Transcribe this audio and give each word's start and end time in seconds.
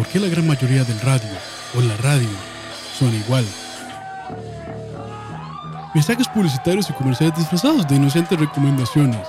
¿Por 0.00 0.08
qué 0.08 0.18
la 0.18 0.28
gran 0.28 0.46
mayoría 0.46 0.82
del 0.82 0.98
radio 1.00 1.28
o 1.76 1.80
la 1.82 1.94
radio 1.98 2.26
suena 2.98 3.18
igual? 3.18 3.44
Mensajes 5.94 6.26
publicitarios 6.26 6.88
y 6.88 6.94
comerciales 6.94 7.36
disfrazados 7.36 7.86
de 7.86 7.96
inocentes 7.96 8.40
recomendaciones 8.40 9.28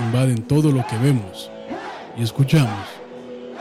invaden 0.00 0.42
todo 0.42 0.72
lo 0.72 0.84
que 0.88 0.98
vemos 0.98 1.52
y 2.18 2.24
escuchamos. 2.24 2.84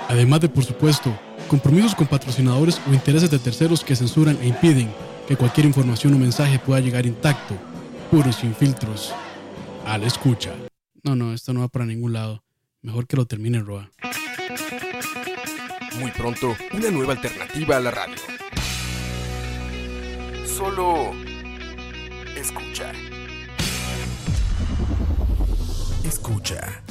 Además 0.09 0.41
de, 0.41 0.49
por 0.49 0.65
supuesto, 0.65 1.15
compromisos 1.47 1.93
con 1.93 2.07
patrocinadores 2.07 2.81
o 2.89 2.93
intereses 2.95 3.29
de 3.29 3.37
terceros 3.37 3.83
que 3.83 3.95
censuran 3.95 4.39
e 4.41 4.47
impiden 4.47 4.91
que 5.27 5.37
cualquier 5.37 5.67
información 5.67 6.15
o 6.15 6.17
mensaje 6.17 6.57
pueda 6.57 6.79
llegar 6.79 7.05
intacto, 7.05 7.53
puro 8.09 8.27
y 8.27 8.33
sin 8.33 8.55
filtros, 8.55 9.13
a 9.85 9.99
la 9.99 10.07
escucha. 10.07 10.53
No, 11.03 11.15
no, 11.15 11.35
esto 11.35 11.53
no 11.53 11.59
va 11.59 11.67
para 11.67 11.85
ningún 11.85 12.13
lado. 12.13 12.43
Mejor 12.81 13.05
que 13.05 13.15
lo 13.15 13.27
termine 13.27 13.59
Roa. 13.59 13.91
Muy 15.99 16.11
pronto, 16.11 16.55
una 16.73 16.91
nueva 16.91 17.13
alternativa 17.13 17.77
a 17.77 17.79
la 17.79 17.91
radio. 17.91 18.15
Solo 20.45 21.11
escucha. 22.37 22.91
Escucha. 26.05 26.83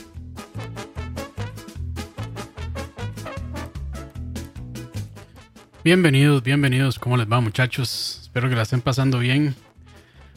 Bienvenidos, 5.83 6.43
bienvenidos. 6.43 6.99
¿Cómo 6.99 7.17
les 7.17 7.31
va, 7.31 7.41
muchachos? 7.41 8.21
Espero 8.23 8.49
que 8.49 8.57
la 8.57 8.63
estén 8.63 8.81
pasando 8.81 9.19
bien. 9.19 9.55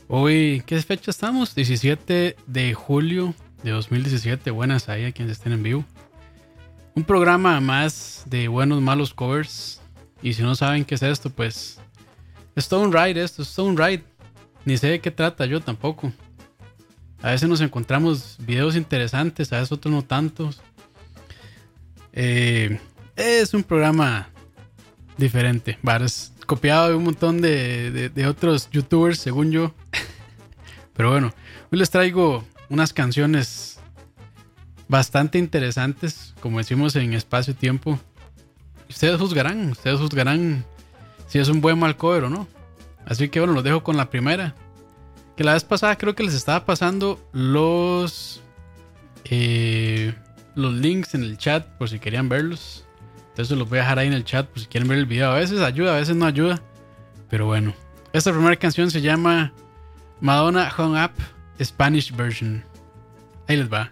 Hoy, 0.08 0.64
¿qué 0.66 0.82
fecha 0.82 1.12
estamos? 1.12 1.56
17 1.56 2.38
de 2.48 2.74
julio 2.74 3.34
de 3.64 3.72
2017. 3.72 4.52
Buenas 4.52 4.88
ahí 4.88 5.06
a 5.06 5.12
quienes 5.12 5.38
estén 5.38 5.54
en 5.54 5.64
vivo. 5.64 5.86
Un 6.98 7.04
programa 7.04 7.60
más 7.62 8.24
de 8.26 8.48
buenos, 8.48 8.82
malos 8.82 9.14
covers. 9.14 9.80
Y 10.24 10.34
si 10.34 10.42
no 10.42 10.56
saben 10.56 10.84
qué 10.84 10.96
es 10.96 11.04
esto, 11.04 11.30
pues. 11.30 11.78
Es 12.56 12.72
un 12.72 12.92
ride 12.92 13.24
esto, 13.24 13.44
es 13.44 13.60
un 13.60 13.78
ride. 13.78 14.04
Ni 14.66 14.78
sé 14.78 14.88
de 14.88 15.00
qué 15.00 15.12
trata 15.12 15.46
yo 15.46 15.62
tampoco. 15.62 16.12
A 17.22 17.30
veces 17.30 17.48
nos 17.48 17.62
encontramos 17.62 18.38
videos 18.40 18.76
interesantes, 18.76 19.54
a 19.54 19.58
veces 19.58 19.72
otros 19.72 19.94
no 19.94 20.02
tantos. 20.04 20.60
Eh, 22.14 22.80
es 23.16 23.54
un 23.54 23.62
programa 23.62 24.30
diferente. 25.18 25.78
Varas 25.84 26.34
copiado 26.48 26.90
de 26.90 26.96
un 26.96 27.04
montón 27.04 27.42
de, 27.42 27.92
de- 27.92 28.10
de 28.10 28.26
otros 28.26 28.72
youtubers, 28.72 29.20
según 29.20 29.52
yo. 29.52 29.72
Pero 30.96 31.12
bueno, 31.12 31.32
hoy 31.72 31.78
les 31.78 31.92
traigo 31.92 32.44
unas 32.70 32.92
canciones 32.92 33.78
bastante 34.88 35.38
interesantes, 35.38 36.27
como 36.42 36.58
decimos 36.58 36.96
en 36.96 37.14
espacio 37.14 37.52
y 37.52 37.56
tiempo. 37.56 38.00
Ustedes 38.90 39.20
juzgarán, 39.20 39.72
ustedes 39.72 40.00
juzgarán 40.00 40.66
si 41.28 41.40
es 41.40 41.50
un 41.50 41.62
buen 41.62 41.78
mal 41.78 41.98
cover 41.98 42.26
o 42.26 42.30
no. 42.30 42.48
Así 43.06 43.30
que 43.30 43.40
bueno, 43.40 43.54
los 43.54 43.64
dejo 43.64 43.84
con 43.84 43.98
la 43.98 44.10
primera. 44.10 44.56
Que 45.36 45.44
la 45.44 45.54
vez 45.54 45.64
pasada 45.64 45.98
creo 45.98 46.16
que 46.16 46.24
les 46.24 46.34
estaba 46.34 46.66
pasando 46.66 47.20
los 47.32 48.42
eh, 49.26 50.14
los 50.56 50.74
links 50.74 51.14
en 51.14 51.24
el 51.24 51.38
chat 51.38 51.66
por 51.78 51.90
si 51.90 52.00
querían 52.00 52.30
verlos. 52.30 52.86
Entonces 53.30 53.58
los 53.58 53.70
voy 53.70 53.78
a 53.78 53.82
dejar 53.82 54.00
ahí 54.00 54.08
en 54.08 54.14
el 54.14 54.24
chat 54.24 54.48
por 54.48 54.60
si 54.60 54.66
quieren 54.66 54.90
ver 54.90 54.98
el 54.98 55.06
video. 55.06 55.32
A 55.32 55.36
veces 55.36 55.62
ayuda, 55.62 55.96
a 55.96 56.00
veces 56.00 56.16
no 56.16 56.26
ayuda. 56.26 56.62
Pero 57.30 57.46
bueno, 57.46 57.74
esta 58.14 58.32
primera 58.32 58.56
canción 58.56 58.90
se 58.90 59.02
llama 59.02 59.54
Madonna 60.22 60.74
Hung 60.76 60.96
Up 60.96 61.12
Spanish 61.64 62.16
Version. 62.16 62.64
Ahí 63.48 63.58
les 63.58 63.72
va. 63.72 63.92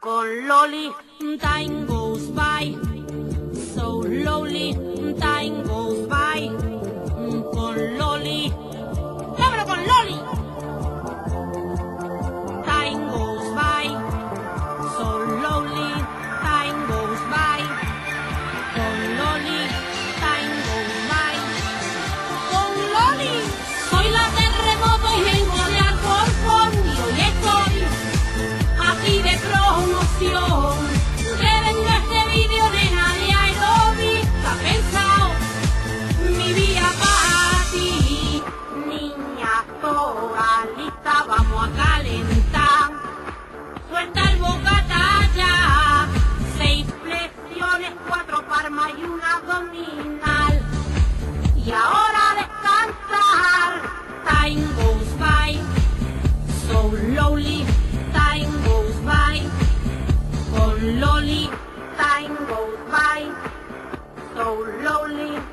con 0.00 0.46
Loli. 0.46 0.92
Time 1.40 1.86
goes 1.86 2.28
by 2.28 2.76
so 3.74 4.02
loli, 4.02 4.72
time 5.18 5.62
goes 5.64 6.06
by 6.06 6.63
so 64.34 64.54
lonely. 64.82 65.43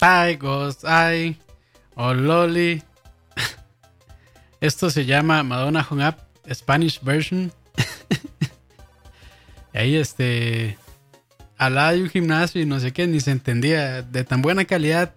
Taigos, 0.00 0.82
ay, 0.86 1.36
oh 1.94 2.14
loli. 2.14 2.82
Esto 4.62 4.88
se 4.88 5.04
llama 5.04 5.42
Madonna 5.42 5.86
Hung 5.88 6.00
Up 6.00 6.16
Spanish 6.54 7.02
version. 7.02 7.52
y 9.74 9.78
ahí 9.78 9.96
este. 9.96 10.78
Al 11.58 11.74
lado 11.74 11.96
de 11.98 12.02
un 12.04 12.08
gimnasio 12.08 12.62
y 12.62 12.64
no 12.64 12.80
sé 12.80 12.94
qué, 12.94 13.06
ni 13.06 13.20
se 13.20 13.30
entendía. 13.30 14.00
De 14.00 14.24
tan 14.24 14.40
buena 14.40 14.64
calidad, 14.64 15.14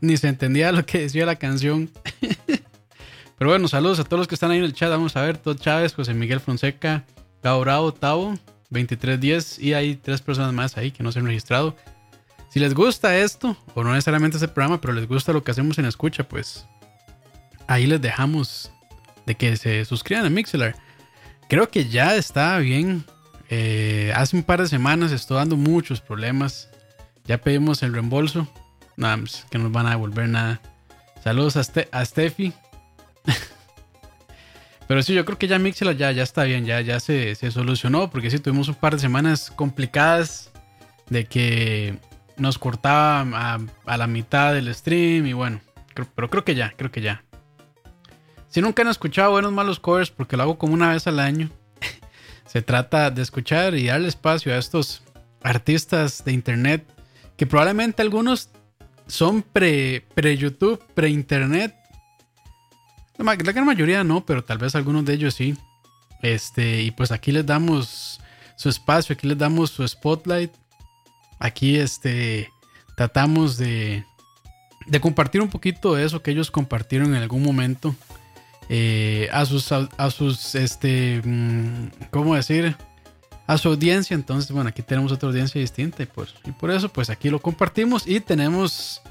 ni 0.00 0.16
se 0.16 0.26
entendía 0.26 0.72
lo 0.72 0.84
que 0.84 1.02
decía 1.02 1.24
la 1.24 1.36
canción. 1.36 1.88
Pero 3.38 3.50
bueno, 3.50 3.68
saludos 3.68 4.00
a 4.00 4.04
todos 4.04 4.18
los 4.18 4.26
que 4.26 4.34
están 4.34 4.50
ahí 4.50 4.58
en 4.58 4.64
el 4.64 4.72
chat. 4.72 4.90
Vamos 4.90 5.14
a 5.14 5.22
ver, 5.22 5.38
Todd 5.38 5.56
Chávez, 5.56 5.94
José 5.94 6.14
Miguel 6.14 6.40
Fonseca, 6.40 7.04
Gabo 7.44 7.60
Bravo, 7.60 7.94
Tavo, 7.94 8.34
2310. 8.70 9.60
Y 9.60 9.74
hay 9.74 9.94
tres 9.94 10.20
personas 10.20 10.52
más 10.52 10.76
ahí 10.76 10.90
que 10.90 11.04
no 11.04 11.12
se 11.12 11.20
han 11.20 11.26
registrado. 11.26 11.76
Si 12.58 12.64
les 12.64 12.74
gusta 12.74 13.16
esto, 13.16 13.56
o 13.76 13.84
no 13.84 13.92
necesariamente 13.92 14.36
ese 14.36 14.48
programa, 14.48 14.80
pero 14.80 14.92
les 14.92 15.06
gusta 15.06 15.32
lo 15.32 15.44
que 15.44 15.52
hacemos 15.52 15.78
en 15.78 15.84
Escucha, 15.84 16.24
pues 16.24 16.66
ahí 17.68 17.86
les 17.86 18.00
dejamos 18.00 18.72
de 19.26 19.36
que 19.36 19.56
se 19.56 19.84
suscriban 19.84 20.26
a 20.26 20.28
Mixelar. 20.28 20.74
Creo 21.48 21.70
que 21.70 21.88
ya 21.88 22.16
está 22.16 22.58
bien. 22.58 23.04
Eh, 23.48 24.12
hace 24.16 24.34
un 24.34 24.42
par 24.42 24.60
de 24.60 24.66
semanas 24.66 25.12
estoy 25.12 25.36
dando 25.36 25.56
muchos 25.56 26.00
problemas. 26.00 26.68
Ya 27.26 27.38
pedimos 27.38 27.84
el 27.84 27.92
reembolso. 27.92 28.48
Nada, 28.96 29.18
pues, 29.18 29.46
que 29.48 29.58
no 29.58 29.62
nos 29.64 29.72
van 29.72 29.86
a 29.86 29.90
devolver 29.90 30.28
nada. 30.28 30.60
Saludos 31.22 31.56
a, 31.56 31.60
Ste- 31.60 31.88
a 31.92 32.04
Steffi. 32.04 32.52
Pero 34.88 35.00
sí, 35.04 35.14
yo 35.14 35.24
creo 35.24 35.38
que 35.38 35.46
ya 35.46 35.60
Mixelar 35.60 35.94
ya, 35.96 36.10
está 36.10 36.42
bien, 36.42 36.64
ya, 36.66 36.80
ya 36.80 36.98
se, 36.98 37.36
se 37.36 37.52
solucionó. 37.52 38.10
Porque 38.10 38.32
sí, 38.32 38.40
tuvimos 38.40 38.66
un 38.66 38.74
par 38.74 38.94
de 38.94 38.98
semanas 38.98 39.52
complicadas 39.54 40.50
de 41.08 41.24
que 41.24 41.98
nos 42.38 42.58
cortaba 42.58 43.20
a, 43.86 43.96
la 43.96 44.06
mitad 44.06 44.54
del 44.54 44.72
stream. 44.74 45.26
Y 45.26 45.32
bueno, 45.32 45.60
pero 46.14 46.30
creo 46.30 46.44
que 46.44 46.54
ya, 46.54 46.72
creo 46.76 46.90
que 46.90 47.00
ya. 47.00 47.22
Si 48.48 48.60
nunca 48.62 48.82
han 48.82 48.88
escuchado 48.88 49.32
buenos 49.32 49.52
malos 49.52 49.78
covers, 49.80 50.10
porque 50.10 50.36
lo 50.36 50.44
hago 50.44 50.58
como 50.58 50.72
una 50.74 50.90
vez 50.92 51.06
al 51.06 51.20
año, 51.20 51.50
se 52.46 52.62
trata 52.62 53.10
de 53.10 53.22
escuchar 53.22 53.74
y 53.74 53.86
darle 53.86 54.08
espacio 54.08 54.52
a 54.54 54.58
estos 54.58 55.02
artistas 55.42 56.24
de 56.24 56.32
internet 56.32 56.86
que 57.36 57.46
probablemente 57.46 58.02
algunos 58.02 58.50
son 59.06 59.42
pre, 59.42 60.04
pre-YouTube, 60.14 60.82
pre-internet. 60.94 61.74
La, 63.16 63.24
ma- 63.24 63.34
la 63.36 63.52
gran 63.52 63.64
mayoría 63.66 64.02
no, 64.04 64.24
pero 64.24 64.42
tal 64.44 64.58
vez 64.58 64.74
algunos 64.74 65.04
de 65.04 65.14
ellos 65.14 65.34
sí. 65.34 65.56
Este, 66.22 66.82
y 66.82 66.90
pues 66.90 67.12
aquí 67.12 67.30
les 67.30 67.46
damos 67.46 68.20
su 68.56 68.68
espacio, 68.68 69.12
aquí 69.14 69.28
les 69.28 69.38
damos 69.38 69.70
su 69.70 69.86
spotlight. 69.86 70.52
Aquí 71.38 71.76
este, 71.76 72.50
tratamos 72.96 73.56
de, 73.56 74.04
de 74.86 75.00
compartir 75.00 75.40
un 75.40 75.48
poquito 75.48 75.94
de 75.94 76.04
eso 76.04 76.22
que 76.22 76.30
ellos 76.30 76.50
compartieron 76.50 77.14
en 77.14 77.22
algún 77.22 77.42
momento 77.42 77.94
eh, 78.68 79.28
a 79.32 79.46
sus, 79.46 79.72
a, 79.72 80.10
sus, 80.10 80.54
este, 80.54 81.22
mm, 81.24 82.08
¿cómo 82.10 82.34
decir? 82.34 82.76
A 83.46 83.56
su 83.56 83.68
audiencia. 83.68 84.14
Entonces, 84.14 84.50
bueno, 84.52 84.68
aquí 84.68 84.82
tenemos 84.82 85.10
otra 85.10 85.28
audiencia 85.28 85.60
distinta 85.60 86.02
y, 86.02 86.06
pues, 86.06 86.34
y 86.44 86.52
por 86.52 86.70
eso, 86.70 86.88
pues 86.90 87.08
aquí 87.08 87.30
lo 87.30 87.40
compartimos 87.40 88.06
y 88.06 88.20
tenemos 88.20 89.02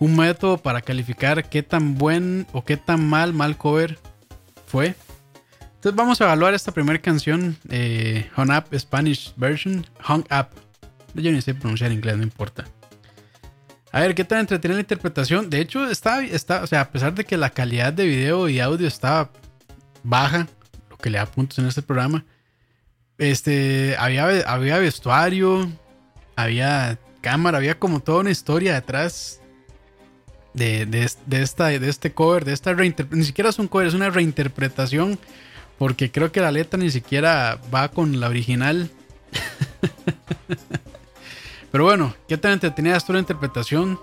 un 0.00 0.16
método 0.16 0.58
para 0.58 0.80
calificar 0.80 1.48
qué 1.48 1.62
tan 1.62 1.96
buen 1.96 2.46
o 2.52 2.64
qué 2.64 2.76
tan 2.76 3.08
mal, 3.08 3.34
mal 3.34 3.56
cover 3.56 3.98
fue. 4.66 4.94
Entonces 5.76 5.96
vamos 5.96 6.20
a 6.20 6.24
evaluar 6.24 6.54
esta 6.54 6.72
primera 6.72 6.98
canción, 6.98 7.56
eh, 7.68 8.28
Hung 8.36 8.50
Up 8.50 8.76
Spanish 8.76 9.32
Version, 9.36 9.86
Hung 10.08 10.24
Up. 10.24 10.67
Yo 11.14 11.32
ni 11.32 11.42
sé 11.42 11.54
pronunciar 11.54 11.92
inglés, 11.92 12.16
no 12.16 12.22
importa. 12.22 12.66
A 13.90 14.00
ver, 14.00 14.14
¿qué 14.14 14.24
tan 14.24 14.40
entretenida 14.40 14.76
la 14.76 14.82
interpretación? 14.82 15.48
De 15.48 15.60
hecho, 15.60 15.88
está, 15.90 16.22
está, 16.22 16.62
o 16.62 16.66
sea, 16.66 16.82
a 16.82 16.90
pesar 16.90 17.14
de 17.14 17.24
que 17.24 17.36
la 17.36 17.50
calidad 17.50 17.92
de 17.92 18.06
video 18.06 18.48
y 18.48 18.60
audio 18.60 18.86
estaba 18.86 19.30
baja, 20.02 20.46
lo 20.90 20.98
que 20.98 21.10
le 21.10 21.18
da 21.18 21.26
puntos 21.26 21.58
en 21.58 21.66
este 21.66 21.82
programa, 21.82 22.24
este, 23.16 23.96
había, 23.98 24.26
había 24.46 24.78
vestuario, 24.78 25.68
había 26.36 26.98
cámara, 27.20 27.58
había 27.58 27.78
como 27.78 28.00
toda 28.00 28.20
una 28.20 28.30
historia 28.30 28.74
detrás 28.74 29.40
de, 30.52 30.86
de, 30.86 31.10
de 31.26 31.42
esta, 31.42 31.66
de 31.66 31.88
este 31.88 32.12
cover, 32.12 32.44
de 32.44 32.52
esta 32.52 32.74
reinterpretación. 32.74 33.20
Ni 33.20 33.24
siquiera 33.24 33.50
es 33.50 33.58
un 33.58 33.68
cover, 33.68 33.86
es 33.86 33.94
una 33.94 34.10
reinterpretación, 34.10 35.18
porque 35.78 36.10
creo 36.10 36.30
que 36.30 36.40
la 36.40 36.52
letra 36.52 36.78
ni 36.78 36.90
siquiera 36.90 37.58
va 37.74 37.88
con 37.88 38.20
la 38.20 38.28
original. 38.28 38.90
Pero 41.70 41.84
bueno, 41.84 42.14
¿qué 42.28 42.38
tan 42.38 42.52
entretenida 42.52 42.96
estuvo 42.96 43.14
la 43.14 43.20
interpretación? 43.20 43.98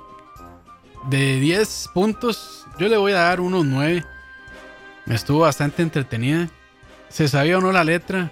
De 1.09 1.39
10 1.39 1.89
puntos, 1.93 2.65
yo 2.79 2.87
le 2.87 2.97
voy 2.97 3.13
a 3.13 3.21
dar 3.21 3.39
unos 3.39 3.65
9. 3.65 4.03
Estuvo 5.07 5.39
bastante 5.39 5.81
entretenida. 5.81 6.49
¿Se 7.09 7.27
sabía 7.27 7.57
o 7.57 7.61
no 7.61 7.71
la 7.71 7.83
letra? 7.83 8.31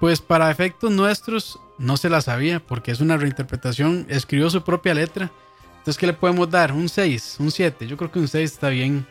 Pues 0.00 0.20
para 0.20 0.50
efectos 0.50 0.90
nuestros 0.90 1.58
no 1.78 1.96
se 1.96 2.08
la 2.08 2.20
sabía 2.20 2.60
porque 2.60 2.90
es 2.90 3.00
una 3.00 3.16
reinterpretación. 3.16 4.06
Escribió 4.08 4.50
su 4.50 4.62
propia 4.62 4.94
letra. 4.94 5.30
Entonces, 5.78 5.98
¿qué 5.98 6.06
le 6.06 6.12
podemos 6.12 6.50
dar? 6.50 6.72
Un 6.72 6.88
6, 6.88 7.36
un 7.38 7.50
7. 7.50 7.86
Yo 7.86 7.96
creo 7.96 8.10
que 8.10 8.18
un 8.18 8.28
6 8.28 8.52
está 8.52 8.68
bien. 8.68 9.06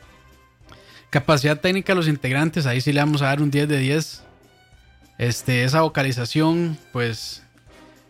Capacidad 1.09 1.59
técnica 1.59 1.93
de 1.93 1.97
los 1.97 2.07
integrantes, 2.07 2.65
ahí 2.65 2.81
sí 2.81 2.91
le 2.91 2.99
vamos 2.99 3.21
a 3.21 3.27
dar 3.27 3.41
un 3.41 3.49
10 3.49 3.67
de 3.69 3.79
10. 3.79 4.23
Este, 5.17 5.63
esa 5.63 5.81
vocalización, 5.81 6.77
pues 6.91 7.43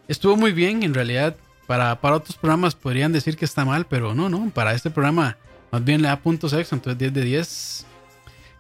estuvo 0.08 0.36
muy 0.36 0.52
bien 0.52 0.84
en 0.84 0.94
realidad. 0.94 1.36
Para, 1.68 2.00
otros 2.02 2.38
programas 2.38 2.76
podrían 2.76 3.12
decir 3.12 3.36
que 3.36 3.46
está 3.46 3.66
mal, 3.66 3.86
pero 3.86 4.16
no, 4.16 4.30
no. 4.30 4.50
Para 4.52 4.74
este 4.74 4.90
programa 4.90 5.38
más 5.72 5.84
bien 5.84 6.02
le 6.02 6.08
da 6.08 6.18
puntos 6.18 6.54
extra, 6.54 6.78
entonces 6.78 6.98
10 6.98 7.14
de 7.14 7.22
10. 7.22 7.86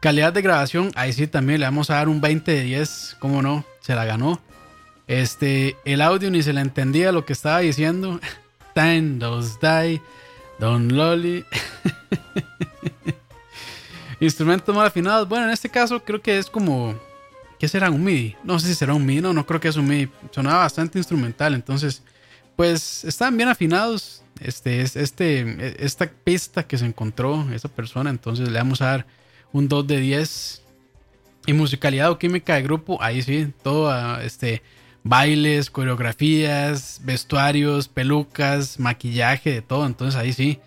Calidad 0.01 0.33
de 0.33 0.41
grabación, 0.41 0.91
ahí 0.95 1.13
sí 1.13 1.25
también 1.25 1.61
le 1.61 1.65
vamos 1.65 1.89
a 1.89 1.95
dar 1.95 2.09
un 2.09 2.21
20 2.21 2.51
de 2.51 2.63
10, 2.63 3.17
cómo 3.19 3.41
no, 3.41 3.65
se 3.79 3.95
la 3.95 4.05
ganó. 4.05 4.39
Este, 5.07 5.77
el 5.85 6.01
audio 6.01 6.29
ni 6.29 6.43
se 6.43 6.51
le 6.51 6.61
entendía 6.61 7.13
lo 7.13 7.25
que 7.25 7.33
estaba 7.33 7.59
diciendo. 7.59 8.19
Time 8.75 9.17
does 9.17 9.57
die, 9.59 10.01
Don 10.59 10.95
Loli. 10.95 11.45
Instrumentos 14.19 14.75
mal 14.75 14.87
afinados. 14.87 15.29
Bueno, 15.29 15.45
en 15.45 15.51
este 15.51 15.69
caso 15.69 16.03
creo 16.03 16.21
que 16.21 16.37
es 16.37 16.49
como. 16.49 16.93
¿Qué 17.57 17.67
será? 17.67 17.89
¿Un 17.89 18.03
MIDI? 18.03 18.35
No 18.43 18.59
sé 18.59 18.67
si 18.67 18.75
será 18.75 18.93
un 18.93 19.05
MIDI. 19.05 19.21
No, 19.21 19.33
no 19.33 19.45
creo 19.45 19.59
que 19.59 19.67
es 19.67 19.75
un 19.77 19.87
MIDI. 19.87 20.11
Sonaba 20.31 20.59
bastante 20.59 20.99
instrumental. 20.99 21.55
Entonces, 21.55 22.03
pues 22.57 23.05
están 23.05 23.37
bien 23.37 23.47
afinados. 23.47 24.23
Este, 24.41 24.81
es, 24.81 24.97
este, 24.97 25.83
esta 25.83 26.07
pista 26.07 26.67
que 26.67 26.77
se 26.77 26.85
encontró 26.85 27.47
esa 27.53 27.69
persona. 27.69 28.09
Entonces 28.09 28.49
le 28.49 28.59
vamos 28.59 28.81
a 28.81 28.87
dar 28.87 29.07
un 29.53 29.69
2 29.69 29.87
de 29.87 29.99
10. 29.99 30.63
Y 31.45 31.53
musicalidad 31.53 32.11
o 32.11 32.17
química 32.17 32.55
de 32.55 32.63
grupo. 32.63 33.01
Ahí 33.01 33.21
sí, 33.21 33.53
todo. 33.63 33.89
ah, 33.89 34.19
Este, 34.21 34.61
bailes, 35.03 35.69
coreografías, 35.69 36.99
vestuarios, 37.03 37.87
pelucas, 37.87 38.79
maquillaje, 38.79 39.51
de 39.51 39.61
todo. 39.61 39.85
Entonces 39.85 40.19
ahí 40.19 40.33
sí 40.33 40.59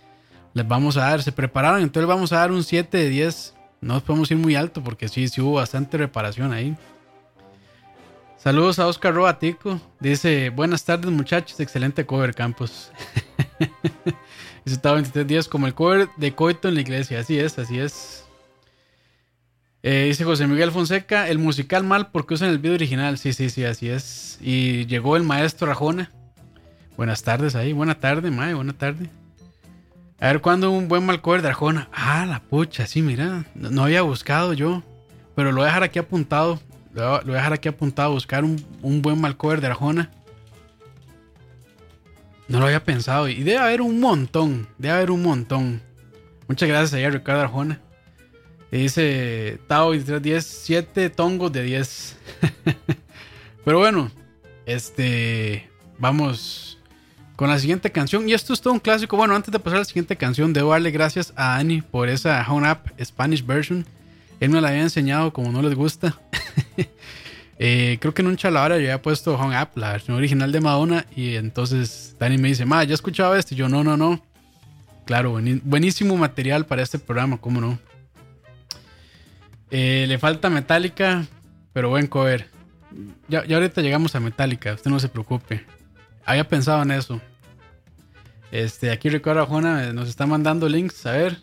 les 0.54 0.66
vamos 0.66 0.96
a 0.96 1.02
dar, 1.02 1.22
se 1.22 1.30
prepararon, 1.32 1.80
entonces 1.80 2.02
les 2.02 2.14
vamos 2.14 2.32
a 2.32 2.36
dar 2.36 2.52
un 2.52 2.64
7 2.64 2.96
de 2.96 3.08
10. 3.08 3.54
No 3.80 4.00
podemos 4.00 4.30
ir 4.30 4.36
muy 4.36 4.54
alto 4.54 4.82
porque 4.82 5.08
sí, 5.08 5.28
sí 5.28 5.40
hubo 5.40 5.54
bastante 5.54 5.96
reparación 5.96 6.52
ahí. 6.52 6.76
Saludos 8.42 8.78
a 8.78 8.86
Oscar 8.86 9.12
Robatico. 9.12 9.78
Dice, 10.00 10.48
buenas 10.48 10.82
tardes 10.82 11.10
muchachos, 11.10 11.60
excelente 11.60 12.06
cover 12.06 12.34
Campos. 12.34 12.90
Estaba 14.64 14.94
23 14.94 15.26
días 15.26 15.46
como 15.46 15.66
el 15.66 15.74
cover 15.74 16.08
de 16.16 16.34
Coito 16.34 16.68
en 16.68 16.76
la 16.76 16.80
iglesia. 16.80 17.20
Así 17.20 17.38
es, 17.38 17.58
así 17.58 17.78
es. 17.78 18.24
Eh, 19.82 20.04
dice 20.08 20.24
José 20.24 20.46
Miguel 20.46 20.72
Fonseca, 20.72 21.28
el 21.28 21.38
musical 21.38 21.84
mal 21.84 22.10
porque 22.12 22.32
usan 22.32 22.48
el 22.48 22.58
video 22.58 22.76
original. 22.76 23.18
Sí, 23.18 23.34
sí, 23.34 23.50
sí, 23.50 23.66
así 23.66 23.90
es. 23.90 24.38
Y 24.40 24.86
llegó 24.86 25.18
el 25.18 25.22
maestro 25.22 25.66
Rajona. 25.66 26.10
Buenas 26.96 27.22
tardes 27.22 27.54
ahí, 27.54 27.74
buena 27.74 27.96
tarde, 27.98 28.30
Mae, 28.30 28.54
buena 28.54 28.72
tarde. 28.72 29.10
A 30.18 30.28
ver 30.28 30.40
cuándo 30.40 30.70
un 30.70 30.88
buen 30.88 31.04
mal 31.04 31.20
cover 31.20 31.42
de 31.42 31.48
Arjona. 31.48 31.90
Ah, 31.92 32.24
la 32.24 32.40
pucha, 32.40 32.86
sí, 32.86 33.02
mira. 33.02 33.44
No, 33.54 33.68
no 33.70 33.84
había 33.84 34.00
buscado 34.00 34.54
yo. 34.54 34.82
Pero 35.36 35.52
lo 35.52 35.58
voy 35.58 35.64
a 35.64 35.66
dejar 35.66 35.82
aquí 35.82 35.98
apuntado. 35.98 36.58
Lo 36.92 37.20
voy 37.22 37.34
a, 37.34 37.36
dejar 37.36 37.52
aquí 37.52 37.68
apuntado. 37.68 38.12
Buscar 38.12 38.44
un, 38.44 38.62
un 38.82 39.02
buen 39.02 39.20
mal 39.20 39.36
cover 39.36 39.60
de 39.60 39.68
Arjona. 39.68 40.10
No 42.48 42.58
lo 42.58 42.66
había 42.66 42.82
pensado. 42.82 43.28
Y 43.28 43.42
debe 43.42 43.58
haber 43.58 43.80
un 43.80 44.00
montón. 44.00 44.68
Debe 44.78 44.94
haber 44.94 45.10
un 45.10 45.22
montón. 45.22 45.80
Muchas 46.48 46.68
gracias 46.68 46.92
a 46.92 47.10
Ricardo 47.10 47.42
Arjona. 47.42 47.80
Y 48.72 48.78
dice 48.78 49.58
Tao 49.66 49.88
2310, 49.88 50.44
7 50.44 51.10
tongos 51.10 51.52
de 51.52 51.62
10. 51.62 52.16
Pero 53.64 53.78
bueno, 53.78 54.10
este. 54.66 55.68
Vamos 55.98 56.78
con 57.36 57.48
la 57.48 57.58
siguiente 57.58 57.90
canción. 57.90 58.28
Y 58.28 58.32
esto 58.32 58.52
es 58.52 58.60
todo 58.60 58.72
un 58.72 58.80
clásico. 58.80 59.16
Bueno, 59.16 59.34
antes 59.34 59.52
de 59.52 59.58
pasar 59.58 59.76
a 59.76 59.80
la 59.80 59.84
siguiente 59.84 60.16
canción, 60.16 60.52
debo 60.52 60.72
darle 60.72 60.90
gracias 60.90 61.32
a 61.36 61.56
Ani 61.56 61.82
por 61.82 62.08
esa 62.08 62.44
Home 62.48 62.70
Up 62.70 62.92
Spanish 63.02 63.44
version. 63.44 63.86
Él 64.40 64.50
me 64.50 64.60
la 64.60 64.68
había 64.68 64.82
enseñado 64.82 65.32
como 65.32 65.52
no 65.52 65.62
les 65.62 65.74
gusta. 65.74 66.18
Eh, 67.62 67.98
creo 68.00 68.14
que 68.14 68.22
en 68.22 68.28
un 68.28 68.38
chalavara 68.38 68.76
yo 68.76 68.84
había 68.84 69.02
puesto 69.02 69.34
Hung 69.36 69.52
Up, 69.52 69.72
la 69.74 69.92
versión 69.92 70.16
original 70.16 70.50
de 70.50 70.62
Madonna. 70.62 71.04
Y 71.14 71.34
entonces 71.36 72.16
Dani 72.18 72.38
me 72.38 72.48
dice, 72.48 72.64
ma, 72.64 72.82
¿ya 72.84 72.94
has 72.94 73.00
escuchado 73.00 73.36
esto? 73.36 73.52
Y 73.52 73.58
yo, 73.58 73.68
no, 73.68 73.84
no, 73.84 73.98
no. 73.98 74.24
Claro, 75.04 75.38
buení- 75.38 75.60
buenísimo 75.62 76.16
material 76.16 76.64
para 76.64 76.80
este 76.80 76.98
programa, 76.98 77.36
¿cómo 77.36 77.60
no? 77.60 77.78
Eh, 79.70 80.06
le 80.08 80.18
falta 80.18 80.48
Metallica, 80.48 81.26
pero 81.74 81.90
buen 81.90 82.06
cover. 82.06 82.48
Ya, 83.28 83.44
ya 83.44 83.56
ahorita 83.56 83.82
llegamos 83.82 84.14
a 84.14 84.20
Metallica, 84.20 84.72
usted 84.72 84.90
no 84.90 84.98
se 84.98 85.10
preocupe. 85.10 85.62
Había 86.24 86.48
pensado 86.48 86.82
en 86.82 86.92
eso. 86.92 87.20
Este, 88.50 88.90
aquí 88.90 89.10
Ricardo 89.10 89.42
Arjona 89.42 89.84
eh, 89.88 89.92
nos 89.92 90.08
está 90.08 90.24
mandando 90.24 90.66
links, 90.66 91.04
a 91.04 91.12
ver. 91.12 91.36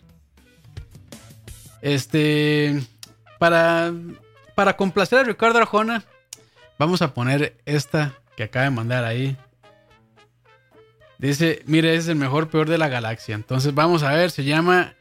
Este, 1.81 2.81
para, 3.38 3.93
para 4.57 4.75
complacer 4.75 5.19
a 5.19 5.23
Ricardo 5.23 5.59
Arjona, 5.59 6.03
vamos 6.79 7.03
a 7.03 7.13
poner 7.13 7.55
esta 7.67 8.15
que 8.35 8.41
acaba 8.41 8.65
de 8.65 8.71
mandar 8.71 9.03
ahí. 9.03 9.37
Dice, 11.19 11.61
mire, 11.67 11.93
es 11.93 12.07
el 12.07 12.15
mejor 12.15 12.49
peor 12.49 12.67
de 12.67 12.79
la 12.79 12.87
galaxia. 12.87 13.35
Entonces 13.35 13.75
vamos 13.75 14.01
a 14.01 14.13
ver, 14.13 14.31
se 14.31 14.45
llama... 14.45 14.95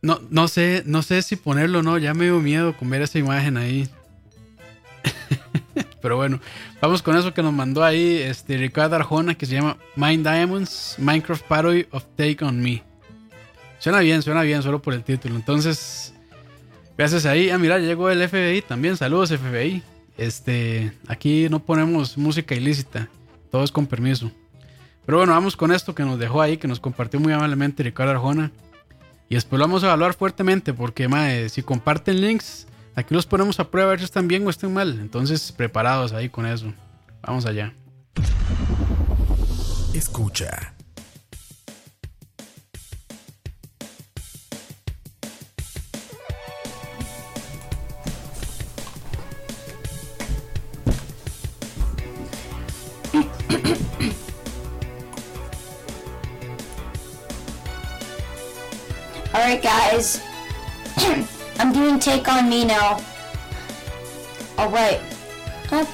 No, 0.00 0.20
no 0.30 0.48
sé, 0.48 0.84
no 0.86 1.02
sé 1.02 1.20
si 1.20 1.36
ponerlo 1.36 1.80
o 1.80 1.82
no, 1.82 1.98
ya 1.98 2.14
me 2.14 2.24
dio 2.24 2.40
miedo 2.40 2.74
con 2.78 2.88
ver 2.88 3.02
esa 3.02 3.18
imagen 3.18 3.58
ahí. 3.58 3.90
Pero 6.00 6.16
bueno, 6.16 6.40
vamos 6.80 7.02
con 7.02 7.14
eso 7.14 7.34
que 7.34 7.42
nos 7.42 7.52
mandó 7.52 7.84
ahí 7.84 8.22
este 8.22 8.56
Ricardo 8.56 8.96
Arjona 8.96 9.34
que 9.34 9.44
se 9.44 9.52
llama 9.52 9.76
Mind 9.96 10.26
Diamonds, 10.26 10.94
Minecraft 10.96 11.44
Parody 11.44 11.86
of 11.90 12.06
Take 12.16 12.42
on 12.42 12.58
Me. 12.58 12.82
Suena 13.80 13.98
bien, 13.98 14.22
suena 14.22 14.40
bien 14.44 14.62
solo 14.62 14.80
por 14.80 14.94
el 14.94 15.04
título. 15.04 15.36
Entonces, 15.36 16.14
gracias 16.98 17.24
ahí. 17.24 17.48
Ah, 17.48 17.58
mira, 17.58 17.78
llegó 17.78 18.10
el 18.10 18.28
FBI 18.28 18.60
también. 18.60 18.98
Saludos 18.98 19.30
FBI. 19.30 19.82
Este, 20.18 20.92
aquí 21.06 21.48
no 21.48 21.60
ponemos 21.60 22.18
música 22.18 22.54
ilícita, 22.54 23.08
todo 23.52 23.62
es 23.62 23.70
con 23.70 23.86
permiso. 23.86 24.32
Pero 25.06 25.18
bueno, 25.18 25.32
vamos 25.32 25.56
con 25.56 25.72
esto 25.72 25.94
que 25.94 26.02
nos 26.02 26.18
dejó 26.18 26.42
ahí, 26.42 26.58
que 26.58 26.68
nos 26.68 26.80
compartió 26.80 27.20
muy 27.20 27.32
amablemente 27.32 27.84
Ricardo 27.84 28.10
Arjona. 28.10 28.50
Y 29.30 29.36
después 29.36 29.58
lo 29.58 29.64
vamos 29.66 29.84
a 29.84 29.86
evaluar 29.86 30.14
fuertemente 30.14 30.74
porque, 30.74 31.06
mae, 31.06 31.48
si 31.48 31.62
comparten 31.62 32.20
links, 32.20 32.66
aquí 32.94 33.14
los 33.14 33.26
ponemos 33.26 33.60
a 33.60 33.70
prueba 33.70 33.88
a 33.88 33.92
ver 33.92 34.00
si 34.00 34.06
están 34.06 34.26
bien 34.26 34.46
o 34.46 34.50
están 34.50 34.74
mal. 34.74 34.98
Entonces, 35.00 35.52
preparados 35.52 36.12
ahí 36.12 36.28
con 36.28 36.46
eso. 36.46 36.74
Vamos 37.22 37.46
allá. 37.46 37.72
Escucha. 39.94 40.74
Alright, 59.38 59.62
guys. 59.62 60.20
I'm 61.60 61.72
doing 61.72 62.00
Take 62.00 62.26
On 62.28 62.48
Me 62.48 62.64
now. 62.64 63.00
Alright. 64.58 65.00
I, 65.70 65.86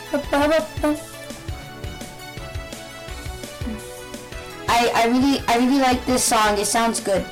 I 4.95 5.09
really 5.09 5.45
I 5.47 5.59
really 5.59 5.79
like 5.79 6.07
this 6.07 6.25
song. 6.25 6.57
It 6.57 6.65
sounds 6.65 7.01
good. 7.01 7.23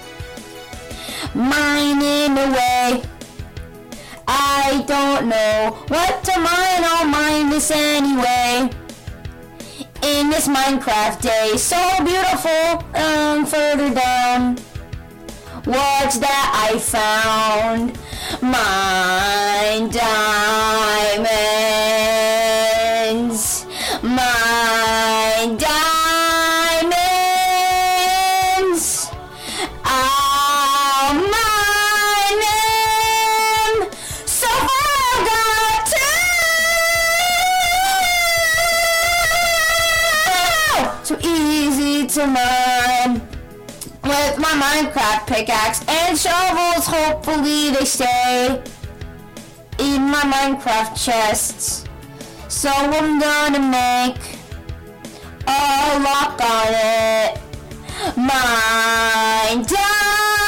Mining 1.35 2.37
away. 2.37 3.03
I 4.29 4.85
don't 4.87 5.31
know 5.31 5.79
what 5.89 6.23
to 6.25 6.39
mine. 6.39 6.85
I'll 6.93 7.09
mine 7.09 7.49
this 7.49 7.71
anyway. 7.71 8.69
In 10.03 10.29
this 10.29 10.47
Minecraft 10.47 11.23
day, 11.23 11.57
so 11.57 11.81
beautiful. 12.05 12.85
Um, 13.01 13.47
further 13.47 13.95
down. 13.95 14.59
What's 15.65 16.19
that 16.19 16.71
I 16.73 16.77
found? 16.77 17.97
Mine 18.43 19.91
diamonds. 19.91 22.32
Pickaxe 45.33 45.81
and 45.89 46.19
shovels. 46.19 46.87
Hopefully 46.87 47.71
they 47.71 47.85
stay 47.85 48.63
in 49.79 50.03
my 50.03 50.21
Minecraft 50.21 50.95
chests. 51.03 51.85
So 52.49 52.69
I'm 52.69 53.19
gonna 53.19 53.59
make 53.59 54.21
a 55.47 55.99
lock 56.01 56.41
on 56.41 56.75
it. 56.75 57.43
Diamonds. 59.63 60.42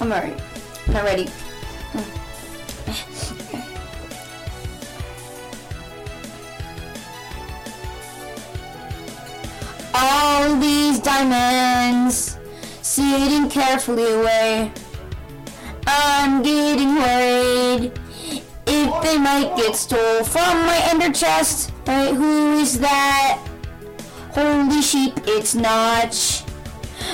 I'm 0.00 0.12
alright. 0.12 0.40
I'm 0.88 1.04
ready. 1.04 1.28
All 9.94 10.56
these 10.56 10.98
diamonds 11.00 12.38
sitting 12.82 13.48
carefully 13.48 14.12
away. 14.12 14.72
I'm 15.86 16.42
getting 16.42 16.96
worried 16.96 17.92
if 18.66 19.02
they 19.02 19.18
might 19.18 19.54
get 19.56 19.76
stole 19.76 20.24
from 20.24 20.66
my 20.66 20.80
ender 20.90 21.12
chest. 21.12 21.72
Right, 21.86 22.14
who 22.14 22.54
is 22.58 22.78
that? 22.80 23.40
Holy 24.32 24.82
sheep, 24.82 25.14
it's 25.26 25.54
Notch. 25.54 26.43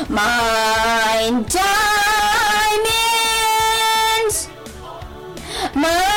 Mine 0.09 1.45
diamonds. 1.45 1.59
Mine 5.75 6.10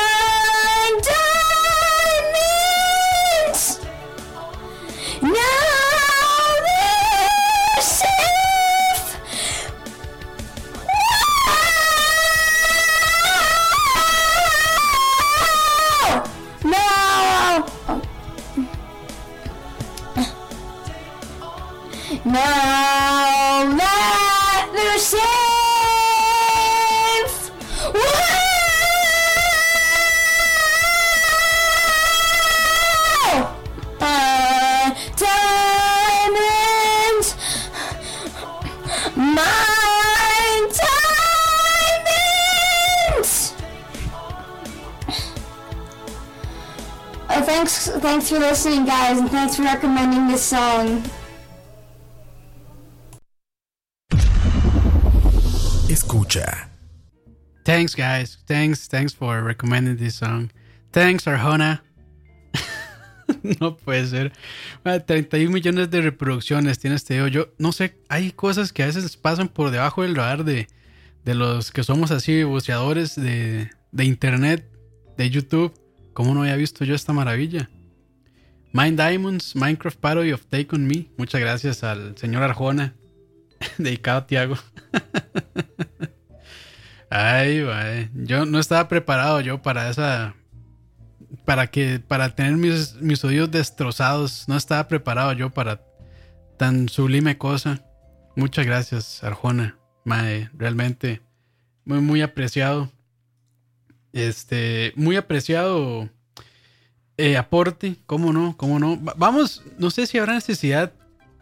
listening, 48.64 48.86
guys, 48.86 49.18
and 49.18 49.30
thanks 49.30 49.56
for 49.56 49.62
recommending 49.62 50.26
this 50.26 50.42
song. 50.42 51.02
Escucha. 55.88 56.70
Thanks, 57.62 57.94
guys. 57.94 58.38
Thanks, 58.46 58.88
thanks 58.88 59.12
for 59.12 59.42
recommending 59.42 59.98
this 59.98 60.14
song. 60.14 60.50
Thanks, 60.92 61.26
Arjona. 61.26 61.82
no 63.60 63.76
puede 63.76 64.06
ser. 64.06 64.32
Ah, 64.82 64.98
31 64.98 65.52
millones 65.52 65.90
de 65.90 66.00
reproducciones 66.00 66.78
tiene 66.78 66.96
este 66.96 67.14
video. 67.14 67.28
Yo 67.28 67.48
no 67.58 67.70
sé, 67.70 67.98
hay 68.08 68.32
cosas 68.32 68.72
que 68.72 68.82
a 68.82 68.86
veces 68.86 69.14
pasan 69.18 69.48
por 69.48 69.72
debajo 69.72 70.02
del 70.02 70.14
radar 70.14 70.42
de, 70.42 70.68
de 71.22 71.34
los 71.34 71.70
que 71.70 71.84
somos 71.84 72.10
así 72.10 72.44
buceadores 72.44 73.14
de, 73.14 73.70
de 73.92 74.04
internet, 74.06 74.66
de 75.18 75.28
YouTube. 75.28 75.74
¿Cómo 76.14 76.32
no 76.32 76.42
había 76.42 76.56
visto 76.56 76.86
yo 76.86 76.94
esta 76.94 77.12
maravilla? 77.12 77.68
Mind 78.74 78.98
Diamonds, 78.98 79.54
Minecraft 79.54 80.00
Parody 80.00 80.32
of 80.32 80.46
Take 80.46 80.74
On 80.74 80.84
Me. 80.84 81.06
Muchas 81.16 81.40
gracias 81.40 81.84
al 81.84 82.18
señor 82.18 82.42
Arjona. 82.42 82.92
Dedicado 83.78 84.18
a 84.18 84.26
Tiago. 84.26 84.56
Ay. 87.08 87.64
Yo 88.14 88.44
no 88.46 88.58
estaba 88.58 88.88
preparado 88.88 89.40
yo 89.40 89.62
para 89.62 89.88
esa. 89.88 90.34
Para 91.44 91.68
que. 91.68 92.00
Para 92.00 92.34
tener 92.34 92.54
mis, 92.54 92.96
mis 92.96 93.24
oídos 93.24 93.52
destrozados. 93.52 94.48
No 94.48 94.56
estaba 94.56 94.88
preparado 94.88 95.32
yo 95.34 95.50
para 95.50 95.80
tan 96.58 96.88
sublime 96.88 97.38
cosa. 97.38 97.80
Muchas 98.34 98.66
gracias, 98.66 99.22
Arjona. 99.22 99.78
Mae, 100.04 100.50
realmente. 100.52 101.22
Muy, 101.84 102.00
muy 102.00 102.22
apreciado. 102.22 102.90
Este. 104.12 104.92
Muy 104.96 105.14
apreciado. 105.14 106.10
Eh, 107.16 107.36
aporte. 107.36 107.96
¿Cómo 108.06 108.32
no? 108.32 108.56
¿Cómo 108.56 108.78
no? 108.78 109.02
Va- 109.02 109.14
vamos. 109.16 109.62
No 109.78 109.90
sé 109.90 110.06
si 110.06 110.18
habrá 110.18 110.34
necesidad. 110.34 110.92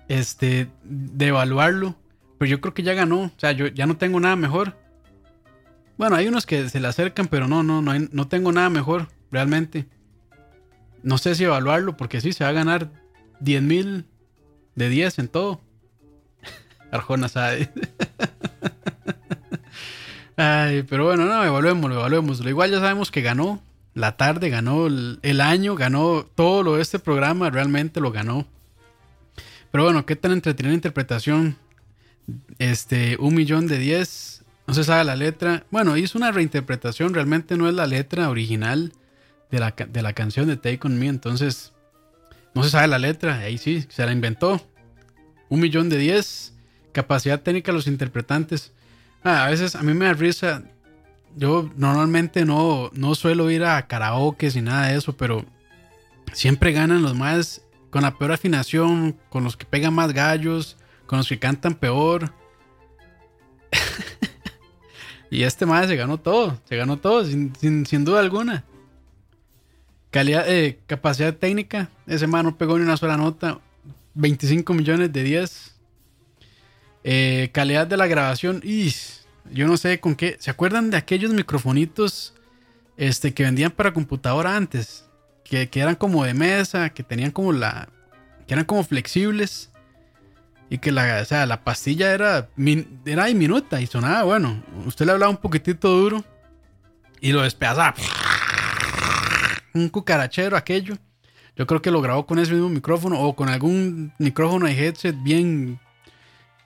Este. 0.08 0.68
De 0.84 1.28
evaluarlo. 1.28 1.96
Pero 2.38 2.50
yo 2.50 2.60
creo 2.60 2.74
que 2.74 2.82
ya 2.82 2.94
ganó. 2.94 3.22
O 3.24 3.30
sea, 3.36 3.52
yo 3.52 3.66
ya 3.68 3.86
no 3.86 3.96
tengo 3.96 4.20
nada 4.20 4.36
mejor. 4.36 4.76
Bueno, 5.98 6.16
hay 6.16 6.26
unos 6.26 6.46
que 6.46 6.68
se 6.68 6.80
le 6.80 6.88
acercan, 6.88 7.28
pero 7.28 7.46
no, 7.46 7.62
no, 7.62 7.82
no, 7.82 7.92
no 8.10 8.26
tengo 8.26 8.50
nada 8.50 8.70
mejor, 8.70 9.08
realmente. 9.30 9.86
No 11.02 11.18
sé 11.18 11.34
si 11.34 11.44
evaluarlo, 11.44 11.96
porque 11.96 12.20
sí, 12.20 12.32
se 12.32 12.44
va 12.44 12.50
a 12.50 12.54
ganar 12.54 12.90
10 13.40 13.62
mil 13.62 14.06
de 14.74 14.88
10 14.88 15.18
en 15.20 15.28
todo. 15.28 15.60
Arjona 16.90 17.28
sabe. 17.28 17.70
Ay, 20.36 20.82
pero 20.88 21.04
bueno, 21.04 21.26
no, 21.26 21.44
evaluémoslo, 21.44 21.96
evaluémoslo. 21.96 22.48
Igual 22.48 22.70
ya 22.70 22.80
sabemos 22.80 23.10
que 23.10 23.22
ganó 23.22 23.60
la 23.94 24.16
tarde, 24.16 24.48
ganó 24.48 24.86
el, 24.86 25.40
año, 25.40 25.74
ganó 25.74 26.26
todo 26.34 26.62
lo 26.62 26.76
de 26.76 26.82
este 26.82 26.98
programa, 26.98 27.50
realmente 27.50 28.00
lo 28.00 28.10
ganó. 28.10 28.46
Pero 29.70 29.84
bueno, 29.84 30.06
qué 30.06 30.16
tan 30.16 30.32
entretenida 30.32 30.74
interpretación. 30.74 31.56
Este, 32.58 33.16
un 33.18 33.34
millón 33.34 33.66
de 33.66 33.78
10. 33.78 34.44
No 34.66 34.74
se 34.74 34.84
sabe 34.84 35.04
la 35.04 35.16
letra. 35.16 35.64
Bueno, 35.70 35.96
hizo 35.96 36.18
una 36.18 36.30
reinterpretación. 36.30 37.14
Realmente 37.14 37.56
no 37.56 37.68
es 37.68 37.74
la 37.74 37.86
letra 37.86 38.28
original 38.28 38.92
de 39.50 39.58
la, 39.58 39.70
de 39.70 40.02
la 40.02 40.12
canción 40.12 40.46
de 40.46 40.56
Take 40.56 40.80
On 40.84 40.98
Me. 40.98 41.08
Entonces, 41.08 41.72
no 42.54 42.62
se 42.62 42.70
sabe 42.70 42.86
la 42.88 42.98
letra. 42.98 43.38
Ahí 43.38 43.58
sí, 43.58 43.86
se 43.88 44.04
la 44.04 44.12
inventó. 44.12 44.60
Un 45.48 45.60
millón 45.60 45.88
de 45.88 45.98
10. 45.98 46.54
Capacidad 46.92 47.40
técnica 47.40 47.72
los 47.72 47.86
interpretantes. 47.86 48.72
Ah, 49.24 49.46
a 49.46 49.50
veces 49.50 49.74
a 49.74 49.82
mí 49.82 49.94
me 49.94 50.06
da 50.06 50.14
risa. 50.14 50.62
Yo 51.36 51.70
normalmente 51.76 52.44
no, 52.44 52.90
no 52.92 53.14
suelo 53.14 53.50
ir 53.50 53.64
a 53.64 53.86
karaoke 53.86 54.50
ni 54.54 54.62
nada 54.62 54.88
de 54.88 54.96
eso, 54.96 55.16
pero 55.16 55.44
siempre 56.32 56.72
ganan 56.72 57.02
los 57.02 57.14
más 57.14 57.62
con 57.90 58.02
la 58.02 58.16
peor 58.18 58.32
afinación, 58.32 59.16
con 59.30 59.44
los 59.44 59.56
que 59.56 59.64
pegan 59.66 59.94
más 59.94 60.12
gallos, 60.12 60.76
con 61.06 61.18
los 61.18 61.28
que 61.28 61.38
cantan 61.38 61.74
peor. 61.74 62.32
y 65.30 65.42
este 65.44 65.66
más 65.66 65.86
se 65.88 65.96
ganó 65.96 66.18
todo, 66.18 66.60
se 66.68 66.76
ganó 66.76 66.98
todo, 66.98 67.24
sin, 67.24 67.54
sin- 67.56 68.04
duda 68.04 68.20
alguna. 68.20 68.64
Calidad, 70.10 70.44
eh, 70.46 70.78
capacidad 70.86 71.34
técnica, 71.34 71.88
ese 72.06 72.26
man 72.26 72.44
no 72.44 72.58
pegó 72.58 72.76
ni 72.78 72.84
una 72.84 72.98
sola 72.98 73.16
nota, 73.16 73.60
25 74.14 74.74
millones 74.74 75.10
de 75.12 75.22
10. 75.22 75.74
Eh, 77.04 77.50
calidad 77.52 77.86
de 77.86 77.96
la 77.96 78.06
grabación, 78.06 78.60
y 78.62 78.94
yo 79.50 79.66
no 79.66 79.76
sé 79.76 80.00
con 80.00 80.14
qué. 80.14 80.36
¿Se 80.38 80.50
acuerdan 80.50 80.90
de 80.90 80.96
aquellos 80.96 81.32
microfonitos 81.32 82.34
este, 82.96 83.34
que 83.34 83.42
vendían 83.42 83.70
para 83.70 83.92
computadora 83.92 84.56
antes? 84.56 85.08
Que, 85.44 85.68
que 85.68 85.80
eran 85.80 85.96
como 85.96 86.24
de 86.24 86.34
mesa, 86.34 86.90
que 86.90 87.02
tenían 87.02 87.30
como 87.30 87.52
la. 87.52 87.88
que 88.46 88.54
eran 88.54 88.64
como 88.64 88.84
flexibles. 88.84 89.70
Y 90.70 90.78
que 90.78 90.90
la, 90.90 91.20
o 91.20 91.24
sea, 91.26 91.44
la 91.44 91.64
pastilla 91.64 92.14
era, 92.14 92.48
era 93.04 93.26
diminuta 93.26 93.80
y 93.82 93.86
sonaba 93.86 94.22
bueno. 94.22 94.62
Usted 94.86 95.04
le 95.04 95.12
hablaba 95.12 95.28
un 95.28 95.36
poquitito 95.36 95.88
duro 95.88 96.24
y 97.20 97.32
lo 97.32 97.42
despedazaba. 97.42 97.94
Un 99.74 99.90
cucarachero 99.90 100.56
aquello. 100.56 100.96
Yo 101.56 101.66
creo 101.66 101.82
que 101.82 101.90
lo 101.90 102.00
grabó 102.00 102.26
con 102.26 102.38
ese 102.38 102.52
mismo 102.52 102.70
micrófono 102.70 103.20
o 103.20 103.36
con 103.36 103.50
algún 103.50 104.14
micrófono 104.18 104.66
de 104.66 104.72
headset 104.72 105.14
bien, 105.22 105.78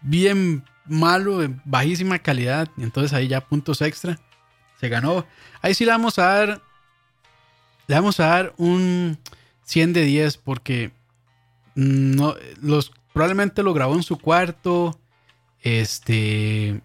bien 0.02 0.62
malo, 0.88 1.38
de 1.38 1.54
bajísima 1.64 2.18
calidad. 2.18 2.68
Y 2.76 2.82
entonces 2.82 3.12
ahí 3.12 3.28
ya 3.28 3.40
puntos 3.40 3.82
extra. 3.82 4.18
Se 4.80 4.88
ganó. 4.88 5.26
Ahí 5.62 5.74
sí 5.74 5.84
le 5.84 5.92
vamos 5.92 6.18
a 6.18 6.24
dar. 6.24 6.62
Le 7.86 7.94
vamos 7.94 8.18
a 8.20 8.26
dar 8.26 8.54
un 8.56 9.18
100 9.64 9.92
de 9.92 10.02
10 10.02 10.38
porque 10.38 10.92
mm, 11.74 12.16
no, 12.16 12.34
los, 12.60 12.92
probablemente 13.12 13.62
lo 13.62 13.74
grabó 13.74 13.94
en 13.94 14.02
su 14.02 14.18
cuarto. 14.18 14.98
Este. 15.60 16.80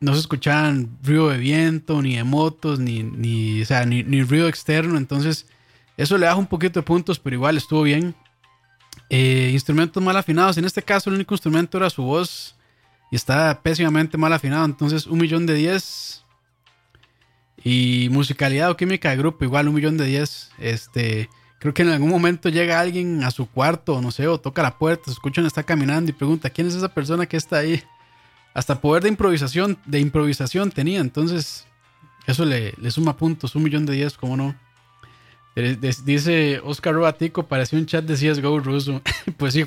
No 0.00 0.14
se 0.14 0.20
escuchaban 0.20 0.98
ruido 1.02 1.28
de 1.28 1.36
viento, 1.36 2.00
ni 2.00 2.16
de 2.16 2.24
motos, 2.24 2.78
ni, 2.78 3.02
ni, 3.02 3.60
o 3.60 3.66
sea, 3.66 3.84
ni, 3.84 4.02
ni 4.02 4.22
ruido 4.22 4.48
externo. 4.48 4.96
Entonces, 4.96 5.46
eso 5.98 6.16
le 6.16 6.24
baja 6.24 6.38
un 6.38 6.46
poquito 6.46 6.80
de 6.80 6.86
puntos, 6.86 7.18
pero 7.18 7.36
igual 7.36 7.58
estuvo 7.58 7.82
bien. 7.82 8.14
Eh, 9.10 9.50
instrumentos 9.52 10.02
mal 10.02 10.16
afinados. 10.16 10.56
En 10.56 10.64
este 10.64 10.82
caso, 10.82 11.10
el 11.10 11.16
único 11.16 11.34
instrumento 11.34 11.76
era 11.76 11.90
su 11.90 12.02
voz. 12.02 12.56
Y 13.10 13.16
está 13.16 13.60
pésimamente 13.62 14.16
mal 14.16 14.32
afinado. 14.32 14.64
Entonces, 14.64 15.06
un 15.06 15.18
millón 15.18 15.46
de 15.46 15.54
10. 15.54 16.24
Y 17.62 18.08
musicalidad 18.10 18.70
o 18.70 18.76
química 18.76 19.10
de 19.10 19.16
grupo, 19.16 19.44
igual 19.44 19.68
un 19.68 19.74
millón 19.74 19.96
de 19.96 20.06
10. 20.06 20.52
Este, 20.58 21.28
creo 21.58 21.74
que 21.74 21.82
en 21.82 21.90
algún 21.90 22.08
momento 22.08 22.48
llega 22.48 22.80
alguien 22.80 23.22
a 23.22 23.30
su 23.30 23.46
cuarto, 23.46 24.00
no 24.00 24.10
sé, 24.10 24.26
o 24.26 24.40
toca 24.40 24.62
la 24.62 24.78
puerta, 24.78 25.04
se 25.06 25.12
escuchan, 25.12 25.44
está 25.44 25.62
caminando 25.62 26.10
y 26.10 26.14
pregunta, 26.14 26.48
¿quién 26.48 26.66
es 26.66 26.74
esa 26.74 26.88
persona 26.88 27.26
que 27.26 27.36
está 27.36 27.58
ahí? 27.58 27.82
Hasta 28.54 28.80
poder 28.80 29.02
de 29.02 29.10
improvisación, 29.10 29.78
de 29.84 30.00
improvisación 30.00 30.70
tenía, 30.70 31.00
entonces 31.00 31.66
eso 32.26 32.46
le, 32.46 32.72
le 32.78 32.90
suma 32.90 33.16
puntos, 33.16 33.54
un 33.54 33.62
millón 33.62 33.84
de 33.84 33.92
10, 33.92 34.16
¿cómo 34.16 34.36
no? 34.38 34.56
Dice 35.54 36.60
Oscar 36.64 36.94
Robatico, 36.94 37.46
parecía 37.46 37.78
un 37.78 37.86
chat 37.86 38.04
de 38.04 38.14
CSGO 38.14 38.60
ruso. 38.60 39.02
pues 39.36 39.52
sí, 39.54 39.64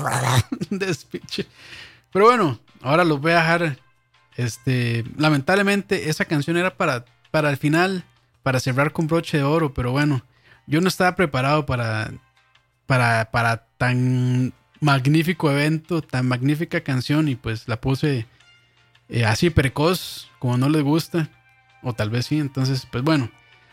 despiche. 0.70 1.46
Pero 2.12 2.26
bueno, 2.26 2.58
ahora 2.82 3.04
los 3.04 3.20
voy 3.20 3.32
a 3.32 3.36
dejar. 3.36 3.78
Este, 4.36 5.04
lamentablemente 5.16 6.10
esa 6.10 6.24
canción 6.24 6.56
era 6.56 6.76
para, 6.76 7.04
para 7.30 7.50
el 7.50 7.56
final, 7.56 8.04
para 8.42 8.60
cerrar 8.60 8.92
con 8.92 9.08
broche 9.08 9.38
de 9.38 9.42
oro, 9.42 9.74
pero 9.74 9.90
bueno, 9.90 10.22
yo 10.66 10.80
no 10.80 10.88
estaba 10.88 11.16
preparado 11.16 11.66
para, 11.66 12.12
para, 12.86 13.30
para 13.32 13.66
tan 13.78 14.52
magnífico 14.80 15.50
evento, 15.50 16.02
tan 16.02 16.28
magnífica 16.28 16.82
canción 16.82 17.28
y 17.28 17.34
pues 17.34 17.66
la 17.66 17.80
puse 17.80 18.26
eh, 19.08 19.24
así 19.24 19.50
precoz, 19.50 20.30
como 20.38 20.56
no 20.56 20.68
les 20.68 20.82
gusta, 20.82 21.28
o 21.82 21.92
tal 21.94 22.10
vez 22.10 22.26
sí, 22.26 22.38
entonces 22.38 22.86
pues 22.90 23.02
bueno, 23.02 23.30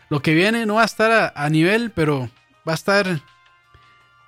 lo 0.08 0.20
que 0.20 0.34
viene 0.34 0.66
no 0.66 0.74
va 0.74 0.82
a 0.82 0.86
estar 0.86 1.12
a, 1.12 1.32
a 1.36 1.48
nivel, 1.48 1.90
pero 1.92 2.28
va 2.66 2.72
a 2.72 2.74
estar 2.74 3.20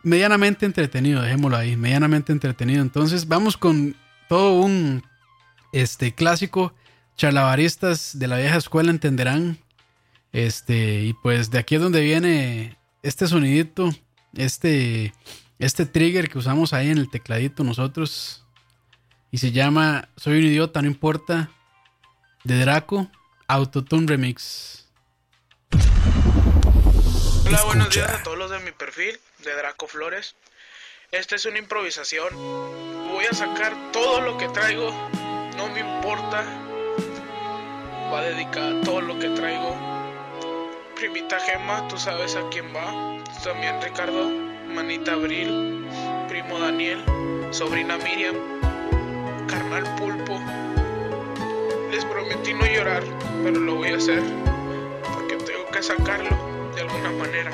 medianamente 0.03 0.67
entretenido, 0.67 1.23
dejémoslo 1.23 1.57
ahí, 1.57 1.77
medianamente 1.77 2.33
entretenido, 2.33 2.81
entonces 2.81 3.27
vamos 3.27 3.57
con 3.57 3.97
todo 4.29 4.53
un 4.53 5.05
este 5.73 6.15
clásico 6.15 6.75
charlavaristas 7.17 8.19
de 8.19 8.27
la 8.29 8.39
vieja 8.39 8.57
escuela 8.57 8.91
entenderán 8.91 9.59
este 10.33 11.03
y 11.03 11.15
pues 11.15 11.51
de 11.51 11.59
aquí 11.59 11.77
es 11.77 11.81
donde 11.81 12.01
viene 12.01 12.79
este 13.03 13.27
sonidito 13.27 13.91
este 14.35 15.13
este 15.59 15.87
trigger 15.87 16.29
que 16.29 16.39
usamos 16.39 16.73
ahí 16.73 16.91
en 16.91 16.99
el 16.99 17.11
tecladito 17.11 17.65
nosotros 17.65 18.45
y 19.31 19.39
se 19.39 19.53
llama 19.53 20.09
soy 20.17 20.39
un 20.39 20.45
idiota 20.45 20.81
no 20.83 20.89
importa 20.89 21.51
de 22.45 22.59
Draco 22.59 23.11
Autotune 23.47 24.07
Remix 24.07 24.87
Hola, 27.47 27.63
buenos 27.65 27.89
días 27.89 28.11
a 28.11 28.23
todos 28.23 28.37
los 28.37 28.51
de 28.51 28.59
mi 28.59 28.73
perfil, 28.73 29.19
de 29.39 29.55
Draco 29.55 29.87
Flores. 29.87 30.37
Esta 31.11 31.35
es 31.37 31.47
una 31.47 31.59
improvisación. 31.59 32.29
Voy 33.19 33.27
a 33.27 33.35
sacar 33.35 33.75
todo 33.91 34.21
lo 34.21 34.39
que 34.39 34.47
traigo, 34.51 34.93
no 35.57 35.69
me 35.71 35.81
importa. 35.81 36.45
Va 38.15 38.23
dedicada 38.23 38.81
a 38.81 38.85
todo 38.85 39.01
lo 39.01 39.19
que 39.19 39.29
traigo. 39.31 39.75
Primita 40.95 41.41
Gema, 41.41 41.89
tú 41.89 41.99
sabes 41.99 42.37
a 42.37 42.49
quién 42.51 42.67
va. 42.67 43.21
también 43.43 43.83
Ricardo, 43.83 44.31
manita 44.73 45.15
Abril, 45.15 45.85
primo 46.29 46.61
Daniel, 46.61 47.03
sobrina 47.51 47.99
Miriam, 47.99 48.37
carnal 49.49 49.83
Pulpo. 49.97 50.39
Les 51.91 52.05
prometí 52.05 52.55
no 52.55 52.67
llorar, 52.67 53.03
pero 53.43 53.59
lo 53.59 53.75
voy 53.75 53.89
a 53.89 53.97
hacer 53.97 54.23
porque 55.13 55.35
tengo 55.39 55.67
que 55.73 55.83
sacarlo 55.83 56.37
de 56.73 56.83
alguna 56.83 57.11
manera. 57.11 57.51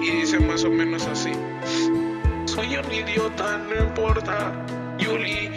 Y 0.00 0.10
dice 0.12 0.38
más 0.38 0.62
o 0.62 0.70
menos 0.70 1.08
así. 1.08 1.32
Soy 2.58 2.76
un 2.76 2.92
idiota, 2.92 3.56
no 3.56 3.84
importa, 3.84 4.52
Yuli. 4.98 5.48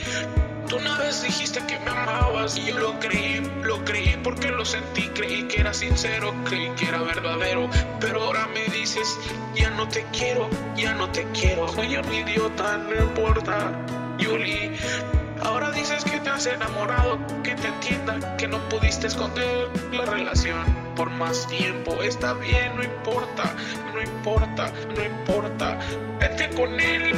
Tú 0.68 0.78
una 0.78 1.00
vez 1.00 1.24
dijiste 1.24 1.60
que 1.66 1.80
me 1.80 1.90
amabas 1.90 2.56
y 2.56 2.66
yo 2.66 2.78
lo 2.78 3.00
creí, 3.00 3.42
lo 3.64 3.84
creí 3.84 4.16
porque 4.24 4.50
lo 4.50 4.64
sentí, 4.64 5.10
creí 5.10 5.48
que 5.48 5.62
era 5.62 5.74
sincero, 5.74 6.32
creí 6.46 6.70
que 6.76 6.86
era 6.86 7.02
verdadero, 7.02 7.68
pero 8.00 8.22
ahora 8.22 8.48
me 8.54 8.72
dices, 8.72 9.18
ya 9.56 9.72
no 9.72 9.88
te 9.88 10.06
quiero, 10.16 10.48
ya 10.76 10.94
no 10.94 11.10
te 11.10 11.26
quiero, 11.34 11.68
soy 11.70 11.98
un 11.98 12.14
idiota, 12.14 12.78
no 12.78 12.94
importa, 13.04 13.72
Yuli. 14.20 14.70
Ahora 15.44 15.72
dices 15.72 16.04
que 16.04 16.20
te 16.20 16.30
has 16.30 16.46
enamorado, 16.46 17.20
que 17.44 17.56
te 17.56 17.68
entienda, 17.68 18.38
que 18.38 18.48
no 18.48 18.58
pudiste 18.70 19.08
esconder 19.08 19.70
la 19.92 20.06
relación 20.06 20.64
por 20.96 21.10
más 21.10 21.48
tiempo. 21.48 22.02
Está 22.04 22.34
bien, 22.34 22.76
no 22.76 22.84
importa, 22.84 23.56
no 23.94 24.02
importa, 24.02 24.72
no 24.96 25.04
importa. 25.04 25.80
Vete 26.20 26.50
con 26.50 26.80
él, 26.80 27.12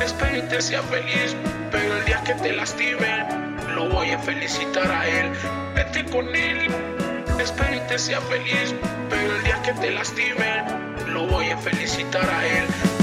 espero 0.00 0.46
te 0.48 0.62
sea 0.62 0.82
feliz, 0.82 1.34
pero 1.72 1.96
el 1.98 2.04
día 2.04 2.22
que 2.22 2.34
te 2.34 2.52
lastime, 2.52 3.26
lo 3.74 3.88
voy 3.88 4.10
a 4.10 4.18
felicitar 4.18 4.90
a 4.90 5.08
él. 5.08 5.32
Vete 5.74 6.04
con 6.04 6.34
él, 6.34 6.68
espero 7.40 7.80
te 7.88 7.98
sea 7.98 8.20
feliz, 8.20 8.74
pero 9.10 9.34
el 9.36 9.42
día 9.42 9.60
que 9.62 9.72
te 9.72 9.90
lastime, 9.90 10.64
lo 11.08 11.26
voy 11.26 11.50
a 11.50 11.58
felicitar 11.58 12.28
a 12.28 12.46
él. 12.46 12.97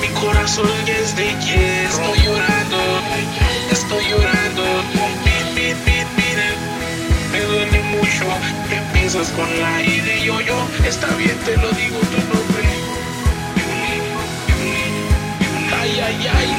Mi 0.00 0.08
corazón 0.20 0.70
es 0.86 1.16
de 1.16 1.26
hierro. 1.44 1.90
Estoy 1.90 2.18
llorando, 2.24 2.78
estoy 3.70 4.04
llorando. 4.10 4.62
Mi, 5.24 5.36
mi, 5.54 5.68
mi, 5.74 5.98
miren, 6.16 6.56
me 7.32 7.40
duele 7.40 7.82
mucho. 7.96 8.24
Empiezas 8.70 9.28
con 9.30 9.48
la 9.60 9.82
I 9.82 10.00
de 10.00 10.24
yo, 10.24 10.40
yo. 10.40 10.56
Está 10.86 11.06
bien, 11.16 11.36
te 11.44 11.56
lo 11.56 11.70
digo 11.72 11.98
tu 11.98 12.18
nombre. 12.32 12.68
Ay, 15.80 16.00
ay, 16.00 16.28
ay. 16.38 16.50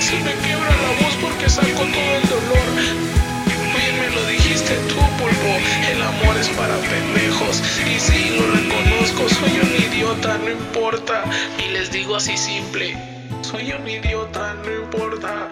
Se 0.00 0.16
me 0.16 0.32
quiebra 0.44 0.68
la 0.68 1.04
voz 1.04 1.14
porque 1.20 1.48
saco 1.48 1.68
todo 1.68 2.16
el 2.16 2.28
dolor. 2.28 3.21
Tú, 4.88 4.96
pulpo. 5.18 5.52
El 5.90 6.02
amor 6.02 6.36
es 6.38 6.48
para 6.50 6.76
pendejos. 6.76 7.62
Y 7.86 8.00
sí, 8.00 8.36
lo 8.38 8.46
reconozco. 8.52 9.28
Soy 9.28 9.60
un 9.60 9.92
idiota, 9.92 10.38
no 10.38 10.50
importa. 10.50 11.24
Y 11.58 11.72
les 11.72 11.90
digo 11.90 12.16
así 12.16 12.36
simple. 12.36 12.96
Soy 13.42 13.72
un 13.72 13.88
idiota, 13.88 14.54
no 14.64 14.72
importa. 14.72 15.48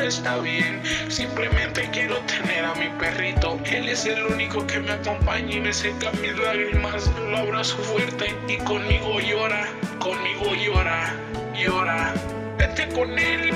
Está 0.00 0.38
bien, 0.38 0.80
simplemente 1.08 1.86
quiero 1.92 2.16
tener 2.20 2.64
a 2.64 2.74
mi 2.74 2.88
perrito. 2.98 3.60
Él 3.66 3.86
es 3.86 4.06
el 4.06 4.24
único 4.24 4.66
que 4.66 4.80
me 4.80 4.92
acompaña 4.92 5.56
y 5.56 5.60
me 5.60 5.74
seca 5.74 6.10
mis 6.22 6.36
lágrimas. 6.38 7.10
Lo 7.28 7.36
abrazo 7.36 7.76
fuerte 7.76 8.34
y 8.48 8.56
conmigo 8.58 9.20
llora, 9.20 9.68
conmigo 9.98 10.54
llora, 10.54 11.14
llora. 11.54 12.14
Vete 12.56 12.88
con 12.88 13.18
él, 13.18 13.50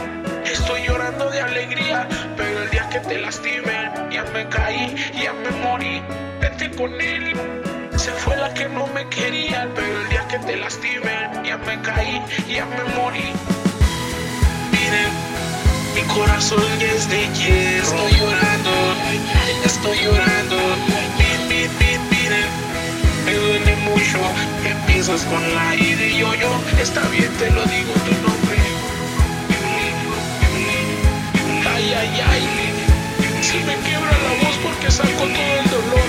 estoy 0.44 0.82
llorando 0.86 1.30
de 1.30 1.40
alegría, 1.40 2.08
pero 2.36 2.62
el 2.62 2.70
día 2.70 2.88
que 2.88 3.00
te 3.00 3.18
lastime, 3.18 3.90
ya 4.10 4.24
me 4.32 4.48
caí, 4.48 4.94
ya 5.14 5.32
me 5.32 5.50
morí. 5.62 6.02
Vete 6.40 6.70
con 6.70 7.00
él, 7.00 7.32
se 7.96 8.10
fue 8.12 8.36
la 8.36 8.52
que 8.54 8.68
no 8.68 8.86
me 8.88 9.08
quería, 9.08 9.68
pero 9.74 10.00
el 10.02 10.08
día 10.08 10.26
que 10.28 10.38
te 10.38 10.56
lastime, 10.56 11.30
ya 11.44 11.56
me 11.58 11.80
caí, 11.82 12.22
ya 12.48 12.66
me 12.66 12.84
morí. 12.94 13.32
Miren, 14.72 15.12
mi 15.94 16.02
corazón 16.14 16.62
es 16.80 17.08
de 17.08 17.28
hierro. 17.34 17.84
Estoy 17.84 18.12
llorando, 18.20 18.70
estoy 19.64 19.98
llorando. 20.04 20.56
Mi, 21.18 21.32
mi, 21.48 21.68
mi, 21.78 21.98
miren, 22.10 22.48
me 23.24 23.34
duele 23.34 23.76
mucho. 23.76 24.18
Empiezas 24.64 25.22
con 25.24 25.54
la 25.54 25.74
I 25.74 25.94
de 25.94 26.18
yo, 26.18 26.34
yo. 26.34 26.50
Está 26.80 27.00
bien, 27.08 27.30
te 27.38 27.50
lo 27.50 27.64
digo 27.64 27.92
tu 27.92 28.12
nombre. 28.22 28.43
Ay, 31.96 32.20
ay. 32.26 32.42
Se 33.42 33.58
me 33.64 33.76
quiebra 33.86 34.10
la 34.10 34.44
voz 34.44 34.56
porque 34.62 34.90
saco 34.90 35.10
todo 35.10 35.54
el 35.60 35.70
dolor. 35.70 36.08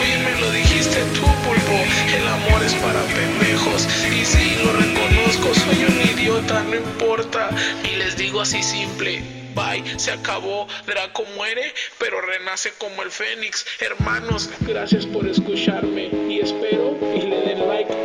Oye, 0.00 0.18
me 0.18 0.40
lo 0.40 0.52
dijiste 0.52 1.02
tú, 1.14 1.22
pulpo. 1.44 1.78
El 2.16 2.28
amor 2.28 2.62
es 2.62 2.74
para 2.74 3.02
pendejos. 3.02 3.88
Y 4.06 4.24
sí, 4.24 4.56
lo 4.64 4.72
reconozco, 4.72 5.54
soy 5.54 5.84
un 5.84 6.18
idiota, 6.18 6.62
no 6.62 6.76
importa. 6.76 7.50
Y 7.84 7.96
les 7.96 8.16
digo 8.16 8.40
así 8.40 8.62
simple. 8.62 9.22
Bye, 9.54 9.98
se 9.98 10.12
acabó. 10.12 10.68
Draco 10.86 11.24
muere, 11.34 11.74
pero 11.98 12.20
renace 12.20 12.72
como 12.78 13.02
el 13.02 13.10
Fénix. 13.10 13.66
Hermanos, 13.80 14.50
gracias 14.60 15.06
por 15.06 15.26
escucharme. 15.26 16.10
Y 16.28 16.40
espero 16.40 16.96
y 17.16 17.22
le 17.22 17.40
den 17.40 17.66
like 17.66 17.97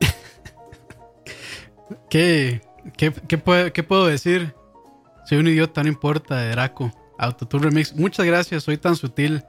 ¿Qué, 2.10 2.60
qué, 2.96 3.12
qué 3.12 3.38
puedo, 3.38 3.72
qué 3.72 3.82
puedo 3.82 4.06
decir? 4.06 4.54
Soy 5.24 5.38
un 5.38 5.48
idiota, 5.48 5.82
no 5.82 5.88
importa, 5.88 6.36
de 6.36 6.50
Draco. 6.50 6.92
Autotune 7.18 7.64
Remix. 7.64 7.94
Muchas 7.94 8.26
gracias, 8.26 8.62
soy 8.62 8.76
tan 8.76 8.96
sutil. 8.96 9.42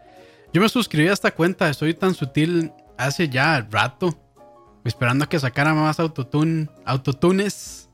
Yo 0.54 0.62
me 0.62 0.70
suscribí 0.70 1.10
a 1.10 1.14
esta 1.14 1.32
cuenta 1.32 1.74
Soy 1.74 1.94
tan 1.94 2.14
sutil 2.14 2.72
hace 2.98 3.28
ya 3.28 3.68
rato. 3.70 4.18
Esperando 4.86 5.26
a 5.26 5.30
que 5.30 5.40
sacara 5.40 5.74
más 5.74 6.00
autotune. 6.00 6.70
Autotunes. 6.86 7.90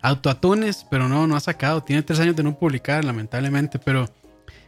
Autoatunes. 0.00 0.84
Pero 0.90 1.08
no, 1.08 1.26
no 1.26 1.36
ha 1.36 1.40
sacado. 1.40 1.82
Tiene 1.82 2.02
tres 2.02 2.18
años 2.20 2.34
de 2.34 2.42
no 2.42 2.58
publicar, 2.58 3.04
lamentablemente. 3.04 3.78
Pero 3.78 4.08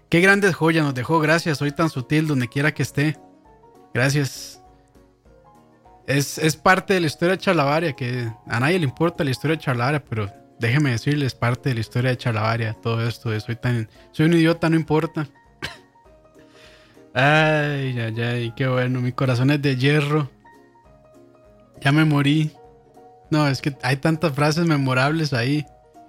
qué 0.09 0.21
grandes 0.21 0.55
joyas 0.55 0.85
nos 0.85 0.95
dejó. 0.95 1.19
Gracias, 1.19 1.59
soy 1.59 1.73
tan 1.73 1.91
sutil 1.91 2.29
donde 2.29 2.49
quiera 2.49 2.73
que 2.73 2.83
esté. 2.83 3.19
Gracias. 3.93 4.64
Es, 6.07 6.39
es 6.39 6.57
parte 6.57 6.95
de 6.95 7.01
la 7.01 7.07
historia 7.07 7.37
de 7.37 7.43
Charlavaria, 7.43 7.93
que 7.95 8.31
a 8.47 8.61
nadie 8.61 8.79
le 8.79 8.85
importa 8.85 9.25
la 9.25 9.31
historia 9.31 9.57
de 9.57 9.63
Charlavaria, 9.63 10.05
pero 10.05 10.31
déjeme 10.59 10.91
decirles, 10.91 11.35
parte 11.35 11.71
de 11.71 11.77
la 11.77 11.81
historia 11.81 12.11
de 12.11 12.19
Charlavaria, 12.19 12.75
todo 12.75 13.07
esto 13.07 13.31
de 13.31 13.41
soy 13.41 13.57
tan, 13.57 13.89
soy 14.13 14.27
un 14.27 14.35
idiota, 14.35 14.69
no 14.69 14.77
importa. 14.77 15.27
ay, 17.15 17.99
ay, 17.99 18.21
ay, 18.21 18.53
qué 18.55 18.69
bueno, 18.69 19.01
mi 19.01 19.13
corazón 19.13 19.51
es 19.51 19.63
de 19.63 19.77
hierro. 19.77 20.31
Ya 21.81 21.93
me 21.93 22.05
morí. 22.05 22.53
No, 23.31 23.49
es 23.49 23.61
que 23.61 23.77
hay 23.83 23.97
tantas 23.97 24.33
frases 24.33 24.67
memorables 24.67 25.33
ahí. 25.33 25.67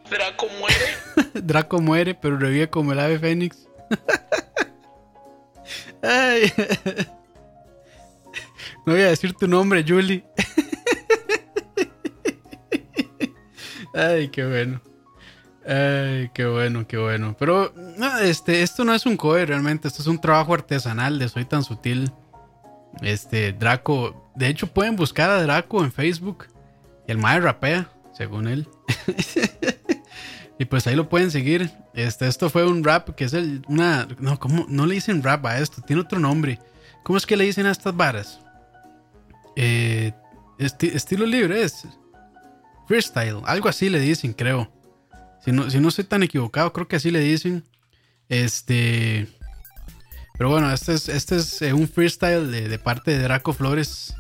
Draco 0.10 0.48
muere. 0.60 1.32
Draco 1.34 1.80
muere, 1.80 2.16
pero 2.16 2.38
revive 2.38 2.70
como 2.70 2.92
el 2.92 3.00
ave 3.00 3.18
fénix. 3.18 3.68
ay. 6.02 6.52
No 8.86 8.94
voy 8.94 9.02
a 9.02 9.08
decir 9.08 9.34
tu 9.34 9.48
nombre, 9.48 9.84
Julie. 9.88 10.24
Ay, 13.96 14.28
qué 14.28 14.46
bueno. 14.46 14.82
Ay, 15.66 16.30
qué 16.34 16.46
bueno, 16.46 16.86
qué 16.86 16.98
bueno. 16.98 17.36
Pero 17.40 17.74
no, 17.98 18.20
este, 18.20 18.62
esto 18.62 18.84
no 18.84 18.94
es 18.94 19.06
un 19.06 19.18
cover 19.18 19.50
realmente. 19.50 19.88
Esto 19.88 20.04
es 20.04 20.08
un 20.08 20.22
trabajo 20.22 20.54
artesanal 20.54 21.18
de 21.18 21.30
Soy 21.30 21.46
tan 21.46 21.64
sutil. 21.64 22.12
Este, 23.02 23.54
Draco. 23.54 24.32
De 24.36 24.48
hecho, 24.48 24.68
pueden 24.68 24.96
buscar 24.96 25.32
a 25.32 25.42
Draco 25.42 25.84
en 25.84 25.92
Facebook. 25.92 26.46
Y 27.08 27.12
el 27.12 27.18
Mae 27.18 27.40
rapea, 27.40 27.90
según 28.14 28.48
él. 28.48 28.68
y 30.60 30.66
pues 30.66 30.86
ahí 30.86 30.96
lo 30.96 31.10
pueden 31.10 31.32
seguir. 31.32 31.72
Este, 31.96 32.28
esto 32.28 32.52
fue 32.52 32.68
un 32.68 32.84
rap 32.84 33.16
que 33.16 33.24
es 33.24 33.34
el. 33.34 33.64
Una. 33.68 34.08
No, 34.20 34.40
¿cómo? 34.40 34.68
No 34.70 34.86
le 34.86 34.94
dicen 34.94 35.24
rap 35.24 35.44
a 35.48 35.58
esto. 35.58 35.82
Tiene 35.82 36.04
otro 36.04 36.20
nombre. 36.20 36.60
¿Cómo 37.02 37.18
es 37.18 37.26
que 37.26 37.38
le 37.38 37.46
dicen 37.46 37.66
a 37.66 37.72
estas 37.72 37.96
varas? 37.96 38.45
Eh, 39.56 40.12
esti- 40.60 40.92
estilo 40.94 41.26
libre 41.26 41.64
es 41.64 41.88
freestyle, 42.88 43.42
algo 43.46 43.70
así 43.70 43.90
le 43.90 44.00
dicen, 44.00 44.34
creo. 44.34 44.72
Si 45.44 45.52
no, 45.52 45.70
si 45.70 45.80
no 45.80 45.90
estoy 45.90 46.06
tan 46.06 46.24
equivocado, 46.24 46.74
creo 46.74 46.88
que 46.88 46.96
así 46.98 47.12
le 47.12 47.20
dicen. 47.20 47.64
Este. 48.30 49.28
Pero 50.38 50.50
bueno, 50.50 50.72
este 50.72 50.94
es, 50.94 51.08
este 51.08 51.38
es 51.38 51.62
eh, 51.62 51.74
un 51.74 51.88
freestyle 51.88 52.52
de, 52.52 52.68
de 52.68 52.80
parte 52.80 53.12
de 53.12 53.20
Draco 53.24 53.54
Flores, 53.54 54.14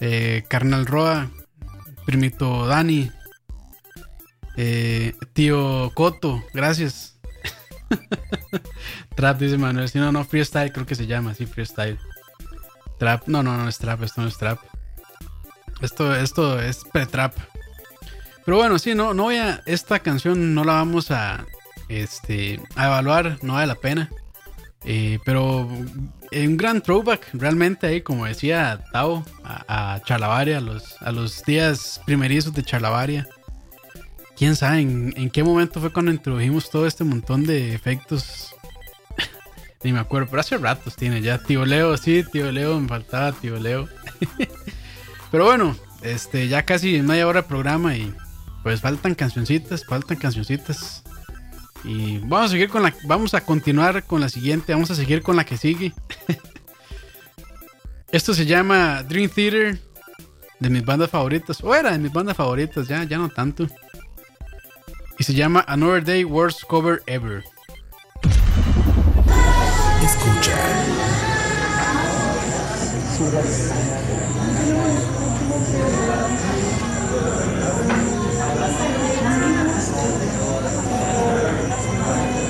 eh, 0.00 0.42
Carnal 0.48 0.86
Roa, 0.86 1.30
Primito 2.06 2.66
Dani, 2.66 3.10
tío 5.32 5.92
Coto, 5.94 6.42
gracias. 6.54 7.18
trap, 9.14 9.38
dice 9.38 9.58
Manuel. 9.58 9.88
Si 9.88 9.98
no, 9.98 10.10
no, 10.10 10.24
freestyle, 10.24 10.72
creo 10.72 10.86
que 10.86 10.94
se 10.94 11.06
llama 11.06 11.32
así, 11.32 11.46
freestyle. 11.46 11.98
Trap, 12.98 13.28
no, 13.28 13.42
no, 13.42 13.56
no 13.56 13.68
es 13.68 13.78
trap, 13.78 14.02
esto 14.02 14.22
no 14.22 14.28
es 14.28 14.38
trap. 14.38 14.58
Esto, 15.82 16.14
esto 16.14 16.60
es 16.60 16.84
pre-trap. 16.90 17.34
Pero 18.44 18.56
bueno, 18.56 18.78
sí, 18.78 18.94
no, 18.94 19.12
no 19.12 19.24
voy 19.24 19.36
a. 19.36 19.62
Esta 19.66 19.98
canción 19.98 20.54
no 20.54 20.64
la 20.64 20.74
vamos 20.74 21.10
a. 21.10 21.44
Este. 21.88 22.60
A 22.74 22.86
evaluar, 22.86 23.38
no 23.42 23.54
vale 23.54 23.66
la 23.66 23.74
pena. 23.74 24.10
Eh, 24.84 25.18
pero 25.24 25.66
un 25.66 26.56
gran 26.56 26.80
throwback, 26.80 27.28
realmente 27.32 27.88
ahí, 27.88 28.02
como 28.02 28.24
decía 28.24 28.84
Tao, 28.92 29.24
a, 29.42 30.00
Charlavaria, 30.04 30.58
a 30.58 30.60
los, 30.60 31.02
a 31.02 31.10
los 31.12 31.42
días 31.44 32.00
primerizos 32.06 32.54
de 32.54 32.62
Charlavaria. 32.62 33.28
Quién 34.36 34.54
sabe 34.54 34.80
en 34.80 35.30
qué 35.30 35.42
momento 35.42 35.80
fue 35.80 35.92
cuando 35.92 36.12
introdujimos 36.12 36.70
todo 36.70 36.86
este 36.86 37.04
montón 37.04 37.44
de 37.44 37.74
efectos. 37.74 38.54
Ni 39.82 39.92
me 39.92 40.00
acuerdo, 40.00 40.28
pero 40.28 40.40
hace 40.40 40.58
ratos 40.58 40.96
tiene 40.96 41.22
ya. 41.22 41.38
Tío 41.38 41.64
Leo, 41.64 41.96
sí, 41.96 42.24
tío 42.30 42.50
Leo, 42.50 42.80
me 42.80 42.88
faltaba 42.88 43.32
tío 43.32 43.58
Leo. 43.58 43.88
pero 45.30 45.44
bueno, 45.44 45.76
este, 46.02 46.48
ya 46.48 46.64
casi 46.64 47.02
media 47.02 47.26
hora 47.26 47.42
de 47.42 47.48
programa 47.48 47.94
y 47.96 48.14
pues 48.62 48.80
faltan 48.80 49.14
cancioncitas, 49.14 49.84
faltan 49.84 50.16
cancioncitas. 50.16 51.04
Y 51.84 52.18
vamos 52.18 52.46
a 52.46 52.52
seguir 52.52 52.68
con 52.68 52.82
la. 52.82 52.92
Vamos 53.04 53.34
a 53.34 53.40
continuar 53.42 54.02
con 54.04 54.20
la 54.20 54.28
siguiente. 54.28 54.72
Vamos 54.72 54.90
a 54.90 54.96
seguir 54.96 55.22
con 55.22 55.36
la 55.36 55.44
que 55.44 55.56
sigue. 55.56 55.92
Esto 58.10 58.34
se 58.34 58.44
llama 58.44 59.04
Dream 59.04 59.30
Theater. 59.30 59.78
De 60.58 60.70
mis 60.70 60.84
bandas 60.84 61.10
favoritas. 61.10 61.62
O 61.62 61.74
era 61.74 61.92
de 61.92 61.98
mis 61.98 62.12
bandas 62.12 62.36
favoritas. 62.36 62.88
Ya, 62.88 63.04
ya 63.04 63.18
no 63.18 63.28
tanto. 63.28 63.68
Y 65.18 65.24
se 65.24 65.34
llama 65.34 65.64
Another 65.68 66.04
Day 66.04 66.24
Worst 66.24 66.64
Cover 66.64 67.02
Ever 67.06 67.44
escucha. 70.26 70.56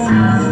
Ah. 0.08 0.45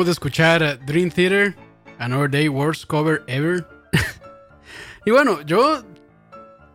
Acabamos 0.00 0.06
de 0.06 0.12
escuchar 0.12 0.62
eh, 0.62 0.78
Dream 0.86 1.10
Theater, 1.10 1.54
Another 1.98 2.30
Day 2.30 2.48
Worst 2.48 2.86
Cover 2.86 3.22
Ever. 3.26 3.66
y 5.04 5.10
bueno, 5.10 5.42
yo, 5.42 5.84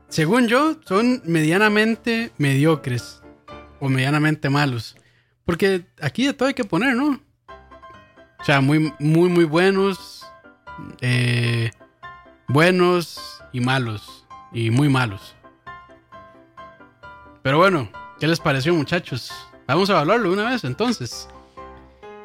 según 0.10 0.48
yo, 0.48 0.76
son 0.86 1.24
medianamente 1.26 2.32
mediocres 2.38 3.24
o 3.80 3.90
medianamente 3.90 4.48
malos. 4.52 4.96
Porque 5.44 5.88
aquí 6.00 6.28
de 6.28 6.34
todo 6.34 6.50
hay 6.50 6.54
que 6.54 6.66
poner, 6.66 6.96
¿no? 6.96 7.20
O 8.40 8.44
sea, 8.44 8.62
muy, 8.62 8.94
muy, 9.00 9.28
muy 9.30 9.46
buenos, 9.46 10.24
eh, 11.02 11.72
buenos 12.48 13.42
y 13.52 13.60
malos. 13.60 14.28
Y 14.54 14.70
muy 14.70 14.88
malos. 14.88 15.36
Pero 17.42 17.58
bueno, 17.58 17.90
¿qué 18.20 18.28
les 18.28 18.40
pareció, 18.40 18.76
muchachos? 18.76 19.32
Vamos 19.66 19.90
a 19.90 19.94
evaluarlo 19.94 20.32
una 20.32 20.52
vez 20.52 20.64
entonces. 20.64 21.28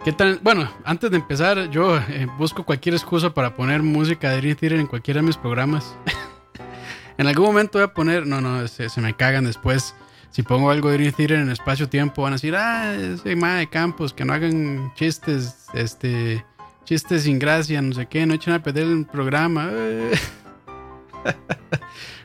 ¿Qué 0.05 0.13
tal? 0.13 0.39
Bueno, 0.43 0.69
antes 0.85 1.11
de 1.11 1.17
empezar, 1.19 1.69
yo 1.71 1.99
eh, 1.99 2.27
busco 2.39 2.65
cualquier 2.65 2.95
excusa 2.95 3.35
para 3.35 3.55
poner 3.55 3.83
música 3.83 4.31
de 4.31 4.41
Dream 4.55 4.81
en 4.81 4.87
cualquiera 4.87 5.21
de 5.21 5.27
mis 5.27 5.37
programas. 5.37 5.95
en 7.19 7.27
algún 7.27 7.45
momento 7.47 7.79
voy 7.79 7.85
a 7.85 7.93
poner. 7.93 8.27
No, 8.27 8.41
no, 8.41 8.67
se, 8.67 8.89
se 8.89 9.01
me 9.03 9.15
cagan 9.15 9.45
después. 9.45 9.95
Si 10.31 10.43
pongo 10.43 10.71
algo 10.71 10.89
de 10.91 10.97
Dream 10.99 11.13
Theater 11.13 11.39
en 11.41 11.51
espacio-tiempo, 11.51 12.23
van 12.23 12.33
a 12.33 12.37
decir, 12.37 12.55
ah, 12.57 12.95
ese 12.95 13.37
ma 13.37 13.57
de 13.57 13.67
campos, 13.69 14.13
que 14.15 14.25
no 14.25 14.33
hagan 14.33 14.93
chistes, 14.95 15.67
este, 15.75 16.47
chistes 16.85 17.25
sin 17.25 17.39
gracia, 17.39 17.83
no 17.83 17.93
sé 17.95 18.07
qué, 18.07 18.25
no 18.27 18.35
echen 18.35 18.55
a 18.55 18.63
perder 18.63 18.85
el 18.85 19.05
programa. 19.07 19.69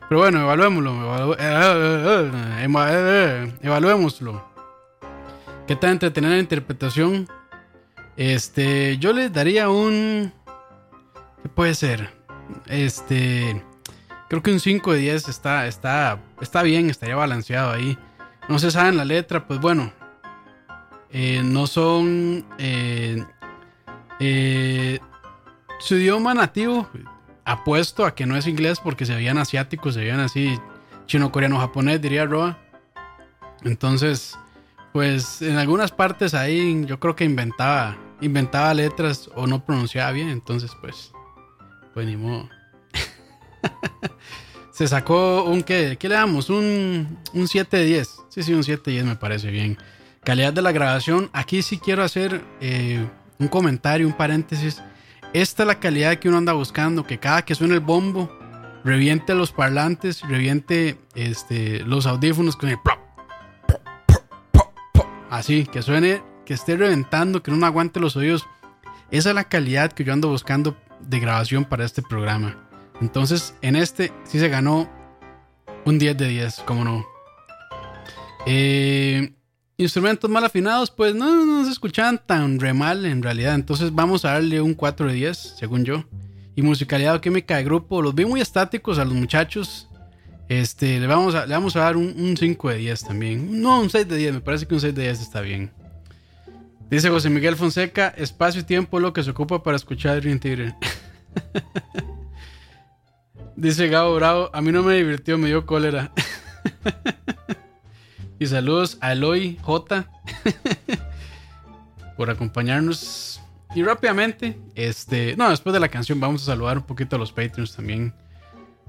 Pero 0.08 0.22
bueno, 0.22 0.40
evaluémoslo. 0.42 0.94
evalu- 0.94 1.36
eh, 1.40 2.68
eh, 2.70 3.54
evaluémoslo. 3.64 4.46
¿Qué 5.68 5.76
tan 5.76 5.90
entretenida 5.94 6.32
la 6.34 6.40
interpretación? 6.40 7.28
Este, 8.18 8.98
yo 8.98 9.14
les 9.14 9.32
daría 9.34 9.70
un. 9.70 10.32
¿Qué 11.42 11.50
puede 11.50 11.76
ser? 11.76 12.10
Este. 12.68 13.62
Creo 14.30 14.42
que 14.42 14.52
un 14.52 14.60
5 14.60 14.94
de 14.94 15.00
10 15.00 15.30
está, 15.30 15.68
está, 15.68 16.20
está 16.42 16.64
bien, 16.64 16.90
estaría 16.90 17.16
balanceado 17.16 17.72
ahí. 17.72 17.98
No 18.50 18.58
se 18.60 18.72
saben 18.72 18.98
la 18.98 19.06
letra, 19.06 19.48
pues 19.48 19.60
bueno. 19.60 19.92
eh, 21.12 21.42
no 21.44 21.68
son. 21.68 22.46
eh, 22.58 23.24
eh, 24.20 25.00
su 25.80 25.96
idioma 25.96 26.34
nativo, 26.34 26.90
apuesto 27.44 28.06
a 28.06 28.16
que 28.16 28.26
no 28.26 28.38
es 28.38 28.48
inglés 28.48 28.80
porque 28.80 29.06
se 29.06 29.14
veían 29.14 29.38
asiáticos, 29.38 29.94
se 29.94 30.00
veían 30.00 30.22
así 30.22 30.58
chino, 31.06 31.32
coreano, 31.32 31.60
japonés, 31.60 32.02
diría 32.02 32.26
Roa. 32.26 32.58
Entonces, 33.64 34.38
pues 34.94 35.42
en 35.42 35.58
algunas 35.58 35.92
partes 35.92 36.34
ahí 36.34 36.86
yo 36.86 37.00
creo 37.00 37.16
que 37.16 37.26
inventaba, 37.26 37.98
inventaba 38.22 38.74
letras 38.74 39.30
o 39.36 39.48
no 39.48 39.64
pronunciaba 39.64 40.12
bien, 40.12 40.30
entonces 40.30 40.72
pues, 40.82 41.12
pues 41.94 42.08
ni 42.08 42.16
modo. 42.18 42.50
Se 44.72 44.88
sacó 44.88 45.44
un 45.44 45.64
qué, 45.64 45.98
¿qué 45.98 46.10
le 46.10 46.16
damos? 46.16 46.50
Un, 46.50 47.18
un 47.34 47.48
7 47.48 47.78
de 47.78 47.86
10. 47.86 48.16
Sí, 48.30 48.44
sí, 48.44 48.54
un 48.54 48.64
7 48.64 48.84
de 48.86 48.92
10 48.98 49.06
me 49.06 49.16
parece 49.16 49.50
bien. 49.50 49.78
Calidad 50.24 50.52
de 50.52 50.62
la 50.62 50.74
grabación. 50.74 51.30
Aquí 51.32 51.62
sí 51.62 51.78
quiero 51.78 52.04
hacer 52.04 52.44
eh, 52.60 53.08
un 53.40 53.48
comentario, 53.48 54.06
un 54.06 54.14
paréntesis. 54.14 54.82
Esta 55.32 55.64
es 55.64 55.68
la 55.68 55.80
calidad 55.80 56.18
que 56.18 56.28
uno 56.28 56.38
anda 56.38 56.54
buscando, 56.54 57.06
que 57.06 57.20
cada 57.20 57.44
que 57.44 57.56
suene 57.56 57.76
el 57.76 57.80
bombo, 57.80 58.30
reviente 58.84 59.34
los 59.34 59.52
parlantes, 59.52 60.22
reviente 60.22 60.98
este, 61.14 61.80
los 61.82 62.06
audífonos 62.06 62.56
con 62.56 62.70
el 62.70 62.78
así, 65.30 65.66
que 65.66 65.82
suene, 65.82 66.22
que 66.46 66.54
esté 66.54 66.78
reventando, 66.78 67.44
que 67.44 67.52
no 67.52 67.66
aguante 67.66 68.00
los 68.00 68.16
oídos. 68.16 68.46
Esa 69.12 69.30
es 69.30 69.36
la 69.36 69.46
calidad 69.46 69.92
que 69.92 70.04
yo 70.04 70.14
ando 70.14 70.30
buscando 70.30 70.78
de 71.00 71.20
grabación 71.20 71.66
para 71.66 71.86
este 71.86 72.02
programa. 72.02 72.58
Entonces, 73.02 73.56
en 73.62 73.76
este 73.76 74.14
sí 74.24 74.40
se 74.40 74.50
ganó 74.50 74.90
un 75.86 76.00
10 76.00 76.18
de 76.18 76.28
10, 76.28 76.62
como 76.66 76.84
no. 76.84 77.06
Eh, 78.46 79.34
instrumentos 79.78 80.30
mal 80.30 80.46
afinados, 80.46 80.92
pues 80.92 81.16
no, 81.16 81.46
no 81.46 81.66
se 81.66 81.72
escuchaban 81.72 82.22
tan 82.26 82.60
re 82.60 82.74
mal 82.74 83.06
en 83.06 83.22
realidad. 83.22 83.56
Entonces 83.56 83.94
vamos 83.94 84.26
a 84.26 84.34
darle 84.34 84.62
un 84.62 84.74
4 84.74 85.08
de 85.08 85.14
10, 85.14 85.38
según 85.38 85.84
yo. 85.84 86.06
Y 86.56 86.62
musicalidad 86.62 87.16
o 87.16 87.22
química 87.22 87.58
de 87.58 87.64
grupo, 87.64 88.02
los 88.02 88.16
vi 88.16 88.26
muy 88.26 88.40
estáticos 88.40 88.98
a 88.98 89.06
los 89.06 89.14
muchachos. 89.14 89.90
Este, 90.48 91.00
le 91.00 91.08
vamos 91.08 91.36
a, 91.36 91.46
le 91.46 91.54
vamos 91.54 91.76
a 91.76 91.82
dar 91.82 91.98
un, 91.98 92.14
un 92.18 92.38
5 92.38 92.70
de 92.70 92.78
10 92.78 93.04
también. 93.04 93.62
No, 93.62 93.82
un 93.82 93.90
6 93.90 94.08
de 94.08 94.16
10, 94.16 94.34
me 94.36 94.42
parece 94.42 94.66
que 94.66 94.74
un 94.74 94.80
6 94.80 94.96
de 94.96 95.04
10 95.04 95.22
está 95.22 95.42
bien. 95.42 95.72
Dice 96.90 97.10
José 97.10 97.30
Miguel 97.30 97.56
Fonseca, 97.56 98.14
espacio 98.16 98.62
y 98.62 98.64
tiempo 98.64 99.00
lo 99.00 99.12
que 99.12 99.24
se 99.24 99.32
ocupa 99.32 99.64
para 99.64 99.76
escuchar 99.76 100.22
Dream 100.22 100.40
Theater. 100.40 100.76
Dice 103.56 103.88
Gabo 103.88 104.16
Bravo, 104.16 104.50
a 104.54 104.62
mí 104.62 104.72
no 104.72 104.84
me 104.84 104.94
divirtió, 104.94 105.38
me 105.38 105.48
dio 105.48 105.66
cólera. 105.66 106.12
y 108.40 108.46
saludos 108.46 108.98
a 109.02 109.14
Eloy 109.14 109.58
J 109.62 110.06
por 112.18 112.30
acompañarnos. 112.30 113.42
Y 113.74 113.82
rápidamente, 113.82 114.58
este, 114.76 115.36
no, 115.36 115.50
después 115.50 115.74
de 115.74 115.80
la 115.80 115.90
canción 115.90 116.20
vamos 116.20 116.44
a 116.44 116.46
saludar 116.46 116.78
un 116.78 116.84
poquito 116.84 117.16
a 117.16 117.20
los 117.20 117.32
Patreons 117.32 117.76
también. 117.76 118.14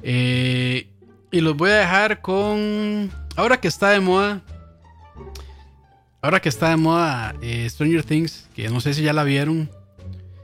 Eh, 0.02 0.90
y 1.30 1.40
los 1.40 1.56
voy 1.56 1.70
a 1.70 1.76
dejar 1.76 2.20
con, 2.20 3.10
ahora 3.36 3.58
que 3.58 3.68
está 3.68 3.90
de 3.90 4.00
moda, 4.00 4.42
ahora 6.22 6.40
que 6.40 6.48
está 6.48 6.70
de 6.70 6.76
moda 6.76 7.34
eh, 7.40 7.68
Stranger 7.68 8.02
Things, 8.02 8.48
que 8.54 8.68
no 8.68 8.80
sé 8.80 8.94
si 8.94 9.02
ya 9.02 9.12
la 9.12 9.24
vieron. 9.24 9.70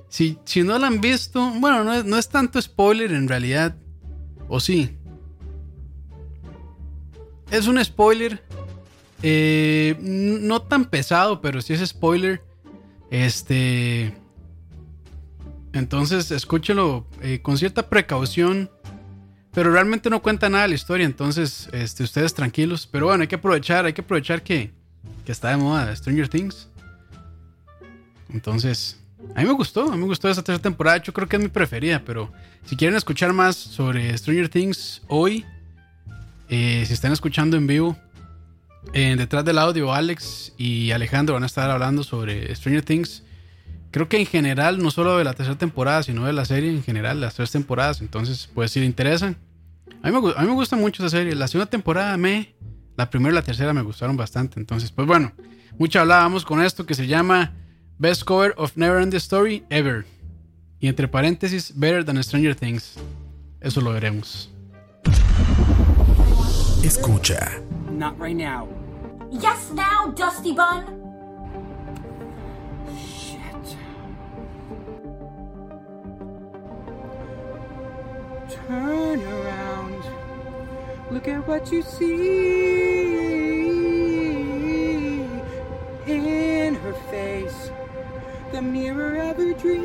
Si, 0.08 0.38
si 0.44 0.62
no 0.62 0.78
la 0.78 0.88
han 0.88 1.00
visto, 1.00 1.52
bueno, 1.58 1.84
no 1.84 1.94
es, 1.94 2.04
no 2.04 2.18
es 2.18 2.28
tanto 2.28 2.60
spoiler 2.60 3.12
en 3.12 3.28
realidad. 3.28 3.76
¿O 4.48 4.60
sí? 4.60 4.96
Es 7.50 7.66
un 7.66 7.82
spoiler. 7.84 8.42
eh, 9.22 9.96
no 10.00 10.62
tan 10.62 10.84
pesado, 10.86 11.40
pero 11.40 11.60
sí 11.62 11.72
es 11.72 11.88
spoiler. 11.88 12.42
Este. 13.10 14.14
Entonces, 15.72 16.30
escúchelo 16.30 17.06
eh, 17.22 17.40
con 17.40 17.56
cierta 17.56 17.88
precaución. 17.88 18.70
Pero 19.52 19.70
realmente 19.70 20.08
no 20.10 20.22
cuenta 20.22 20.48
nada 20.48 20.62
de 20.62 20.70
la 20.70 20.74
historia. 20.74 21.04
Entonces, 21.06 21.68
este, 21.72 22.04
ustedes 22.04 22.34
tranquilos. 22.34 22.86
Pero 22.90 23.06
bueno, 23.06 23.22
hay 23.22 23.28
que 23.28 23.36
aprovechar, 23.36 23.84
hay 23.86 23.92
que 23.92 24.00
aprovechar 24.00 24.42
que, 24.42 24.72
que 25.24 25.32
está 25.32 25.50
de 25.50 25.56
moda 25.56 25.94
Stranger 25.94 26.28
Things. 26.28 26.68
Entonces, 28.30 28.98
a 29.34 29.40
mí 29.40 29.46
me 29.46 29.52
gustó, 29.52 29.88
a 29.88 29.92
mí 29.92 29.98
me 29.98 30.06
gustó 30.06 30.28
esa 30.28 30.42
tercera 30.42 30.62
temporada. 30.62 30.98
Yo 30.98 31.12
creo 31.12 31.28
que 31.28 31.36
es 31.36 31.42
mi 31.42 31.48
preferida, 31.48 32.02
pero 32.04 32.32
si 32.64 32.76
quieren 32.76 32.96
escuchar 32.96 33.32
más 33.32 33.56
sobre 33.56 34.16
Stranger 34.16 34.48
Things 34.48 35.02
hoy, 35.08 35.44
eh, 36.48 36.84
si 36.86 36.92
están 36.92 37.12
escuchando 37.12 37.56
en 37.56 37.66
vivo, 37.66 37.96
detrás 38.92 39.44
del 39.44 39.58
audio, 39.58 39.92
Alex 39.92 40.52
y 40.58 40.90
Alejandro 40.90 41.34
van 41.34 41.44
a 41.44 41.46
estar 41.46 41.70
hablando 41.70 42.02
sobre 42.02 42.54
Stranger 42.54 42.82
Things. 42.82 43.22
Creo 43.90 44.08
que 44.08 44.18
en 44.18 44.26
general, 44.26 44.82
no 44.82 44.90
solo 44.90 45.18
de 45.18 45.24
la 45.24 45.34
tercera 45.34 45.56
temporada, 45.58 46.02
sino 46.02 46.26
de 46.26 46.32
la 46.32 46.44
serie 46.44 46.70
en 46.70 46.82
general, 46.82 47.20
las 47.20 47.34
tres 47.34 47.50
temporadas. 47.50 48.00
Entonces, 48.00 48.48
pues 48.54 48.70
si 48.70 48.80
le 48.80 48.86
interesan. 48.86 49.36
A 50.02 50.10
mí 50.10 50.18
me, 50.18 50.32
a 50.34 50.40
mí 50.40 50.46
me 50.46 50.54
gusta 50.54 50.76
mucho 50.76 51.04
esa 51.04 51.16
serie. 51.16 51.34
La 51.34 51.46
segunda 51.46 51.70
temporada 51.70 52.16
me. 52.16 52.54
La 52.96 53.08
primera 53.08 53.32
y 53.32 53.34
la 53.34 53.42
tercera 53.42 53.72
me 53.72 53.82
gustaron 53.82 54.16
bastante. 54.16 54.60
Entonces, 54.60 54.90
pues 54.90 55.06
bueno, 55.06 55.32
mucho 55.78 56.00
hablábamos 56.00 56.44
con 56.44 56.62
esto 56.62 56.84
que 56.84 56.94
se 56.94 57.06
llama 57.06 57.52
Best 57.98 58.24
Cover 58.24 58.54
of 58.56 58.76
Never 58.76 59.00
Ending 59.02 59.18
Story 59.18 59.64
Ever. 59.70 60.04
Y 60.78 60.88
entre 60.88 61.08
paréntesis, 61.08 61.72
Better 61.76 62.04
Than 62.04 62.22
Stranger 62.22 62.54
Things. 62.54 62.96
Eso 63.60 63.80
lo 63.80 63.92
veremos. 63.92 64.50
Escucha. 66.82 67.62
Not 67.90 68.18
right 68.18 68.36
now. 68.36 68.68
Yes, 69.30 69.72
now, 69.72 70.12
Dusty 70.14 70.52
Bun. 70.52 70.84
Shit. 72.98 73.76
Turn 78.68 79.20
around. 79.22 80.21
Look 81.12 81.28
at 81.28 81.46
what 81.46 81.70
you 81.70 81.82
see 81.82 83.02
in 86.06 86.74
her 86.74 86.94
face. 87.10 87.70
The 88.50 88.62
mirror 88.62 89.18
of 89.18 89.36
her 89.36 89.52
dream. 89.52 89.82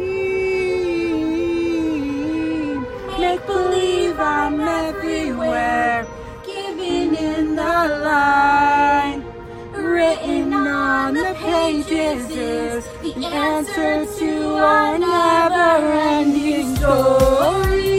Make 3.19 3.45
believe 3.45 4.17
I'm 4.17 4.61
everywhere. 4.61 6.07
Giving 6.45 7.15
in 7.15 7.57
the 7.57 8.01
line. 8.05 9.25
Written 9.73 10.53
on 10.53 11.13
the 11.13 11.35
pages 11.39 12.29
is 12.29 12.85
the 13.01 13.25
answer 13.25 14.05
to 14.19 14.55
our 14.55 14.97
never 14.97 15.91
ending 15.93 16.75
story. 16.77 17.97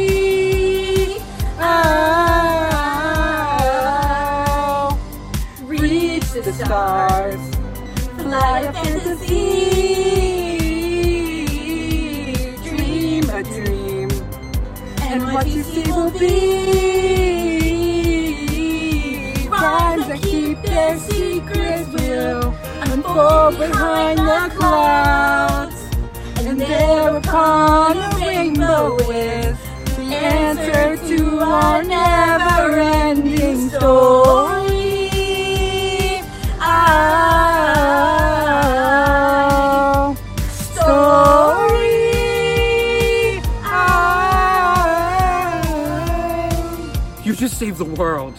I'll 1.59 2.58
stars, 6.69 7.41
fly 8.19 8.61
a 8.61 8.73
fantasy, 8.75 9.39
dream 12.69 13.25
a 13.31 13.43
dream, 13.43 14.11
and 15.01 15.33
what 15.33 15.47
you 15.49 15.62
see 15.62 15.91
will 15.91 16.11
be. 16.11 16.29
Crimes 19.49 20.09
that 20.09 20.21
keep 20.21 20.61
their 20.61 20.99
secrets 20.99 21.89
will 21.89 22.55
unfold 22.93 23.57
behind 23.57 24.19
the 24.19 24.51
clouds. 24.55 25.87
And 26.41 26.61
there 26.61 27.16
upon 27.16 27.97
a 27.97 28.11
rainbow 28.19 28.99
is 29.09 29.57
the 29.97 30.14
answer 30.37 30.99
to 31.09 31.39
our 31.39 31.83
never 31.83 32.79
ending 32.79 33.71
story. 33.71 34.68
Our 39.20 40.16
story. 40.64 41.89
Our 43.64 44.05
You 47.24 47.34
just 47.34 47.59
saved 47.59 47.78
the 47.78 47.84
world. 47.84 48.34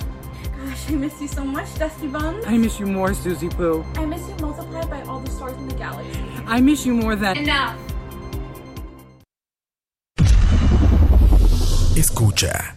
Gosh, 0.65 0.89
I 0.89 0.91
miss 0.95 1.21
you 1.21 1.27
so 1.27 1.43
much, 1.43 1.67
Dusty 1.77 2.07
Buns. 2.07 2.45
I 2.47 2.57
miss 2.57 2.79
you 2.79 2.87
more, 2.87 3.13
Susie 3.13 3.49
Poo. 3.49 3.85
I 3.95 4.05
miss 4.05 4.27
you 4.27 4.35
multiplied 4.41 4.89
by 4.89 5.01
all 5.03 5.19
the 5.19 5.29
stars 5.31 5.57
in 5.57 5.67
the 5.67 5.75
galaxy. 5.75 6.19
I 6.47 6.59
miss 6.61 6.85
you 6.85 6.93
more 6.95 7.15
than. 7.15 7.37
Enough. 7.37 7.75
Escucha. 11.95 12.75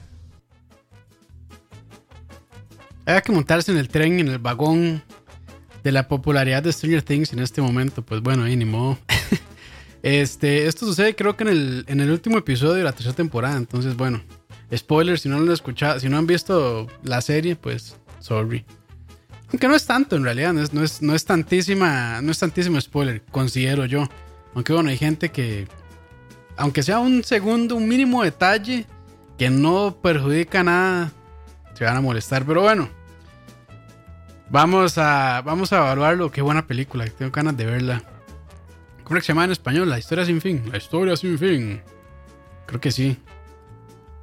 Hay 3.07 3.21
que 3.23 3.33
montarse 3.33 3.73
en 3.73 3.79
el 3.79 3.89
tren, 3.89 4.21
en 4.21 4.29
el 4.29 4.39
vagón 4.39 5.03
de 5.83 5.93
la 5.93 6.09
popularidad 6.09 6.63
de 6.63 6.73
Stranger 6.73 7.03
Things 7.03 7.33
en 7.33 7.39
este 7.41 7.61
momento. 7.61 8.03
Pues 8.03 8.21
bueno, 8.21 8.45
ahí 8.45 8.57
ni 8.57 8.65
modo. 8.65 8.99
Este, 10.03 10.67
esto 10.67 10.85
sucede 10.85 11.15
creo 11.15 11.37
que 11.37 11.45
en 11.45 11.51
el, 11.51 11.85
en 11.87 12.01
el 12.01 12.11
último 12.11 12.37
episodio 12.37 12.75
de 12.75 12.83
la 12.83 12.91
tercera 12.91 13.15
temporada. 13.15 13.57
Entonces, 13.57 13.97
bueno, 13.97 14.21
spoiler, 14.77 15.17
si 15.19 15.29
no 15.29 15.39
lo 15.39 15.45
han 15.45 15.53
escuchado, 15.53 16.01
si 16.01 16.09
no 16.09 16.19
han 16.19 16.27
visto 16.27 16.89
la 17.05 17.21
serie, 17.21 17.55
pues 17.55 17.97
sorry. 18.19 18.65
Aunque 19.51 19.69
no 19.69 19.77
es 19.77 19.87
tanto 19.87 20.17
en 20.17 20.25
realidad, 20.25 20.53
no 20.53 20.63
es, 20.63 20.73
no 20.73 20.83
es, 20.83 21.03
no 21.03 21.15
es 21.15 21.25
tantísima, 21.25 22.21
no 22.23 22.33
es 22.33 22.39
tantísimo 22.39 22.81
spoiler, 22.81 23.23
considero 23.31 23.87
yo. 23.87 24.09
Aunque 24.55 24.73
bueno, 24.73 24.91
hay 24.91 24.99
gente 24.99 25.31
que, 25.31 25.69
aunque 26.57 26.83
sea 26.83 26.99
un 26.99 27.23
segundo, 27.23 27.77
un 27.77 27.87
mínimo 27.87 28.25
detalle 28.25 28.87
que 29.39 29.51
no 29.51 29.99
perjudica 30.03 30.65
nada, 30.65 31.13
se 31.75 31.85
van 31.85 31.97
a 31.97 32.01
molestar. 32.01 32.45
Pero 32.45 32.63
bueno, 32.63 32.89
vamos 34.53 34.99
a, 34.99 35.43
vamos 35.43 35.73
a 35.73 35.79
evaluarlo. 35.79 36.31
Qué 36.31 36.43
buena 36.43 36.67
película, 36.67 37.07
tengo 37.07 37.33
ganas 37.33 37.57
de 37.57 37.67
verla. 37.67 38.05
¿Cómo 39.03 39.21
se 39.21 39.27
llama 39.27 39.45
en 39.45 39.51
español? 39.51 39.91
La 39.91 39.99
historia 39.99 40.25
sin 40.25 40.41
fin. 40.41 40.63
La 40.71 40.79
historia 40.79 41.17
sin 41.17 41.39
fin. 41.39 41.83
Creo 42.67 42.81
que 42.81 42.93
sí. 42.93 43.17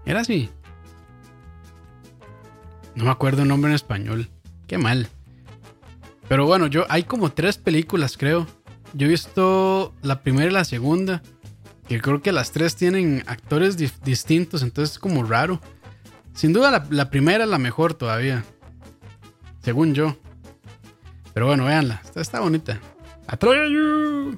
Era 0.05 0.21
así. 0.21 0.49
No 2.95 3.03
me 3.05 3.11
acuerdo 3.11 3.41
el 3.41 3.47
nombre 3.47 3.71
en 3.71 3.75
español. 3.75 4.29
Qué 4.67 4.77
mal. 4.77 5.09
Pero 6.27 6.45
bueno, 6.45 6.67
yo 6.67 6.85
hay 6.89 7.03
como 7.03 7.31
tres 7.31 7.57
películas, 7.57 8.17
creo. 8.17 8.47
Yo 8.93 9.07
he 9.07 9.09
visto 9.09 9.93
la 10.01 10.21
primera 10.21 10.49
y 10.49 10.53
la 10.53 10.63
segunda. 10.63 11.21
Que 11.87 11.99
creo 11.99 12.21
que 12.21 12.31
las 12.31 12.51
tres 12.51 12.75
tienen 12.75 13.23
actores 13.25 13.77
distintos, 13.77 14.61
entonces 14.61 14.93
es 14.93 14.99
como 14.99 15.23
raro. 15.23 15.59
Sin 16.33 16.53
duda 16.53 16.85
la 16.89 17.09
primera 17.09 17.43
es 17.43 17.49
la 17.49 17.57
mejor 17.57 17.95
todavía. 17.95 18.45
Según 19.61 19.93
yo. 19.93 20.15
Pero 21.33 21.47
bueno, 21.47 21.65
véanla. 21.65 22.01
Está, 22.03 22.21
está 22.21 22.39
bonita. 22.39 22.79
Atreyu. 23.27 24.37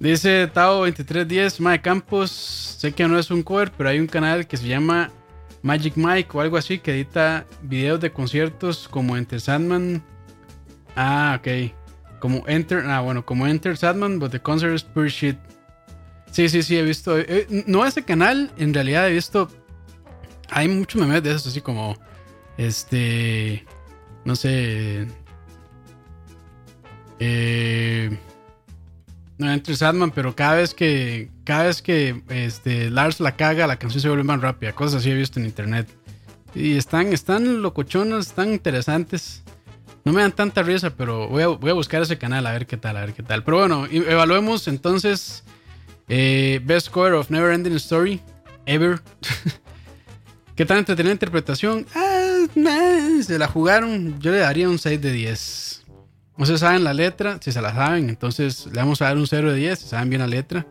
Dice 0.00 0.50
Tao2310, 0.52 1.60
Mae 1.60 1.80
Campos. 1.80 2.30
Sé 2.30 2.92
que 2.92 3.06
no 3.08 3.18
es 3.18 3.30
un 3.30 3.42
cover, 3.42 3.72
pero 3.76 3.88
hay 3.88 3.98
un 4.00 4.06
canal 4.06 4.46
que 4.46 4.56
se 4.56 4.66
llama 4.66 5.10
Magic 5.62 5.94
Mike 5.96 6.30
o 6.34 6.40
algo 6.40 6.56
así 6.56 6.78
que 6.78 6.92
edita 6.92 7.46
videos 7.62 8.00
de 8.00 8.10
conciertos 8.12 8.88
como 8.88 9.16
Enter 9.16 9.40
Sandman. 9.40 10.02
Ah, 10.96 11.38
ok. 11.40 11.72
Como 12.20 12.44
Enter, 12.46 12.84
ah, 12.86 13.00
bueno, 13.00 13.24
como 13.24 13.46
Enter 13.46 13.76
Sandman, 13.76 14.18
but 14.18 14.30
the 14.30 14.40
concert 14.40 14.74
is 14.74 14.82
pure 14.82 15.08
shit. 15.08 15.36
Sí, 16.30 16.48
sí, 16.48 16.62
sí, 16.62 16.76
he 16.76 16.82
visto. 16.82 17.18
eh, 17.18 17.46
no 17.66 17.86
ese 17.86 18.02
canal, 18.02 18.50
en 18.58 18.74
realidad 18.74 19.08
he 19.08 19.12
visto. 19.12 19.48
Hay 20.50 20.68
muchos 20.68 21.00
memes 21.00 21.22
de 21.22 21.30
esos, 21.30 21.46
así 21.46 21.60
como. 21.60 21.96
Este. 22.56 23.64
No 24.24 24.36
sé. 24.36 25.06
Eh. 27.18 28.18
No, 29.36 29.52
Enter 29.52 29.76
Sandman, 29.76 30.10
pero 30.12 30.34
cada 30.34 30.54
vez 30.56 30.74
que. 30.74 31.30
Cada 31.44 31.64
vez 31.64 31.82
que 31.82 32.22
este, 32.28 32.90
Lars 32.90 33.20
la 33.20 33.36
caga, 33.36 33.66
la 33.66 33.76
canción 33.78 34.00
se 34.00 34.08
vuelve 34.08 34.24
más 34.24 34.40
rápida. 34.40 34.72
Cosas 34.72 35.00
así 35.00 35.10
he 35.10 35.14
visto 35.14 35.40
en 35.40 35.46
internet. 35.46 35.88
Y 36.54 36.76
están, 36.76 37.12
están 37.12 37.62
locochonas, 37.62 38.28
están 38.28 38.52
interesantes. 38.52 39.42
No 40.04 40.12
me 40.12 40.20
dan 40.22 40.32
tanta 40.32 40.62
risa, 40.62 40.90
pero 40.90 41.28
voy 41.28 41.42
a, 41.42 41.48
voy 41.48 41.70
a 41.70 41.74
buscar 41.74 42.02
ese 42.02 42.16
canal 42.18 42.46
a 42.46 42.52
ver 42.52 42.66
qué 42.66 42.76
tal, 42.76 42.96
a 42.96 43.00
ver 43.00 43.12
qué 43.14 43.22
tal. 43.22 43.42
Pero 43.42 43.58
bueno, 43.58 43.86
evaluemos 43.90 44.68
entonces. 44.68 45.42
eh, 46.08 46.60
Best 46.64 46.90
Cover 46.90 47.14
of 47.14 47.30
Never 47.30 47.52
Ending 47.52 47.74
Story 47.74 48.20
Ever. 48.66 49.00
¿Qué 50.56 50.64
tan 50.64 50.78
entretenida 50.78 51.12
interpretación? 51.12 51.86
Ah, 51.94 52.03
meh, 52.54 53.22
se 53.22 53.38
la 53.38 53.48
jugaron. 53.48 54.20
Yo 54.20 54.30
le 54.30 54.38
daría 54.38 54.68
un 54.68 54.78
6 54.78 55.00
de 55.00 55.12
10. 55.12 55.84
No 56.36 56.46
se 56.46 56.58
saben 56.58 56.82
la 56.82 56.94
letra, 56.94 57.38
si 57.40 57.52
se 57.52 57.60
la 57.60 57.72
saben, 57.72 58.08
entonces 58.08 58.66
le 58.66 58.78
vamos 58.80 59.00
a 59.00 59.06
dar 59.06 59.16
un 59.16 59.26
0 59.26 59.52
de 59.52 59.58
10, 59.58 59.78
si 59.78 59.88
saben 59.88 60.10
bien 60.10 60.20
la 60.20 60.26
letra. 60.26 60.66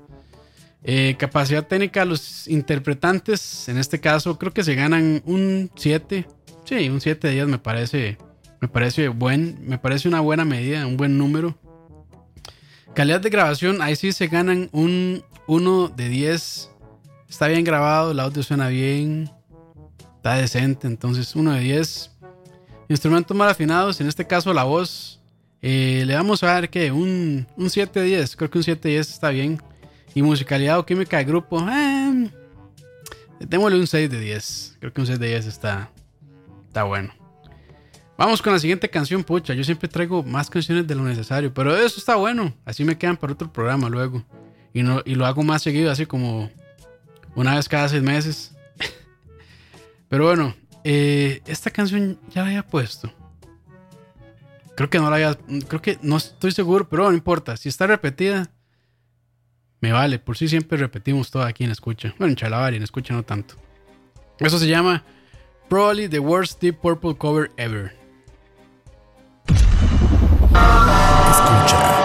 Eh, 0.83 1.15
capacidad 1.17 1.65
técnica, 1.65 2.03
los 2.03 2.47
interpretantes, 2.49 3.69
en 3.69 3.77
este 3.77 4.01
caso, 4.01 4.37
creo 4.37 4.53
que 4.53 4.65
se 4.65 4.75
ganan 4.75 5.21
un 5.25 5.71
7. 5.75 6.27
Sí, 6.65 6.89
un 6.89 6.99
7 6.99 7.27
de 7.27 7.33
10 7.35 7.47
me 7.47 7.59
parece, 7.59 8.17
me 8.59 8.67
parece 8.67 9.07
buen, 9.07 9.57
me 9.65 9.77
parece 9.77 10.09
una 10.09 10.19
buena 10.19 10.43
medida, 10.43 10.85
un 10.85 10.97
buen 10.97 11.17
número. 11.17 11.57
Calidad 12.93 13.21
de 13.21 13.29
grabación, 13.29 13.81
ahí 13.81 13.95
sí 13.95 14.11
se 14.11 14.27
ganan 14.27 14.69
un 14.73 15.23
1 15.47 15.87
de 15.95 16.09
10. 16.09 16.69
Está 17.29 17.47
bien 17.47 17.63
grabado, 17.63 18.11
el 18.11 18.19
audio 18.19 18.43
suena 18.43 18.67
bien, 18.67 19.31
está 20.23 20.35
decente, 20.35 20.87
entonces 20.87 21.35
1 21.35 21.51
de 21.51 21.59
10. 21.59 22.11
Instrumentos 22.87 23.35
mal 23.35 23.49
afinados, 23.49 23.99
en 23.99 24.07
este 24.07 24.25
caso 24.25 24.53
la 24.53 24.63
voz, 24.63 25.19
eh, 25.61 26.05
le 26.07 26.15
vamos 26.15 26.41
a 26.43 26.47
dar 26.47 26.69
que 26.69 26.93
un, 26.93 27.45
un 27.57 27.69
7 27.69 27.99
de 27.99 28.05
10, 28.05 28.37
creo 28.37 28.49
que 28.49 28.57
un 28.57 28.63
7 28.63 28.87
de 28.87 28.93
10 28.95 29.09
está 29.09 29.29
bien. 29.31 29.61
Y 30.15 30.21
musicalidad 30.21 30.79
o 30.79 30.85
química 30.85 31.17
de 31.17 31.25
grupo, 31.25 31.59
eh, 31.69 32.29
démosle 33.41 33.77
un 33.77 33.85
6 33.85 34.09
de 34.09 34.19
10, 34.21 34.77
creo 34.79 34.93
que 34.93 35.01
un 35.01 35.07
6 35.07 35.19
de 35.19 35.27
10 35.27 35.45
está, 35.45 35.91
está 36.67 36.83
bueno. 36.83 37.13
Vamos 38.17 38.41
con 38.41 38.53
la 38.53 38.59
siguiente 38.59 38.89
canción, 38.89 39.25
pucha. 39.25 39.53
Yo 39.53 39.65
siempre 39.65 39.89
traigo 39.89 40.23
más 40.23 40.49
canciones 40.49 40.87
de 40.87 40.95
lo 40.95 41.03
necesario, 41.03 41.53
pero 41.53 41.75
eso 41.75 41.99
está 41.99 42.15
bueno. 42.15 42.53
Así 42.63 42.85
me 42.85 42.97
quedan 42.97 43.17
para 43.17 43.33
otro 43.33 43.51
programa 43.51 43.89
luego. 43.89 44.23
Y, 44.73 44.83
no, 44.83 45.01
y 45.03 45.15
lo 45.15 45.25
hago 45.25 45.43
más 45.43 45.63
seguido, 45.63 45.91
así 45.91 46.05
como 46.05 46.49
una 47.35 47.55
vez 47.55 47.67
cada 47.67 47.89
seis 47.89 48.03
meses. 48.03 48.52
Pero 50.13 50.25
bueno, 50.25 50.53
eh, 50.83 51.41
esta 51.47 51.71
canción 51.71 52.19
ya 52.29 52.43
la 52.43 52.49
había 52.49 52.61
puesto. 52.61 53.11
Creo 54.75 54.87
que 54.87 54.99
no 54.99 55.09
la 55.09 55.15
había. 55.15 55.35
Creo 55.67 55.81
que 55.81 55.97
no 56.03 56.17
estoy 56.17 56.51
seguro, 56.51 56.87
pero 56.87 57.09
no 57.09 57.15
importa. 57.15 57.57
Si 57.57 57.67
está 57.67 57.87
repetida, 57.87 58.51
me 59.81 59.91
vale. 59.91 60.19
Por 60.19 60.37
si 60.37 60.47
siempre 60.47 60.77
repetimos 60.77 61.31
todo 61.31 61.41
aquí 61.41 61.63
en 61.63 61.71
Escucha. 61.71 62.13
Bueno, 62.19 62.29
en 62.29 62.35
Chalabar 62.35 62.75
en 62.75 62.83
Escucha 62.83 63.15
no 63.15 63.23
tanto. 63.23 63.55
Eso 64.37 64.59
se 64.59 64.67
llama 64.67 65.03
Probably 65.67 66.07
the 66.07 66.19
Worst 66.19 66.61
Deep 66.61 66.75
Purple 66.75 67.15
Cover 67.15 67.49
Ever. 67.57 67.95
Escucha. 71.31 72.03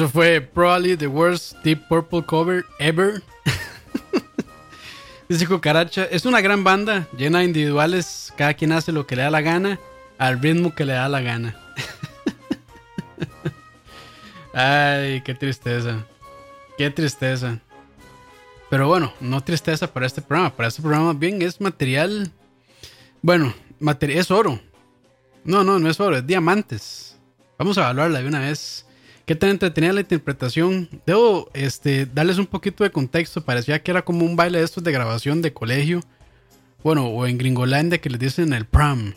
Eso 0.00 0.08
fue 0.08 0.40
probably 0.40 0.96
the 0.96 1.08
worst 1.08 1.56
Deep 1.62 1.86
Purple 1.86 2.22
cover 2.22 2.64
ever. 2.78 3.22
Dice 5.28 5.46
Cucaracha, 5.46 6.04
es 6.04 6.24
una 6.24 6.40
gran 6.40 6.64
banda 6.64 7.06
llena 7.18 7.40
de 7.40 7.44
individuales, 7.44 8.32
cada 8.34 8.54
quien 8.54 8.72
hace 8.72 8.92
lo 8.92 9.06
que 9.06 9.14
le 9.14 9.24
da 9.24 9.30
la 9.30 9.42
gana, 9.42 9.78
al 10.16 10.40
ritmo 10.40 10.74
que 10.74 10.86
le 10.86 10.94
da 10.94 11.06
la 11.10 11.20
gana. 11.20 11.54
Ay, 14.54 15.20
qué 15.20 15.34
tristeza. 15.34 16.06
Qué 16.78 16.88
tristeza. 16.88 17.58
Pero 18.70 18.88
bueno, 18.88 19.12
no 19.20 19.44
tristeza 19.44 19.92
para 19.92 20.06
este 20.06 20.22
programa. 20.22 20.56
Para 20.56 20.68
este 20.70 20.80
programa 20.80 21.12
bien 21.12 21.42
es 21.42 21.60
material. 21.60 22.32
Bueno, 23.20 23.52
material 23.80 24.20
es 24.20 24.30
oro. 24.30 24.58
No, 25.44 25.62
no, 25.62 25.78
no 25.78 25.90
es 25.90 26.00
oro, 26.00 26.16
es 26.16 26.26
diamantes. 26.26 27.18
Vamos 27.58 27.76
a 27.76 27.82
evaluarla 27.82 28.20
de 28.20 28.28
una 28.28 28.40
vez. 28.40 28.86
¿Qué 29.30 29.36
tan 29.36 29.50
entretenida 29.50 29.92
la 29.92 30.00
interpretación? 30.00 30.88
Debo 31.06 31.48
este, 31.54 32.04
darles 32.04 32.38
un 32.38 32.46
poquito 32.46 32.82
de 32.82 32.90
contexto. 32.90 33.44
Parecía 33.44 33.80
que 33.80 33.92
era 33.92 34.02
como 34.02 34.26
un 34.26 34.34
baile 34.34 34.58
de 34.58 34.64
estos 34.64 34.82
de 34.82 34.90
grabación 34.90 35.40
de 35.40 35.52
colegio. 35.52 36.00
Bueno, 36.82 37.06
o 37.06 37.24
en 37.28 37.38
Gringolandia 37.38 38.00
que 38.00 38.10
les 38.10 38.18
dicen 38.18 38.52
el 38.52 38.64
prom. 38.64 39.12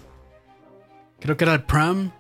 Creo 1.20 1.36
que 1.36 1.46
era 1.46 1.56
el 1.56 1.64
prom. 1.64 2.12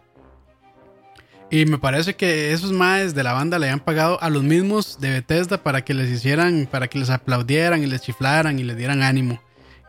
Y 1.51 1.67
me 1.67 1.77
parece 1.77 2.15
que 2.15 2.51
esos 2.51 2.71
maes 2.71 3.13
de 3.13 3.21
la 3.21 3.33
banda 3.33 3.59
le 3.59 3.67
habían 3.67 3.79
pagado 3.79 4.19
a 4.23 4.31
los 4.31 4.41
mismos 4.41 4.99
de 4.99 5.11
Bethesda 5.11 5.61
para 5.61 5.85
que 5.85 5.93
les 5.93 6.09
hicieran, 6.09 6.67
para 6.71 6.87
que 6.87 6.97
les 6.97 7.11
aplaudieran 7.11 7.83
y 7.83 7.85
les 7.85 8.01
chiflaran 8.01 8.57
y 8.57 8.63
les 8.63 8.75
dieran 8.75 9.03
ánimo. 9.03 9.39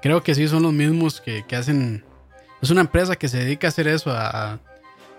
Creo 0.02 0.22
que 0.22 0.34
sí 0.34 0.46
son 0.46 0.64
los 0.64 0.74
mismos 0.74 1.22
que, 1.22 1.46
que 1.48 1.57
hacen. 1.57 2.05
Es 2.61 2.68
una 2.68 2.82
empresa 2.82 3.16
que 3.16 3.28
se 3.28 3.38
dedica 3.38 3.68
a 3.68 3.70
hacer 3.70 3.88
eso, 3.88 4.11
a 4.11 4.61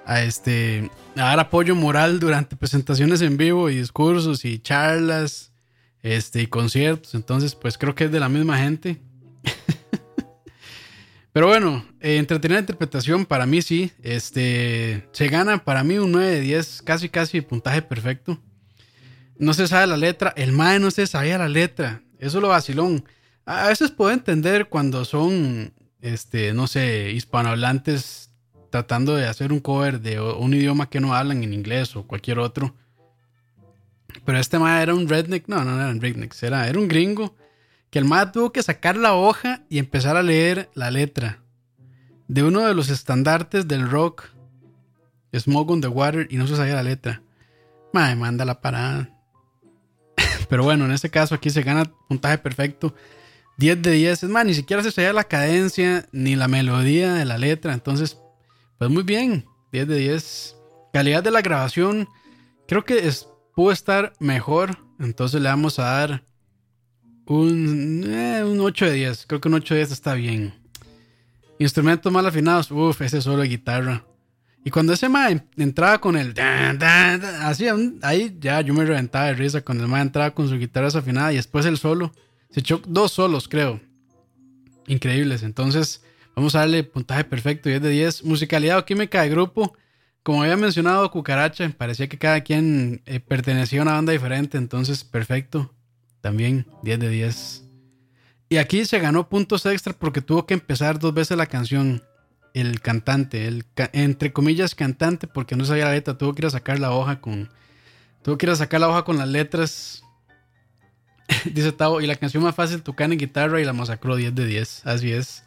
este 0.07 0.89
a 1.15 1.21
dar 1.21 1.39
apoyo 1.39 1.75
moral 1.75 2.19
durante 2.19 2.55
presentaciones 2.55 3.21
en 3.21 3.37
vivo 3.37 3.69
y 3.69 3.77
discursos 3.77 4.45
y 4.45 4.59
charlas 4.59 5.51
este 6.01 6.41
y 6.41 6.47
conciertos. 6.47 7.15
Entonces 7.15 7.55
pues 7.55 7.77
creo 7.77 7.95
que 7.95 8.05
es 8.05 8.11
de 8.11 8.19
la 8.19 8.29
misma 8.29 8.57
gente. 8.57 9.01
Pero 11.33 11.47
bueno 11.47 11.85
eh, 11.99 12.17
entretenida 12.17 12.59
interpretación 12.59 13.25
para 13.25 13.45
mí 13.45 13.61
sí 13.61 13.91
este 14.03 15.07
se 15.11 15.27
gana 15.27 15.63
para 15.63 15.83
mí 15.83 15.97
un 15.97 16.11
9 16.11 16.31
de 16.31 16.41
10 16.41 16.81
casi 16.83 17.09
casi 17.09 17.41
puntaje 17.41 17.81
perfecto. 17.81 18.39
No 19.37 19.53
se 19.53 19.67
sabe 19.67 19.87
la 19.87 19.97
letra 19.97 20.33
el 20.37 20.51
mae 20.51 20.79
no 20.79 20.91
se 20.91 21.07
sabía 21.07 21.37
la 21.37 21.49
letra 21.49 22.01
eso 22.19 22.37
es 22.37 22.41
lo 22.41 22.49
vacilón. 22.49 23.05
A 23.45 23.67
veces 23.67 23.91
puedo 23.91 24.11
entender 24.11 24.67
cuando 24.69 25.05
son 25.05 25.73
este 26.01 26.53
no 26.53 26.67
sé 26.67 27.11
hispanohablantes 27.11 28.24
tratando 28.75 29.15
de 29.15 29.25
hacer 29.25 29.53
un 29.53 29.61
cover 29.61 30.01
de 30.01 30.19
un 30.19 30.53
idioma 30.53 30.89
que 30.89 30.99
no 30.99 31.15
hablan 31.15 31.45
en 31.45 31.53
inglés 31.53 31.95
o 31.95 32.05
cualquier 32.05 32.39
otro. 32.39 32.75
Pero 34.25 34.37
este 34.37 34.59
ma 34.59 34.81
era 34.81 34.93
un 34.93 35.07
redneck, 35.07 35.47
no, 35.47 35.63
no 35.63 35.79
era 35.79 35.89
un 35.89 36.01
redneck, 36.01 36.35
era, 36.43 36.67
era 36.67 36.77
un 36.77 36.89
gringo 36.89 37.37
que 37.89 37.99
el 37.99 38.03
ma 38.03 38.33
tuvo 38.33 38.51
que 38.51 38.61
sacar 38.61 38.97
la 38.97 39.13
hoja 39.13 39.61
y 39.69 39.77
empezar 39.79 40.17
a 40.17 40.23
leer 40.23 40.69
la 40.73 40.91
letra 40.91 41.39
de 42.27 42.43
uno 42.43 42.67
de 42.67 42.73
los 42.73 42.89
estandartes 42.89 43.65
del 43.65 43.89
rock, 43.89 44.25
Smoke 45.33 45.71
on 45.71 45.79
the 45.79 45.87
Water, 45.87 46.27
y 46.29 46.35
no 46.35 46.45
se 46.45 46.57
sabía 46.57 46.75
la 46.75 46.83
letra. 46.83 47.21
Ma, 47.93 48.13
manda 48.15 48.43
la 48.43 48.59
parada. 48.59 49.09
Pero 50.49 50.63
bueno, 50.63 50.83
en 50.83 50.91
este 50.91 51.09
caso 51.09 51.33
aquí 51.33 51.49
se 51.49 51.63
gana 51.63 51.89
puntaje 52.09 52.39
perfecto. 52.39 52.93
10 53.57 53.81
de 53.81 53.91
10. 53.91 54.23
Es 54.23 54.29
más, 54.29 54.45
ni 54.45 54.53
siquiera 54.53 54.83
se 54.83 54.91
sabía 54.91 55.13
la 55.13 55.23
cadencia 55.23 56.09
ni 56.11 56.35
la 56.35 56.49
melodía 56.49 57.13
de 57.13 57.23
la 57.23 57.37
letra. 57.37 57.73
Entonces, 57.73 58.17
pues 58.77 58.89
muy 58.89 59.03
bien, 59.03 59.45
10 59.71 59.87
de 59.87 59.97
10. 59.97 60.55
Calidad 60.93 61.23
de 61.23 61.31
la 61.31 61.41
grabación, 61.41 62.07
creo 62.67 62.85
que 62.85 63.11
pudo 63.55 63.71
estar 63.71 64.13
mejor. 64.19 64.77
Entonces 64.99 65.41
le 65.41 65.49
vamos 65.49 65.79
a 65.79 65.83
dar 65.83 66.25
un, 67.25 68.03
eh, 68.07 68.43
un 68.43 68.59
8 68.59 68.85
de 68.85 68.93
10. 68.93 69.25
Creo 69.27 69.41
que 69.41 69.47
un 69.47 69.55
8 69.55 69.73
de 69.73 69.79
10 69.81 69.91
está 69.91 70.13
bien. 70.13 70.53
Instrumentos 71.59 72.11
mal 72.11 72.25
afinados, 72.25 72.71
uff, 72.71 73.01
ese 73.01 73.21
solo 73.21 73.41
de 73.41 73.47
guitarra. 73.47 74.05
Y 74.65 74.71
cuando 74.71 74.93
ese 74.93 75.07
ma 75.09 75.29
entraba 75.29 75.99
con 75.99 76.17
el. 76.17 76.33
Así, 76.39 77.67
ahí 78.01 78.35
ya 78.39 78.61
yo 78.61 78.73
me 78.73 78.83
reventaba 78.83 79.27
de 79.27 79.35
risa 79.35 79.61
cuando 79.61 79.83
el 79.83 79.89
ma 79.89 80.01
entraba 80.01 80.33
con 80.33 80.49
su 80.49 80.57
guitarra 80.57 80.87
desafinada 80.87 81.31
y 81.31 81.35
después 81.35 81.67
el 81.67 81.77
solo. 81.77 82.11
Se 82.49 82.61
echó 82.61 82.81
dos 82.87 83.11
solos, 83.11 83.47
creo. 83.47 83.79
Increíbles. 84.87 85.43
Entonces, 85.43 86.01
Vamos 86.35 86.53
a 86.55 86.59
darle 86.59 86.83
puntaje 86.83 87.23
perfecto, 87.23 87.69
10 87.69 87.81
de 87.81 87.89
10. 87.89 88.23
Musicalidad 88.25 88.77
o 88.77 88.85
química 88.85 89.21
de 89.21 89.29
grupo. 89.29 89.73
Como 90.21 90.41
había 90.41 90.57
mencionado, 90.57 91.09
Cucaracha, 91.11 91.71
parecía 91.77 92.09
que 92.09 92.17
cada 92.17 92.41
quien 92.41 93.01
eh, 93.05 93.19
pertenecía 93.19 93.79
a 93.79 93.83
una 93.83 93.93
banda 93.93 94.11
diferente, 94.11 94.57
entonces 94.57 95.03
perfecto. 95.03 95.73
También 96.19 96.67
10 96.83 96.99
de 96.99 97.09
10. 97.09 97.63
Y 98.49 98.57
aquí 98.57 98.85
se 98.85 98.99
ganó 98.99 99.29
puntos 99.29 99.65
extra 99.65 99.93
porque 99.93 100.21
tuvo 100.21 100.45
que 100.45 100.53
empezar 100.53 100.99
dos 100.99 101.13
veces 101.13 101.37
la 101.37 101.45
canción. 101.45 102.03
El 102.53 102.81
cantante, 102.81 103.47
el 103.47 103.65
entre 103.91 104.31
comillas 104.31 104.75
cantante, 104.75 105.27
porque 105.27 105.55
no 105.55 105.65
sabía 105.65 105.85
la 105.85 105.91
letra, 105.91 106.17
tuvo 106.17 106.33
que 106.33 106.41
ir 106.41 106.45
a 106.47 106.49
sacar 106.49 106.79
la 106.79 106.91
hoja 106.91 107.21
con. 107.21 107.49
Tuvo 108.23 108.37
que 108.37 108.45
ir 108.45 108.49
a 108.49 108.55
sacar 108.55 108.79
la 108.79 108.89
hoja 108.89 109.03
con 109.03 109.17
las 109.17 109.27
letras. 109.27 110.03
Dice 111.45 111.71
Tavo, 111.71 112.01
y 112.01 112.07
la 112.07 112.15
canción 112.15 112.43
más 112.43 112.55
fácil, 112.55 112.81
tocar 112.81 113.11
en 113.11 113.17
guitarra 113.17 113.61
y 113.61 113.65
la 113.65 113.73
masacró 113.73 114.15
10 114.15 114.33
de 114.35 114.45
10. 114.47 114.85
Así 114.85 115.11
es. 115.11 115.44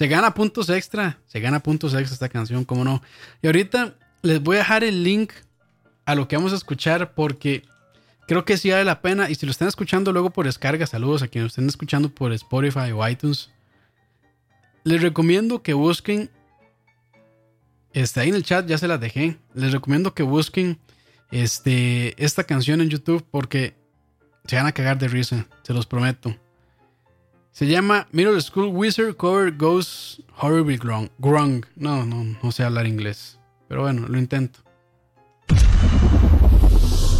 Se 0.00 0.08
gana 0.08 0.32
puntos 0.32 0.70
extra. 0.70 1.18
Se 1.26 1.40
gana 1.40 1.60
puntos 1.60 1.92
extra 1.92 2.14
esta 2.14 2.30
canción, 2.30 2.64
cómo 2.64 2.84
no. 2.84 3.02
Y 3.42 3.48
ahorita 3.48 3.98
les 4.22 4.42
voy 4.42 4.56
a 4.56 4.60
dejar 4.60 4.82
el 4.82 5.04
link 5.04 5.30
a 6.06 6.14
lo 6.14 6.26
que 6.26 6.36
vamos 6.36 6.54
a 6.54 6.56
escuchar 6.56 7.12
porque 7.12 7.64
creo 8.26 8.46
que 8.46 8.56
sí 8.56 8.70
vale 8.70 8.86
la 8.86 9.02
pena. 9.02 9.28
Y 9.28 9.34
si 9.34 9.44
lo 9.44 9.52
están 9.52 9.68
escuchando 9.68 10.10
luego 10.10 10.30
por 10.30 10.46
descarga, 10.46 10.86
saludos 10.86 11.22
a 11.22 11.28
quienes 11.28 11.44
lo 11.44 11.48
estén 11.48 11.68
escuchando 11.68 12.08
por 12.08 12.32
Spotify 12.32 12.92
o 12.94 13.06
iTunes. 13.06 13.50
Les 14.84 15.02
recomiendo 15.02 15.62
que 15.62 15.74
busquen. 15.74 16.30
Este, 17.92 18.20
ahí 18.20 18.30
en 18.30 18.36
el 18.36 18.42
chat 18.42 18.66
ya 18.66 18.78
se 18.78 18.88
las 18.88 19.00
dejé. 19.00 19.36
Les 19.52 19.70
recomiendo 19.70 20.14
que 20.14 20.22
busquen 20.22 20.78
este, 21.30 22.14
esta 22.24 22.44
canción 22.44 22.80
en 22.80 22.88
YouTube 22.88 23.22
porque 23.30 23.76
se 24.46 24.56
van 24.56 24.66
a 24.66 24.72
cagar 24.72 24.98
de 24.98 25.08
risa, 25.08 25.46
se 25.62 25.74
los 25.74 25.84
prometo. 25.84 26.34
Se 27.52 27.66
llama 27.66 28.06
Middle 28.12 28.40
School 28.40 28.68
Wizard 28.74 29.16
Cover 29.16 29.52
Goes 29.52 30.22
Horribly 30.38 30.78
Grung. 30.78 31.66
No, 31.76 32.06
no, 32.06 32.36
no 32.42 32.52
sé 32.52 32.62
hablar 32.62 32.86
inglés. 32.86 33.38
Pero 33.68 33.82
bueno, 33.82 34.06
lo 34.08 34.18
intento. 34.18 34.60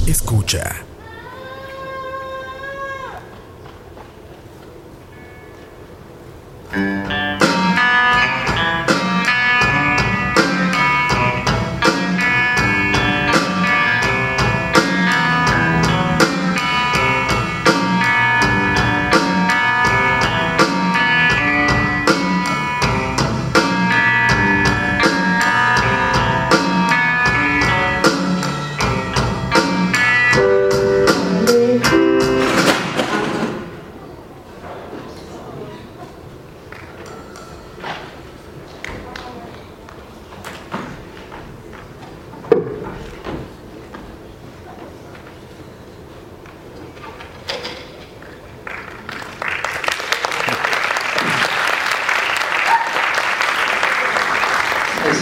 Escucha. 0.07 0.85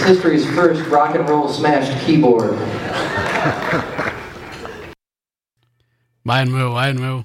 History's 0.08 0.46
first 0.54 0.88
rock 0.88 1.14
and 1.14 1.28
roll 1.28 1.48
smashed 1.48 1.92
keyboard. 2.06 2.56
Va 6.24 6.44
de 6.44 6.50
nuevo, 6.50 6.72
va 6.72 7.24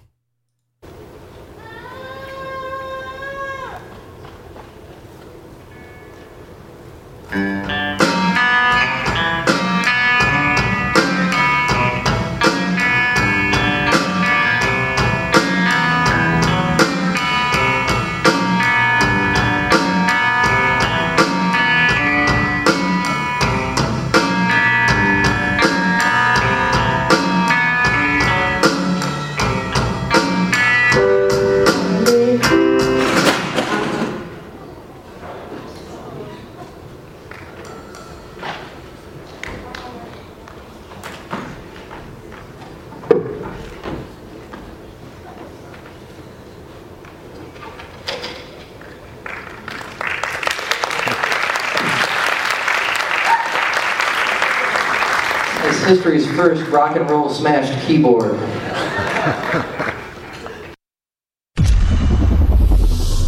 history's 55.93 56.25
first 56.35 56.65
rock 56.71 56.95
and 56.95 57.07
roll 57.09 57.29
smashed 57.29 57.73
keyboard. 57.85 58.33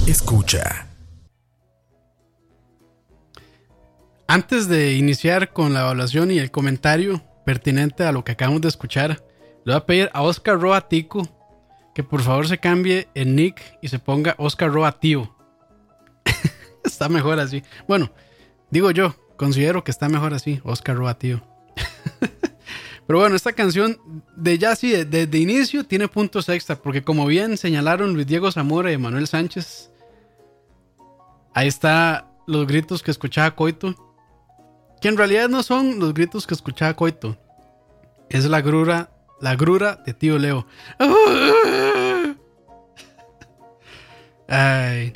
Escucha. 0.08 0.88
Antes 4.28 4.68
de 4.68 4.94
iniciar 4.94 5.54
con 5.54 5.74
la 5.74 5.82
evaluación 5.82 6.32
y 6.32 6.40
el 6.40 6.50
comentario 6.50 7.22
pertinente 7.46 8.04
a 8.04 8.12
lo 8.12 8.24
que 8.24 8.32
acabamos 8.32 8.62
de 8.62 8.70
escuchar, 8.70 9.24
le 9.64 9.74
voy 9.74 9.76
a 9.76 9.86
pedir 9.86 10.10
a 10.14 10.24
Oscar 10.24 10.60
Roa 10.60 10.88
Tico 10.88 11.30
que 11.94 12.04
por 12.04 12.22
favor 12.22 12.48
se 12.48 12.58
cambie 12.58 13.08
el 13.14 13.36
nick 13.36 13.62
y 13.82 13.90
se 13.90 14.00
ponga 14.00 14.36
Oscar 14.40 14.72
Roa 14.72 14.92
Tío. 15.00 15.36
está 16.84 17.08
mejor 17.10 17.40
así. 17.40 17.64
Bueno, 17.88 18.12
digo 18.72 18.90
yo, 18.92 19.16
considero 19.38 19.84
que 19.84 19.92
está 19.92 20.10
mejor 20.10 20.34
así, 20.34 20.60
Oscar 20.64 20.96
Roa 20.98 21.18
Tío. 21.20 21.42
Pero 23.08 23.20
bueno, 23.20 23.36
esta 23.36 23.54
canción 23.54 24.00
de 24.36 24.58
ya 24.58 24.76
sí, 24.76 24.92
desde 24.92 25.28
de, 25.28 25.38
inicio 25.38 25.84
tiene 25.84 26.08
puntos 26.08 26.50
extra, 26.50 26.76
porque 26.76 27.04
como 27.04 27.28
bien 27.28 27.58
señalaron 27.58 28.14
Luis 28.14 28.26
Diego 28.26 28.52
Zamora 28.52 28.92
y 28.92 28.98
Manuel 28.98 29.28
Sánchez, 29.28 29.92
ahí 31.54 31.68
está 31.68 32.32
los 32.48 32.66
gritos 32.66 33.04
que 33.04 33.12
escuchaba 33.12 33.56
Coito, 33.56 33.96
que 35.02 35.08
en 35.08 35.18
realidad 35.18 35.50
no 35.50 35.62
son 35.62 36.00
los 36.00 36.14
gritos 36.16 36.48
que 36.48 36.56
escuchaba 36.56 36.96
Coito, 36.96 37.38
es 38.30 38.46
la 38.46 38.62
grura, 38.62 39.12
la 39.40 39.56
grura 39.56 40.02
de 40.04 40.14
tío 40.14 40.40
Leo. 40.40 40.66
Ay. 44.48 45.14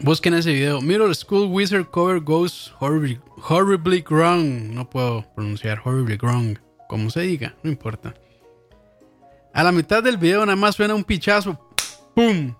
Busquen 0.00 0.34
ese 0.34 0.52
video. 0.52 0.80
Middle 0.80 1.14
School 1.14 1.50
Wizard 1.50 1.90
Cover 1.90 2.20
Goes 2.20 2.72
horribly, 2.78 3.18
horribly 3.36 4.04
Wrong. 4.08 4.72
No 4.72 4.88
puedo 4.88 5.24
pronunciar 5.34 5.80
horribly 5.84 6.16
wrong. 6.16 6.56
Como 6.88 7.10
se 7.10 7.20
diga, 7.20 7.54
no 7.62 7.70
importa. 7.70 8.14
A 9.52 9.62
la 9.62 9.72
mitad 9.72 10.02
del 10.02 10.16
video 10.16 10.44
nada 10.44 10.56
más 10.56 10.74
suena 10.74 10.94
un 10.94 11.04
pichazo. 11.04 11.58
¡Pum! 12.14 12.54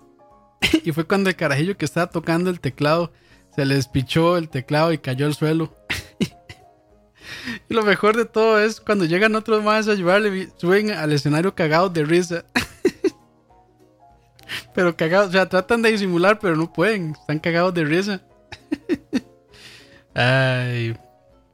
y 0.84 0.92
fue 0.92 1.04
cuando 1.04 1.30
el 1.30 1.36
carajillo 1.36 1.76
que 1.76 1.86
estaba 1.86 2.10
tocando 2.10 2.50
el 2.50 2.60
teclado 2.60 3.10
se 3.56 3.64
le 3.64 3.74
despichó 3.74 4.36
el 4.36 4.48
teclado 4.48 4.92
y 4.92 4.98
cayó 4.98 5.26
al 5.26 5.34
suelo. 5.34 5.74
y 7.68 7.74
lo 7.74 7.82
mejor 7.82 8.16
de 8.16 8.26
todo 8.26 8.60
es 8.60 8.80
cuando 8.80 9.06
llegan 9.06 9.34
otros 9.34 9.64
más 9.64 9.88
a 9.88 9.92
ayudarle, 9.92 10.50
suben 10.58 10.90
al 10.90 11.12
escenario 11.12 11.54
cagados 11.54 11.92
de 11.94 12.04
risa. 12.04 12.44
pero 14.74 14.94
cagados, 14.94 15.30
o 15.30 15.32
sea, 15.32 15.48
tratan 15.48 15.80
de 15.80 15.92
disimular, 15.92 16.38
pero 16.38 16.54
no 16.54 16.70
pueden, 16.70 17.12
están 17.12 17.38
cagados 17.38 17.72
de 17.72 17.84
risa. 17.84 18.20
Ay, 20.14 20.96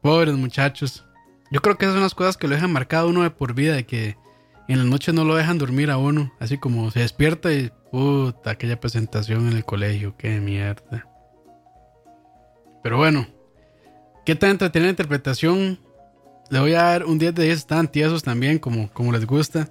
pobres 0.02 0.34
muchachos. 0.34 1.04
Yo 1.50 1.60
creo 1.60 1.76
que 1.76 1.84
esas 1.84 1.94
son 1.94 2.02
las 2.02 2.14
cosas 2.14 2.36
que 2.36 2.48
lo 2.48 2.54
dejan 2.54 2.72
marcado 2.72 3.08
uno 3.08 3.22
de 3.22 3.30
por 3.30 3.54
vida, 3.54 3.74
de 3.74 3.86
que 3.86 4.16
en 4.68 4.78
la 4.78 4.84
noche 4.84 5.12
no 5.12 5.24
lo 5.24 5.36
dejan 5.36 5.58
dormir 5.58 5.90
a 5.90 5.98
uno, 5.98 6.32
así 6.40 6.58
como 6.58 6.90
se 6.90 7.00
despierta 7.00 7.52
y 7.52 7.70
puta, 7.90 8.50
aquella 8.50 8.80
presentación 8.80 9.48
en 9.48 9.56
el 9.56 9.64
colegio, 9.64 10.16
qué 10.16 10.40
mierda. 10.40 11.06
Pero 12.82 12.96
bueno, 12.96 13.26
qué 14.24 14.34
tan 14.34 14.50
entretenida 14.50 14.86
la 14.86 14.90
interpretación. 14.90 15.80
Le 16.50 16.60
voy 16.60 16.74
a 16.74 16.82
dar 16.82 17.04
un 17.04 17.18
10 17.18 17.34
de 17.34 17.44
10, 17.44 17.58
están 17.58 17.88
tiesos 17.88 18.22
también, 18.22 18.58
como, 18.58 18.90
como 18.90 19.12
les 19.12 19.26
gusta. 19.26 19.70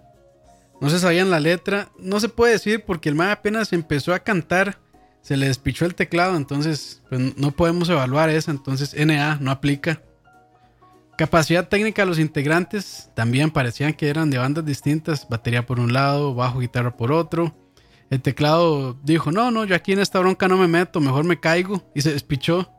No 0.81 0.89
se 0.89 0.99
sabían 0.99 1.29
la 1.29 1.39
letra, 1.39 1.89
no 1.97 2.19
se 2.19 2.29
puede 2.29 2.53
decir 2.53 2.83
porque 2.85 3.09
el 3.09 3.15
man 3.15 3.29
apenas 3.29 3.71
empezó 3.73 4.13
a 4.13 4.19
cantar, 4.19 4.79
se 5.21 5.37
le 5.37 5.47
despichó 5.47 5.85
el 5.85 5.95
teclado, 5.95 6.35
entonces 6.35 7.03
pues, 7.09 7.37
no 7.37 7.51
podemos 7.51 7.87
evaluar 7.89 8.29
esa, 8.29 8.51
entonces 8.51 8.93
NA 8.93 9.37
no 9.39 9.51
aplica. 9.51 10.01
Capacidad 11.17 11.67
técnica 11.67 12.01
de 12.01 12.07
los 12.07 12.17
integrantes 12.17 13.11
también 13.13 13.51
parecían 13.51 13.93
que 13.93 14.09
eran 14.09 14.31
de 14.31 14.39
bandas 14.39 14.65
distintas, 14.65 15.27
batería 15.29 15.65
por 15.65 15.79
un 15.79 15.93
lado, 15.93 16.33
bajo 16.33 16.59
guitarra 16.59 16.97
por 16.97 17.11
otro. 17.11 17.55
El 18.09 18.21
teclado 18.21 18.97
dijo, 19.03 19.31
no, 19.31 19.51
no, 19.51 19.63
yo 19.63 19.75
aquí 19.75 19.91
en 19.91 19.99
esta 19.99 20.19
bronca 20.19 20.47
no 20.47 20.57
me 20.57 20.67
meto, 20.67 20.99
mejor 20.99 21.23
me 21.23 21.39
caigo 21.39 21.83
y 21.93 22.01
se 22.01 22.13
despichó. 22.13 22.71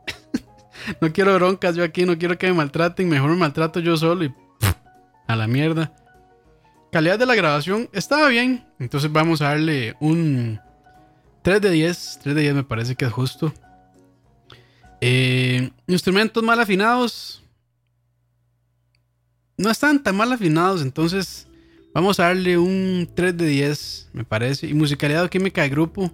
no 1.01 1.13
quiero 1.13 1.33
broncas, 1.35 1.75
yo 1.75 1.83
aquí 1.83 2.05
no 2.05 2.17
quiero 2.17 2.37
que 2.37 2.47
me 2.47 2.53
maltraten, 2.53 3.07
mejor 3.07 3.29
me 3.29 3.37
maltrato 3.37 3.79
yo 3.79 3.95
solo 3.95 4.25
y 4.25 4.33
a 5.27 5.35
la 5.35 5.47
mierda. 5.47 5.93
Calidad 6.91 7.17
de 7.17 7.25
la 7.25 7.35
grabación 7.35 7.89
estaba 7.93 8.27
bien, 8.27 8.65
entonces 8.79 9.11
vamos 9.11 9.41
a 9.41 9.49
darle 9.49 9.95
un 10.01 10.59
3 11.41 11.61
de 11.61 11.69
10, 11.69 12.19
3 12.23 12.35
de 12.35 12.41
10 12.41 12.55
me 12.55 12.63
parece 12.63 12.95
que 12.95 13.05
es 13.05 13.13
justo. 13.13 13.53
Eh, 14.99 15.69
instrumentos 15.87 16.43
mal 16.43 16.59
afinados, 16.59 17.44
no 19.57 19.69
están 19.69 20.01
tan 20.03 20.15
mal 20.15 20.31
afinados, 20.31 20.81
entonces 20.81 21.47
vamos 21.93 22.19
a 22.19 22.23
darle 22.23 22.57
un 22.57 23.09
3 23.13 23.37
de 23.37 23.47
10, 23.47 24.09
me 24.13 24.23
parece. 24.23 24.67
Y 24.67 24.73
musicalidad 24.73 25.23
o 25.23 25.29
química 25.29 25.61
de 25.61 25.69
grupo. 25.69 26.11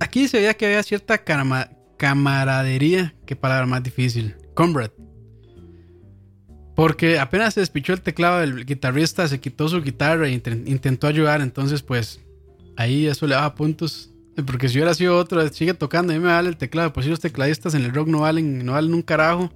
Aquí 0.00 0.28
se 0.28 0.38
veía 0.38 0.54
que 0.54 0.66
había 0.66 0.82
cierta 0.82 1.18
cama 1.18 1.70
camaradería, 1.96 3.14
qué 3.24 3.36
palabra 3.36 3.66
más 3.66 3.82
difícil. 3.82 4.34
Comrade. 4.54 4.92
Porque 6.74 7.18
apenas 7.18 7.54
se 7.54 7.60
despichó 7.60 7.94
el 7.94 8.02
teclado 8.02 8.40
del 8.40 8.66
guitarrista, 8.66 9.26
se 9.28 9.40
quitó 9.40 9.66
su 9.68 9.80
guitarra 9.80 10.28
e 10.28 10.32
intentó 10.32 11.06
ayudar, 11.06 11.40
entonces 11.40 11.82
pues 11.82 12.20
ahí 12.76 13.06
eso 13.06 13.26
le 13.26 13.34
daba 13.34 13.54
puntos. 13.54 14.12
Porque 14.46 14.68
si 14.68 14.76
hubiera 14.76 14.92
sido 14.92 15.16
otro, 15.16 15.48
sigue 15.48 15.72
tocando, 15.72 16.12
a 16.12 16.16
mí 16.16 16.22
me 16.22 16.30
vale 16.30 16.50
el 16.50 16.58
teclado. 16.58 16.92
Pues 16.92 17.04
si 17.04 17.10
los 17.10 17.20
tecladistas 17.20 17.72
en 17.72 17.84
el 17.84 17.94
rock 17.94 18.08
no 18.08 18.20
valen, 18.20 18.66
no 18.66 18.72
valen 18.72 18.92
un 18.92 19.00
carajo 19.00 19.50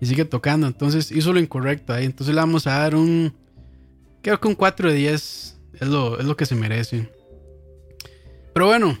y 0.00 0.06
sigue 0.06 0.24
tocando. 0.24 0.66
Entonces 0.66 1.10
hizo 1.10 1.32
lo 1.32 1.40
incorrecto 1.40 1.92
ahí. 1.92 2.04
Entonces 2.04 2.34
le 2.34 2.40
vamos 2.40 2.66
a 2.66 2.78
dar 2.78 2.94
un. 2.94 3.34
Creo 4.22 4.40
que 4.40 4.48
un 4.48 4.54
4 4.54 4.90
de 4.90 4.96
10 4.96 5.60
es 5.80 5.88
lo, 5.88 6.18
es 6.18 6.24
lo 6.24 6.36
que 6.36 6.46
se 6.46 6.54
merece. 6.54 7.08
Pero 8.52 8.66
bueno, 8.66 8.98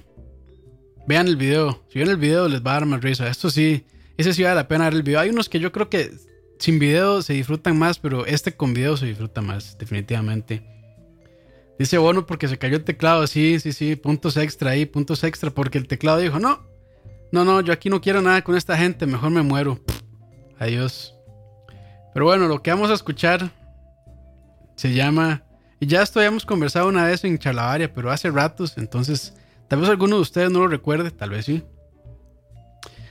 vean 1.06 1.26
el 1.26 1.36
video. 1.36 1.82
Si 1.92 1.98
ven 1.98 2.08
el 2.08 2.16
video, 2.16 2.48
les 2.48 2.62
va 2.62 2.72
a 2.72 2.74
dar 2.74 2.86
más 2.86 3.02
risa. 3.02 3.28
Esto 3.28 3.50
sí, 3.50 3.84
ese 4.16 4.32
sí 4.32 4.42
vale 4.42 4.54
la 4.54 4.68
pena 4.68 4.84
ver 4.84 4.94
el 4.94 5.02
video. 5.02 5.20
Hay 5.20 5.30
unos 5.30 5.48
que 5.48 5.58
yo 5.58 5.72
creo 5.72 5.88
que 5.88 6.12
sin 6.58 6.78
video 6.78 7.22
se 7.22 7.32
disfrutan 7.32 7.78
más, 7.78 7.98
pero 7.98 8.26
este 8.26 8.54
con 8.54 8.74
video 8.74 8.96
se 8.96 9.06
disfruta 9.06 9.40
más, 9.40 9.76
definitivamente. 9.78 10.62
Dice 11.78 11.96
bueno 11.96 12.26
porque 12.26 12.48
se 12.48 12.58
cayó 12.58 12.76
el 12.76 12.84
teclado. 12.84 13.26
Sí, 13.26 13.60
sí, 13.60 13.72
sí. 13.72 13.94
Puntos 13.96 14.36
extra 14.36 14.72
ahí, 14.72 14.84
puntos 14.84 15.22
extra. 15.22 15.50
Porque 15.50 15.78
el 15.78 15.86
teclado 15.86 16.18
dijo: 16.18 16.38
No, 16.38 16.66
no, 17.30 17.44
no, 17.44 17.60
yo 17.60 17.72
aquí 17.72 17.88
no 17.88 18.00
quiero 18.00 18.20
nada 18.20 18.42
con 18.42 18.56
esta 18.56 18.76
gente. 18.76 19.06
Mejor 19.06 19.30
me 19.30 19.42
muero. 19.42 19.80
Adiós. 20.58 21.14
Pero 22.12 22.26
bueno, 22.26 22.48
lo 22.48 22.62
que 22.62 22.70
vamos 22.70 22.90
a 22.90 22.94
escuchar 22.94 23.50
se 24.76 24.92
llama. 24.92 25.42
Y 25.80 25.86
ya 25.86 26.02
esto 26.02 26.18
habíamos 26.18 26.44
conversado 26.44 26.88
una 26.88 27.04
vez 27.04 27.24
en 27.24 27.38
Charlavaria, 27.38 27.92
pero 27.92 28.10
hace 28.10 28.30
ratos. 28.30 28.76
Entonces, 28.76 29.34
tal 29.68 29.80
vez 29.80 29.88
alguno 29.88 30.16
de 30.16 30.22
ustedes 30.22 30.50
no 30.50 30.60
lo 30.60 30.68
recuerde, 30.68 31.10
tal 31.10 31.30
vez 31.30 31.44
sí. 31.44 31.62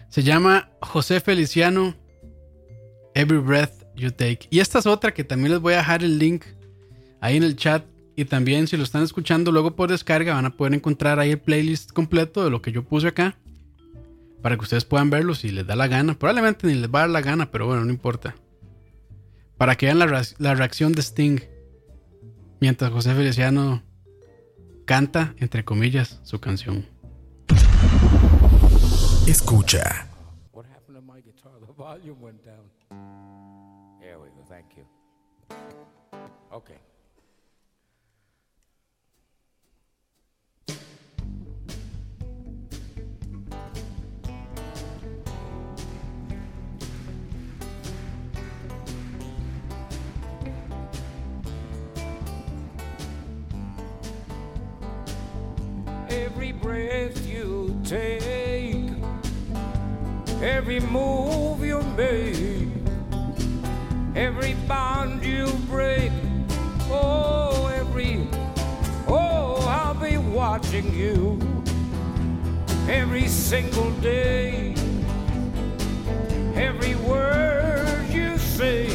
Se 0.10 0.24
llama 0.24 0.70
José 0.82 1.20
Feliciano, 1.20 1.96
Every 3.14 3.40
Breath 3.40 3.86
You 3.96 4.12
Take. 4.12 4.48
Y 4.50 4.60
esta 4.60 4.80
es 4.80 4.86
otra 4.86 5.14
que 5.14 5.24
también 5.24 5.52
les 5.52 5.62
voy 5.62 5.74
a 5.74 5.78
dejar 5.78 6.04
el 6.04 6.20
link 6.20 6.44
ahí 7.22 7.38
en 7.38 7.44
el 7.44 7.56
chat. 7.56 7.86
Y 8.16 8.26
también, 8.26 8.68
si 8.68 8.76
lo 8.76 8.84
están 8.84 9.04
escuchando 9.04 9.52
luego 9.52 9.76
por 9.76 9.90
descarga, 9.90 10.34
van 10.34 10.46
a 10.46 10.58
poder 10.58 10.74
encontrar 10.74 11.20
ahí 11.20 11.32
el 11.32 11.40
playlist 11.40 11.92
completo 11.92 12.44
de 12.44 12.50
lo 12.50 12.62
que 12.62 12.72
yo 12.72 12.84
puse 12.84 13.08
acá 13.08 13.38
para 14.42 14.56
que 14.56 14.64
ustedes 14.64 14.86
puedan 14.86 15.10
verlo 15.10 15.36
si 15.36 15.50
les 15.50 15.66
da 15.66 15.76
la 15.76 15.88
gana. 15.88 16.18
Probablemente 16.18 16.68
ni 16.68 16.76
les 16.76 16.90
va 16.90 17.00
a 17.00 17.02
dar 17.04 17.10
la 17.10 17.22
gana, 17.22 17.52
pero 17.52 17.68
bueno, 17.68 17.84
no 17.86 17.92
importa. 17.92 18.36
Para 19.58 19.76
que 19.76 19.88
vean 19.88 20.00
la, 20.00 20.24
la 20.38 20.56
reacción 20.56 20.94
de 20.94 21.02
Sting 21.02 21.40
mientras 22.60 22.92
José 22.92 23.14
Feliciano 23.14 23.84
canta, 24.86 25.36
entre 25.38 25.66
comillas, 25.66 26.20
su 26.24 26.40
canción. 26.40 26.86
Escucha. 29.28 30.08
What 30.54 30.66
happened 30.68 30.96
to 30.96 31.02
my 31.02 31.22
guitar? 31.22 31.52
The 31.60 31.74
volume 31.74 32.22
went 32.22 32.47
breath 56.68 57.26
you 57.26 57.80
take, 57.86 58.92
every 60.42 60.82
move 60.82 61.64
you 61.64 61.82
make, 61.96 62.68
every 64.18 64.54
bond 64.68 65.24
you 65.24 65.48
break. 65.70 66.12
Oh, 66.92 67.72
every, 67.74 68.28
oh, 69.08 69.66
I'll 69.66 69.94
be 69.94 70.18
watching 70.18 70.94
you 70.94 71.40
every 72.90 73.30
single 73.30 73.92
day, 74.02 74.76
every 76.54 76.96
word 76.96 78.10
you 78.10 78.38
say. 78.38 78.90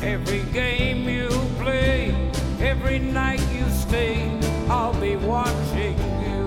Every 0.00 0.44
game 0.54 1.06
you 1.06 1.28
play, 1.58 2.14
every 2.58 2.98
night 2.98 3.44
you 3.52 3.68
stay, 3.68 4.40
I'll 4.72 4.94
be 5.00 5.16
watching 5.16 5.98
you. 6.22 6.46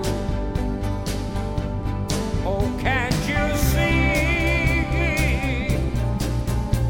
Oh, 2.46 2.74
can't 2.80 3.14
you 3.28 3.54
see? 3.54 5.76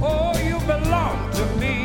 Oh, 0.00 0.32
you 0.38 0.60
belong 0.60 1.32
to 1.32 1.44
me. 1.56 1.83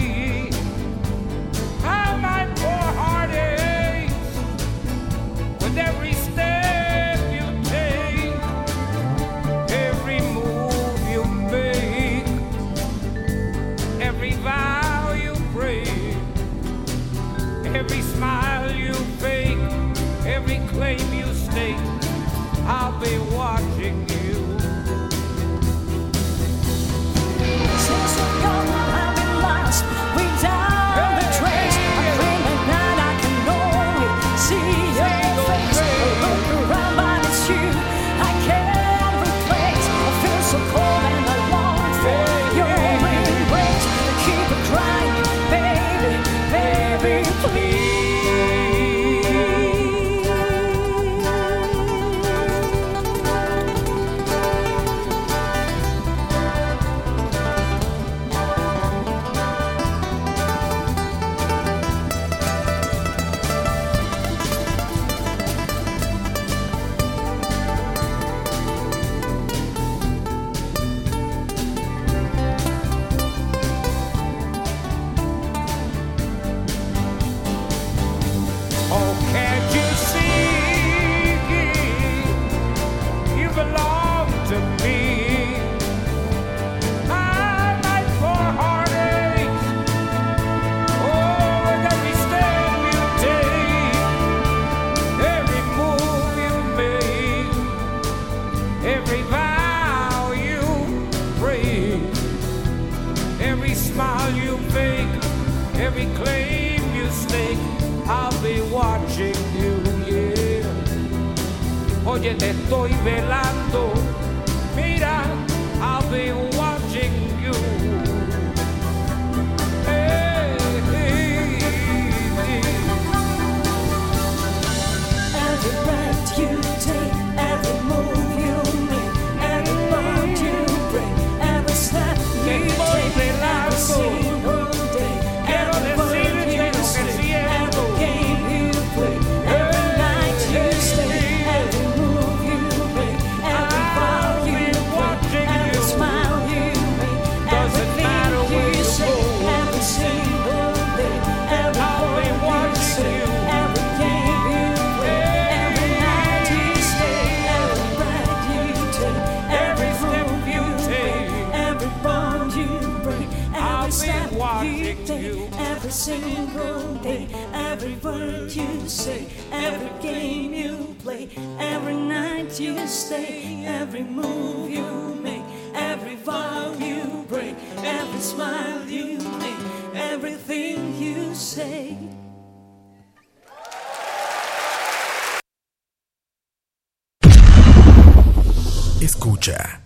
Escucha. 189.01 189.82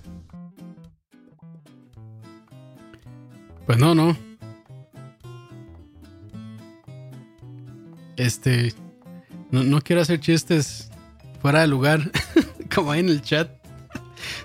Pues 3.65 3.77
no, 3.77 3.95
no. 3.95 4.17
Este. 8.17 8.73
No, 9.51 9.81
quiero 9.81 10.01
hacer 10.01 10.19
chistes 10.19 10.89
fuera 11.41 11.61
de 11.61 11.67
lugar. 11.67 12.11
como 12.75 12.91
ahí 12.91 12.99
en 12.99 13.09
el 13.09 13.21
chat. 13.21 13.49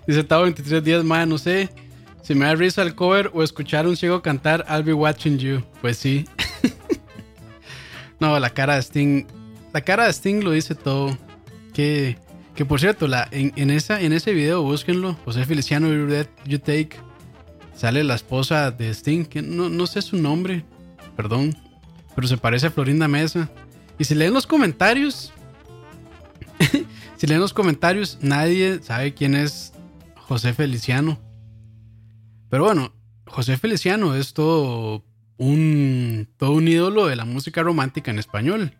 Dice 0.06 0.22
Tavo 0.24 0.44
23 0.44 0.84
días 0.84 1.04
más, 1.04 1.26
no 1.26 1.38
sé. 1.38 1.70
Si 2.22 2.34
me 2.34 2.44
da 2.44 2.54
risa 2.54 2.82
el 2.82 2.94
cover 2.94 3.30
o 3.32 3.42
escuchar 3.42 3.86
un 3.86 3.96
ciego 3.96 4.22
cantar 4.22 4.64
I'll 4.68 4.84
be 4.84 4.92
watching 4.92 5.38
you. 5.38 5.62
Pues 5.80 5.96
sí. 5.96 6.26
No, 8.20 8.38
la 8.38 8.50
cara 8.50 8.74
de 8.74 8.82
Sting. 8.82 9.26
La 9.72 9.80
cara 9.82 10.04
de 10.04 10.12
Sting 10.12 10.42
lo 10.42 10.52
dice 10.52 10.74
todo. 10.74 11.16
Que, 11.72 12.18
que 12.54 12.64
por 12.64 12.80
cierto, 12.80 13.06
la, 13.06 13.28
en, 13.30 13.52
en 13.56 13.70
esa, 13.70 14.00
en 14.00 14.12
ese 14.12 14.32
video, 14.32 14.62
búsquenlo. 14.62 15.16
José 15.24 15.44
Feliciano 15.44 15.88
You 16.44 16.58
Take. 16.58 17.08
Sale 17.78 18.02
la 18.02 18.16
esposa 18.16 18.72
de 18.72 18.90
Sting, 18.92 19.24
que 19.24 19.40
no, 19.40 19.68
no 19.68 19.86
sé 19.86 20.02
su 20.02 20.16
nombre, 20.16 20.64
perdón, 21.14 21.56
pero 22.16 22.26
se 22.26 22.36
parece 22.36 22.66
a 22.66 22.70
Florinda 22.72 23.06
Mesa. 23.06 23.48
Y 24.00 24.04
si 24.04 24.16
leen 24.16 24.34
los 24.34 24.48
comentarios, 24.48 25.32
si 27.16 27.26
leen 27.28 27.38
los 27.38 27.52
comentarios, 27.52 28.18
nadie 28.20 28.80
sabe 28.82 29.14
quién 29.14 29.36
es 29.36 29.72
José 30.16 30.54
Feliciano. 30.54 31.20
Pero 32.50 32.64
bueno, 32.64 32.92
José 33.28 33.56
Feliciano 33.56 34.16
es 34.16 34.34
todo 34.34 35.04
un, 35.38 36.28
todo 36.36 36.52
un 36.52 36.68
ídolo 36.68 37.06
de 37.06 37.16
la 37.16 37.24
música 37.24 37.62
romántica 37.62 38.10
en 38.10 38.18
español. 38.18 38.74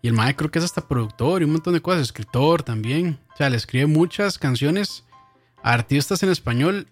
Y 0.00 0.08
el 0.08 0.14
mae 0.14 0.36
creo 0.36 0.50
que 0.50 0.58
es 0.58 0.64
hasta 0.64 0.88
productor 0.88 1.42
y 1.42 1.44
un 1.44 1.52
montón 1.52 1.74
de 1.74 1.82
cosas, 1.82 2.02
escritor 2.02 2.62
también. 2.62 3.18
O 3.32 3.36
sea, 3.36 3.50
le 3.50 3.56
escribe 3.56 3.86
muchas 3.86 4.38
canciones 4.38 5.04
a 5.62 5.72
artistas 5.72 6.22
en 6.22 6.30
español 6.30 6.88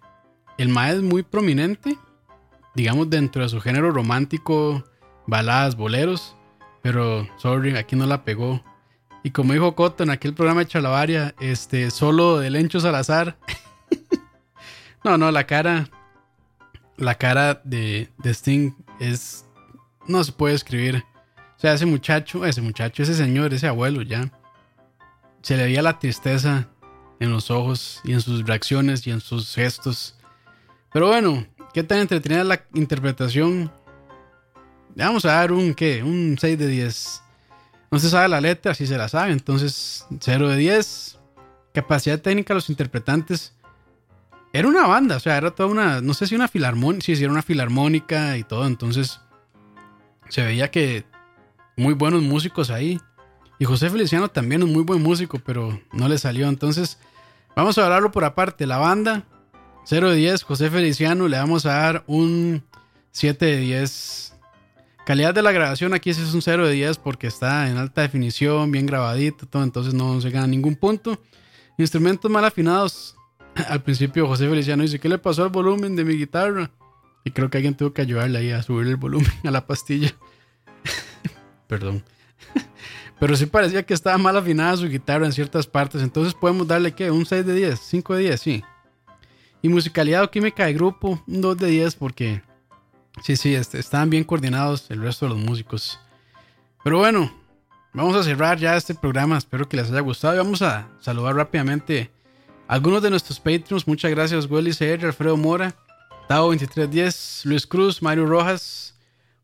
el 0.58 0.68
Mae 0.68 0.92
es 0.92 1.02
muy 1.02 1.22
prominente, 1.22 1.98
digamos, 2.74 3.10
dentro 3.10 3.42
de 3.42 3.48
su 3.48 3.60
género 3.60 3.90
romántico, 3.90 4.84
baladas, 5.26 5.76
boleros. 5.76 6.36
Pero, 6.82 7.28
sorry, 7.38 7.76
aquí 7.76 7.96
no 7.96 8.06
la 8.06 8.24
pegó. 8.24 8.62
Y 9.22 9.30
como 9.30 9.52
dijo 9.52 9.74
Coto 9.74 10.02
en 10.02 10.10
aquel 10.10 10.34
programa 10.34 10.60
de 10.60 10.66
Chalabaria, 10.66 11.34
este, 11.40 11.90
solo 11.90 12.38
de 12.38 12.50
Lencho 12.50 12.80
Salazar. 12.80 13.38
no, 15.04 15.16
no, 15.16 15.30
la 15.30 15.46
cara. 15.46 15.88
La 16.96 17.14
cara 17.16 17.60
de, 17.64 18.08
de 18.18 18.30
Sting 18.30 18.72
es. 19.00 19.44
No 20.06 20.22
se 20.24 20.32
puede 20.32 20.54
escribir. 20.54 21.04
O 21.56 21.60
sea, 21.60 21.74
ese 21.74 21.86
muchacho, 21.86 22.44
ese 22.44 22.60
muchacho, 22.60 23.02
ese 23.02 23.14
señor, 23.14 23.54
ese 23.54 23.68
abuelo 23.68 24.02
ya. 24.02 24.30
Se 25.42 25.56
le 25.56 25.64
veía 25.64 25.82
la 25.82 25.98
tristeza 25.98 26.68
en 27.20 27.30
los 27.30 27.50
ojos 27.50 28.00
y 28.04 28.12
en 28.12 28.20
sus 28.20 28.44
reacciones 28.44 29.06
y 29.06 29.10
en 29.10 29.20
sus 29.20 29.54
gestos. 29.54 30.16
Pero 30.92 31.08
bueno, 31.08 31.46
qué 31.72 31.82
tan 31.82 31.98
entretenida 31.98 32.44
la 32.44 32.64
interpretación 32.74 33.70
vamos 34.96 35.24
a 35.24 35.32
dar 35.32 35.52
un, 35.52 35.74
¿qué? 35.74 36.02
Un 36.02 36.36
6 36.38 36.58
de 36.58 36.66
10. 36.66 37.22
No 37.90 37.98
se 37.98 38.08
sabe 38.08 38.28
la 38.28 38.40
letra, 38.40 38.74
si 38.74 38.86
se 38.86 38.96
la 38.96 39.08
sabe. 39.08 39.32
Entonces, 39.32 40.06
0 40.20 40.48
de 40.48 40.56
10. 40.56 41.18
Capacidad 41.74 42.20
técnica 42.20 42.54
de 42.54 42.56
los 42.56 42.70
interpretantes. 42.70 43.54
Era 44.52 44.68
una 44.68 44.86
banda, 44.86 45.16
o 45.16 45.20
sea, 45.20 45.38
era 45.38 45.50
toda 45.50 45.68
una, 45.68 46.00
no 46.00 46.12
sé 46.12 46.26
si 46.26 46.34
una 46.34 46.48
filarmónica, 46.48 47.06
sí, 47.06 47.16
sí, 47.16 47.24
era 47.24 47.32
una 47.32 47.42
filarmónica 47.42 48.36
y 48.36 48.44
todo. 48.44 48.66
Entonces, 48.66 49.20
se 50.28 50.42
veía 50.42 50.70
que 50.70 51.04
muy 51.76 51.94
buenos 51.94 52.22
músicos 52.22 52.70
ahí. 52.70 53.00
Y 53.58 53.64
José 53.64 53.88
Feliciano 53.90 54.28
también 54.28 54.62
es 54.62 54.68
muy 54.68 54.82
buen 54.82 55.02
músico, 55.02 55.38
pero 55.38 55.80
no 55.92 56.08
le 56.08 56.18
salió. 56.18 56.48
Entonces, 56.48 56.98
vamos 57.54 57.78
a 57.78 57.84
hablarlo 57.84 58.10
por 58.10 58.24
aparte. 58.24 58.66
La 58.66 58.78
banda, 58.78 59.24
0 59.84 60.10
de 60.10 60.16
10. 60.16 60.42
José 60.42 60.68
Feliciano, 60.68 61.28
le 61.28 61.38
vamos 61.38 61.64
a 61.64 61.74
dar 61.74 62.04
un 62.06 62.62
7 63.12 63.46
de 63.46 63.56
10. 63.58 64.34
Calidad 65.06 65.34
de 65.34 65.42
la 65.42 65.52
grabación 65.52 65.94
aquí 65.94 66.12
sí 66.12 66.22
es 66.22 66.34
un 66.34 66.42
0 66.42 66.66
de 66.66 66.74
10 66.74 66.98
porque 66.98 67.26
está 67.26 67.68
en 67.68 67.76
alta 67.76 68.02
definición, 68.02 68.70
bien 68.70 68.86
grabadito, 68.86 69.46
todo. 69.46 69.62
Entonces 69.62 69.94
no 69.94 70.20
se 70.20 70.30
gana 70.30 70.46
ningún 70.46 70.76
punto. 70.76 71.20
Instrumentos 71.78 72.30
mal 72.30 72.44
afinados. 72.44 73.16
Al 73.68 73.82
principio 73.82 74.26
José 74.26 74.48
Feliciano 74.48 74.82
dice, 74.82 74.98
¿qué 74.98 75.08
le 75.08 75.18
pasó 75.18 75.44
al 75.44 75.50
volumen 75.50 75.96
de 75.96 76.04
mi 76.04 76.14
guitarra? 76.14 76.70
Y 77.24 77.30
creo 77.30 77.50
que 77.50 77.58
alguien 77.58 77.76
tuvo 77.76 77.92
que 77.92 78.02
ayudarle 78.02 78.38
ahí 78.38 78.50
a 78.50 78.62
subir 78.62 78.88
el 78.88 78.96
volumen 78.96 79.32
a 79.44 79.50
la 79.50 79.66
pastilla. 79.66 80.14
Perdón. 81.66 82.04
Pero 83.20 83.36
sí 83.36 83.46
parecía 83.46 83.84
que 83.84 83.94
estaba 83.94 84.18
mal 84.18 84.36
afinada 84.36 84.76
su 84.76 84.88
guitarra 84.88 85.26
en 85.26 85.32
ciertas 85.32 85.66
partes. 85.66 86.02
Entonces 86.02 86.34
podemos 86.34 86.66
darle 86.66 86.92
¿qué? 86.92 87.10
Un 87.10 87.26
6 87.26 87.46
de 87.46 87.54
10, 87.54 87.78
5 87.78 88.14
de 88.14 88.20
10, 88.22 88.40
sí. 88.40 88.64
Y 89.60 89.68
musicalidad 89.68 90.24
o 90.24 90.30
química 90.30 90.66
de 90.66 90.72
grupo, 90.72 91.22
un 91.26 91.40
2 91.40 91.56
de 91.58 91.66
10 91.68 91.94
porque 91.94 92.42
sí, 93.22 93.36
sí, 93.36 93.54
este, 93.54 93.78
estaban 93.78 94.10
bien 94.10 94.24
coordinados 94.24 94.90
el 94.90 95.00
resto 95.00 95.26
de 95.26 95.34
los 95.34 95.38
músicos. 95.38 96.00
Pero 96.82 96.98
bueno, 96.98 97.32
vamos 97.92 98.16
a 98.16 98.24
cerrar 98.24 98.58
ya 98.58 98.76
este 98.76 98.94
programa. 98.94 99.38
Espero 99.38 99.68
que 99.68 99.76
les 99.76 99.88
haya 99.88 100.00
gustado. 100.00 100.34
Y 100.34 100.38
vamos 100.38 100.62
a 100.62 100.88
saludar 100.98 101.36
rápidamente 101.36 102.10
algunos 102.72 103.02
de 103.02 103.10
nuestros 103.10 103.38
Patreons. 103.38 103.86
Muchas 103.86 104.10
gracias, 104.10 104.50
Willy 104.50 104.72
CR, 104.72 105.04
Alfredo 105.04 105.36
Mora, 105.36 105.74
Tao2310, 106.26 107.44
Luis 107.44 107.66
Cruz, 107.66 108.00
Mario 108.00 108.24
Rojas, 108.24 108.94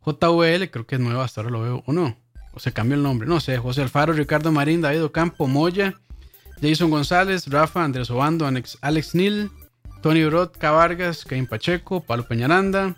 JVL, 0.07 0.71
creo 0.71 0.87
que 0.87 0.95
es 0.95 1.01
nuevo, 1.01 1.21
hasta 1.21 1.43
ahora 1.43 1.51
lo 1.51 1.61
veo. 1.61 1.83
¿O 1.87 1.93
no? 1.93 2.17
O 2.55 2.59
se 2.59 2.73
cambió 2.73 2.97
el 2.97 3.03
nombre, 3.03 3.29
no 3.29 3.39
sé. 3.39 3.59
José 3.59 3.83
Alfaro, 3.83 4.15
Ricardo 4.15 4.51
Marín, 4.51 4.81
David 4.81 5.05
Ocampo, 5.05 5.47
Moya, 5.47 6.01
Jason 6.63 6.89
González, 6.89 7.47
Rafa, 7.49 7.85
Andrés 7.85 8.11
Obando, 8.11 8.47
Alex, 8.47 8.79
Alex 8.81 9.13
Tony 10.01 10.25
Brot, 10.25 10.59
Vargas, 10.59 11.27
Caín 11.27 11.47
Pacheco, 11.47 12.01
Pablo 12.01 12.27
Peñaranda, 12.27 12.97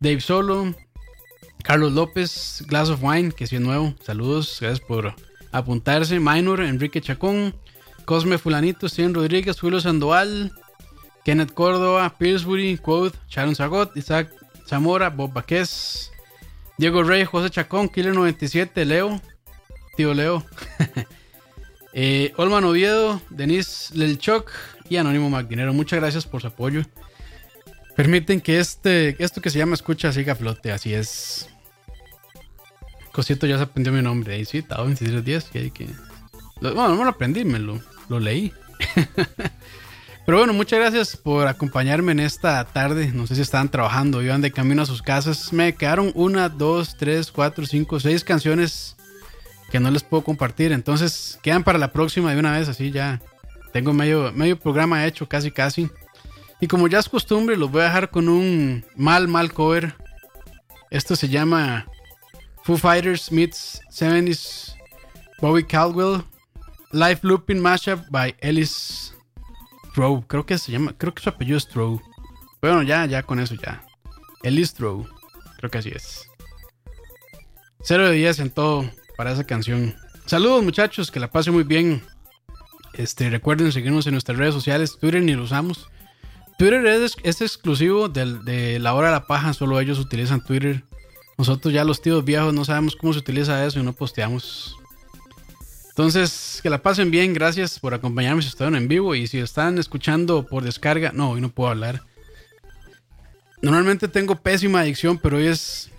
Dave 0.00 0.20
Solo, 0.20 0.74
Carlos 1.62 1.92
López, 1.92 2.64
Glass 2.66 2.88
of 2.88 3.04
Wine, 3.04 3.30
que 3.30 3.44
es 3.44 3.52
nuevo. 3.52 3.94
Saludos, 4.02 4.58
gracias 4.60 4.84
por 4.84 5.14
apuntarse. 5.52 6.18
Minor, 6.18 6.60
Enrique 6.60 7.00
Chacón, 7.00 7.54
Cosme 8.10 8.38
Fulanito, 8.38 8.88
Steven 8.88 9.14
Rodríguez, 9.14 9.60
Julio 9.60 9.80
Sandoval, 9.80 10.50
Kenneth 11.24 11.52
Córdoba, 11.52 12.12
Pillsbury, 12.18 12.76
Quote, 12.76 13.16
Sharon 13.28 13.54
Zagot, 13.54 13.96
Isaac 13.96 14.32
Zamora, 14.66 15.10
Bob 15.10 15.32
Baquez, 15.32 16.10
Diego 16.76 17.04
Rey, 17.04 17.24
José 17.24 17.50
Chacón, 17.50 17.88
Killer 17.88 18.12
97, 18.12 18.84
Leo, 18.84 19.20
tío 19.96 20.12
Leo, 20.12 20.44
eh, 21.92 22.32
Olman 22.36 22.64
Oviedo, 22.64 23.22
Denis 23.30 23.92
Lelchok 23.94 24.50
y 24.88 24.96
Anónimo 24.96 25.30
Magdinero. 25.30 25.72
Muchas 25.72 26.00
gracias 26.00 26.26
por 26.26 26.40
su 26.40 26.48
apoyo. 26.48 26.82
Permiten 27.94 28.40
que 28.40 28.58
este, 28.58 29.22
esto 29.22 29.40
que 29.40 29.50
se 29.50 29.58
llama 29.58 29.74
escucha 29.74 30.12
siga 30.12 30.32
a 30.32 30.36
flote, 30.36 30.72
así 30.72 30.92
es. 30.92 31.48
Cosito 33.12 33.46
ya 33.46 33.56
se 33.56 33.62
aprendió 33.62 33.92
mi 33.92 34.02
nombre. 34.02 34.34
Ahí 34.34 34.44
sí, 34.44 34.62
Tao 34.62 34.78
2310. 34.84 35.44
Que, 35.44 35.70
que... 35.70 35.86
Lo- 36.60 36.74
Bueno, 36.74 36.88
no 36.88 36.96
me 36.96 37.04
lo 37.04 37.10
aprendí, 37.10 37.44
me 37.44 37.60
lo 38.10 38.20
leí. 38.20 38.52
Pero 40.26 40.38
bueno, 40.38 40.52
muchas 40.52 40.78
gracias 40.78 41.16
por 41.16 41.46
acompañarme 41.46 42.12
en 42.12 42.20
esta 42.20 42.62
tarde. 42.64 43.10
No 43.14 43.26
sé 43.26 43.36
si 43.36 43.40
estaban 43.40 43.70
trabajando, 43.70 44.22
iban 44.22 44.42
de 44.42 44.52
camino 44.52 44.82
a 44.82 44.86
sus 44.86 45.00
casas. 45.00 45.52
Me 45.52 45.74
quedaron 45.74 46.12
una, 46.14 46.48
dos, 46.48 46.96
tres, 46.96 47.32
cuatro, 47.32 47.64
cinco, 47.64 47.98
seis 47.98 48.22
canciones 48.22 48.96
que 49.70 49.80
no 49.80 49.90
les 49.90 50.02
puedo 50.02 50.22
compartir. 50.22 50.72
Entonces 50.72 51.38
quedan 51.42 51.64
para 51.64 51.78
la 51.78 51.92
próxima 51.92 52.32
de 52.32 52.38
una 52.38 52.58
vez, 52.58 52.68
así 52.68 52.90
ya. 52.90 53.20
Tengo 53.72 53.92
medio, 53.92 54.32
medio 54.32 54.58
programa 54.58 55.06
hecho, 55.06 55.28
casi, 55.28 55.50
casi. 55.50 55.88
Y 56.60 56.66
como 56.66 56.88
ya 56.88 56.98
es 56.98 57.08
costumbre, 57.08 57.56
los 57.56 57.70
voy 57.70 57.82
a 57.82 57.84
dejar 57.84 58.10
con 58.10 58.28
un 58.28 58.84
mal, 58.96 59.28
mal 59.28 59.52
cover. 59.52 59.94
Esto 60.90 61.16
se 61.16 61.28
llama 61.28 61.86
Foo 62.64 62.76
Fighters 62.76 63.32
meets 63.32 63.80
70s 63.90 64.74
Bobby 65.40 65.64
Caldwell 65.64 66.22
Live 66.92 67.20
Looping 67.22 67.60
Mashup 67.60 68.04
by 68.10 68.34
Ellis 68.40 69.14
Stroh. 69.90 70.26
Creo 70.26 70.44
que 70.44 70.58
se 70.58 70.72
llama, 70.72 70.92
creo 70.98 71.14
que 71.14 71.22
su 71.22 71.28
apellido 71.28 71.56
es 71.56 71.62
Stroh. 71.62 72.02
Bueno, 72.60 72.82
ya, 72.82 73.06
ya 73.06 73.22
con 73.22 73.38
eso 73.38 73.54
ya. 73.54 73.84
Ellis 74.42 74.70
Stroh. 74.70 75.06
Creo 75.58 75.70
que 75.70 75.78
así 75.78 75.90
es. 75.90 76.26
0 77.82 78.08
de 78.08 78.16
10 78.16 78.40
en 78.40 78.50
todo 78.50 78.90
para 79.16 79.30
esa 79.30 79.44
canción. 79.44 79.94
Saludos 80.26 80.64
muchachos, 80.64 81.12
que 81.12 81.20
la 81.20 81.30
pasen 81.30 81.54
muy 81.54 81.62
bien. 81.62 82.02
Este, 82.94 83.30
recuerden 83.30 83.70
seguirnos 83.70 84.08
en 84.08 84.14
nuestras 84.14 84.36
redes 84.36 84.54
sociales. 84.54 84.98
Twitter 84.98 85.22
ni 85.22 85.34
lo 85.34 85.44
usamos. 85.44 85.88
Twitter 86.58 86.84
es, 86.86 87.40
exclusivo 87.40 88.08
de 88.08 88.78
la 88.80 88.94
hora 88.94 89.08
de 89.08 89.14
la 89.14 89.26
paja, 89.28 89.54
solo 89.54 89.78
ellos 89.78 90.00
utilizan 90.00 90.44
Twitter. 90.44 90.82
Nosotros 91.38 91.72
ya 91.72 91.84
los 91.84 92.02
tíos 92.02 92.24
viejos 92.24 92.52
no 92.52 92.64
sabemos 92.64 92.96
cómo 92.96 93.12
se 93.12 93.20
utiliza 93.20 93.64
eso 93.64 93.78
y 93.78 93.84
no 93.84 93.92
posteamos. 93.92 94.79
Entonces, 96.00 96.60
que 96.62 96.70
la 96.70 96.80
pasen 96.80 97.10
bien, 97.10 97.34
gracias 97.34 97.78
por 97.78 97.92
acompañarme 97.92 98.40
si 98.40 98.48
están 98.48 98.74
en 98.74 98.88
vivo 98.88 99.14
y 99.14 99.26
si 99.26 99.36
están 99.36 99.76
escuchando 99.76 100.46
por 100.46 100.64
descarga, 100.64 101.12
no, 101.12 101.32
hoy 101.32 101.42
no 101.42 101.50
puedo 101.50 101.68
hablar. 101.68 102.00
Normalmente 103.60 104.08
tengo 104.08 104.34
pésima 104.36 104.80
adicción, 104.80 105.18
pero 105.18 105.36
hoy 105.36 105.48
es 105.48 105.90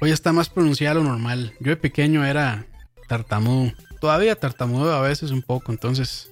hoy 0.00 0.10
está 0.10 0.32
más 0.32 0.48
pronunciada 0.48 0.96
lo 0.96 1.04
normal. 1.04 1.52
Yo 1.60 1.70
de 1.70 1.76
pequeño 1.76 2.24
era 2.24 2.66
tartamudo, 3.06 3.72
todavía 4.00 4.34
tartamudo 4.34 4.92
a 4.92 5.00
veces 5.02 5.30
un 5.30 5.40
poco, 5.42 5.70
entonces 5.70 6.30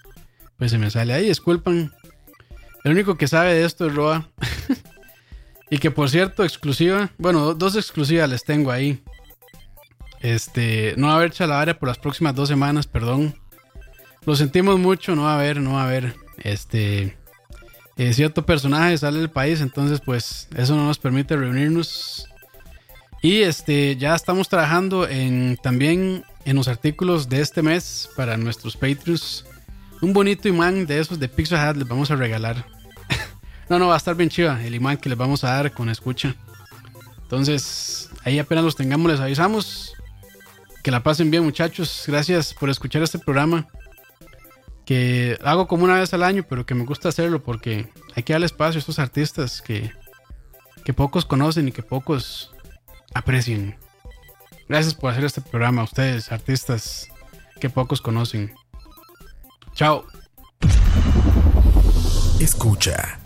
pues 0.58 0.72
se 0.72 0.78
me 0.78 0.90
sale 0.90 1.12
ahí, 1.12 1.28
disculpan. 1.28 1.92
El 2.82 2.90
único 2.90 3.16
que 3.16 3.28
sabe 3.28 3.54
de 3.54 3.64
esto 3.64 3.86
es 3.86 3.94
Roa. 3.94 4.28
y 5.70 5.78
que 5.78 5.92
por 5.92 6.10
cierto, 6.10 6.42
exclusiva. 6.42 7.10
Bueno, 7.18 7.38
do- 7.44 7.54
dos 7.54 7.76
exclusivas 7.76 8.28
les 8.28 8.42
tengo 8.42 8.72
ahí. 8.72 9.00
Este, 10.22 10.94
no 10.96 11.08
va 11.08 11.14
a 11.14 11.16
haber 11.16 11.32
chalabaria 11.32 11.78
por 11.78 11.88
las 11.88 11.98
próximas 11.98 12.34
dos 12.34 12.48
semanas, 12.48 12.86
perdón. 12.86 13.34
Lo 14.24 14.36
sentimos 14.36 14.78
mucho, 14.78 15.16
no 15.16 15.22
va 15.22 15.32
a 15.32 15.38
haber, 15.38 15.60
no 15.60 15.74
va 15.74 15.82
a 15.82 15.86
haber. 15.86 16.14
Este, 16.38 17.16
eh, 17.96 18.12
cierto 18.12 18.46
personaje 18.46 18.96
sale 18.96 19.18
del 19.18 19.30
país, 19.30 19.60
entonces 19.60 20.00
pues 20.00 20.48
eso 20.56 20.76
no 20.76 20.86
nos 20.86 20.98
permite 20.98 21.36
reunirnos. 21.36 22.28
Y 23.20 23.42
este, 23.42 23.96
ya 23.96 24.14
estamos 24.14 24.48
trabajando 24.48 25.08
en 25.08 25.56
también 25.62 26.24
en 26.44 26.56
los 26.56 26.68
artículos 26.68 27.28
de 27.28 27.40
este 27.40 27.62
mes 27.62 28.08
para 28.16 28.36
nuestros 28.36 28.76
Patreons. 28.76 29.44
Un 30.00 30.12
bonito 30.12 30.48
imán 30.48 30.86
de 30.86 30.98
esos 30.98 31.18
de 31.20 31.28
Pixel 31.28 31.58
Hat 31.58 31.76
les 31.76 31.86
vamos 31.86 32.10
a 32.10 32.16
regalar. 32.16 32.64
no, 33.68 33.78
no, 33.78 33.88
va 33.88 33.94
a 33.94 33.98
estar 33.98 34.16
bien 34.16 34.28
chiva 34.28 34.60
el 34.64 34.74
imán 34.74 34.96
que 34.96 35.08
les 35.08 35.18
vamos 35.18 35.44
a 35.44 35.50
dar 35.50 35.72
con 35.72 35.88
escucha. 35.88 36.34
Entonces, 37.22 38.10
ahí 38.24 38.38
apenas 38.38 38.64
los 38.64 38.76
tengamos, 38.76 39.10
les 39.10 39.20
avisamos. 39.20 39.94
Que 40.82 40.90
la 40.90 41.02
pasen 41.02 41.30
bien, 41.30 41.44
muchachos. 41.44 42.04
Gracias 42.06 42.54
por 42.54 42.68
escuchar 42.68 43.02
este 43.02 43.18
programa. 43.18 43.68
Que 44.84 45.38
hago 45.44 45.68
como 45.68 45.84
una 45.84 45.98
vez 45.98 46.12
al 46.12 46.24
año, 46.24 46.44
pero 46.48 46.66
que 46.66 46.74
me 46.74 46.84
gusta 46.84 47.08
hacerlo 47.08 47.42
porque 47.42 47.88
hay 48.16 48.24
que 48.24 48.32
darle 48.32 48.46
espacio 48.46 48.78
a 48.78 48.80
estos 48.80 48.98
artistas 48.98 49.62
que, 49.62 49.92
que 50.84 50.92
pocos 50.92 51.24
conocen 51.24 51.68
y 51.68 51.72
que 51.72 51.82
pocos 51.82 52.52
aprecien. 53.14 53.76
Gracias 54.68 54.94
por 54.94 55.12
hacer 55.12 55.24
este 55.24 55.40
programa, 55.40 55.84
ustedes, 55.84 56.32
artistas 56.32 57.08
que 57.60 57.70
pocos 57.70 58.00
conocen. 58.00 58.52
Chao. 59.74 60.04
Escucha. 62.40 63.20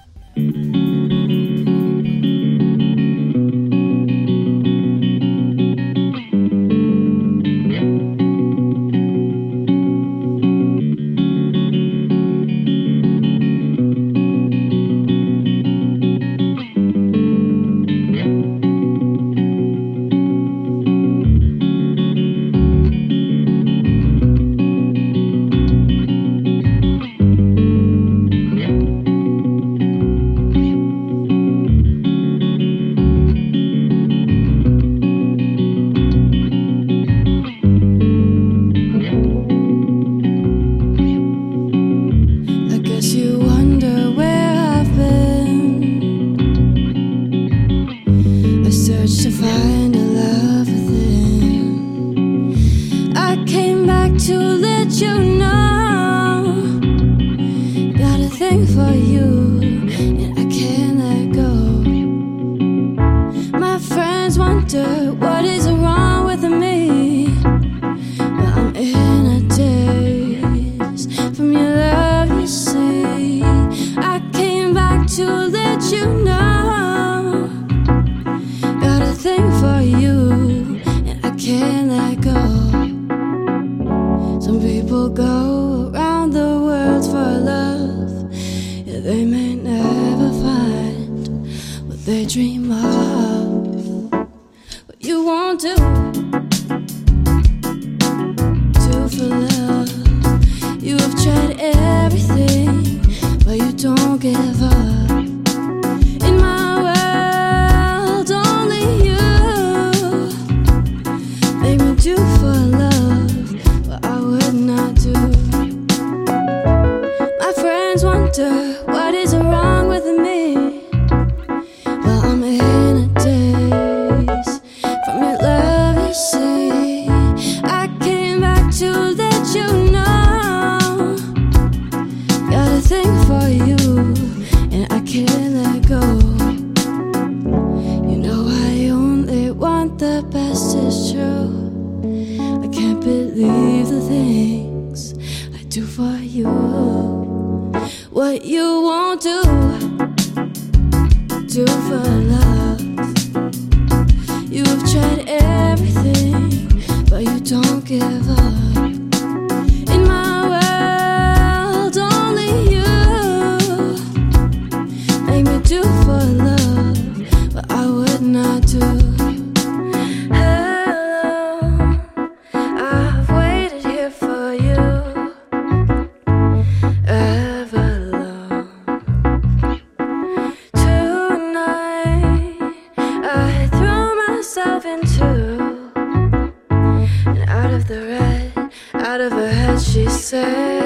she 189.97 190.07
said. 190.11 190.86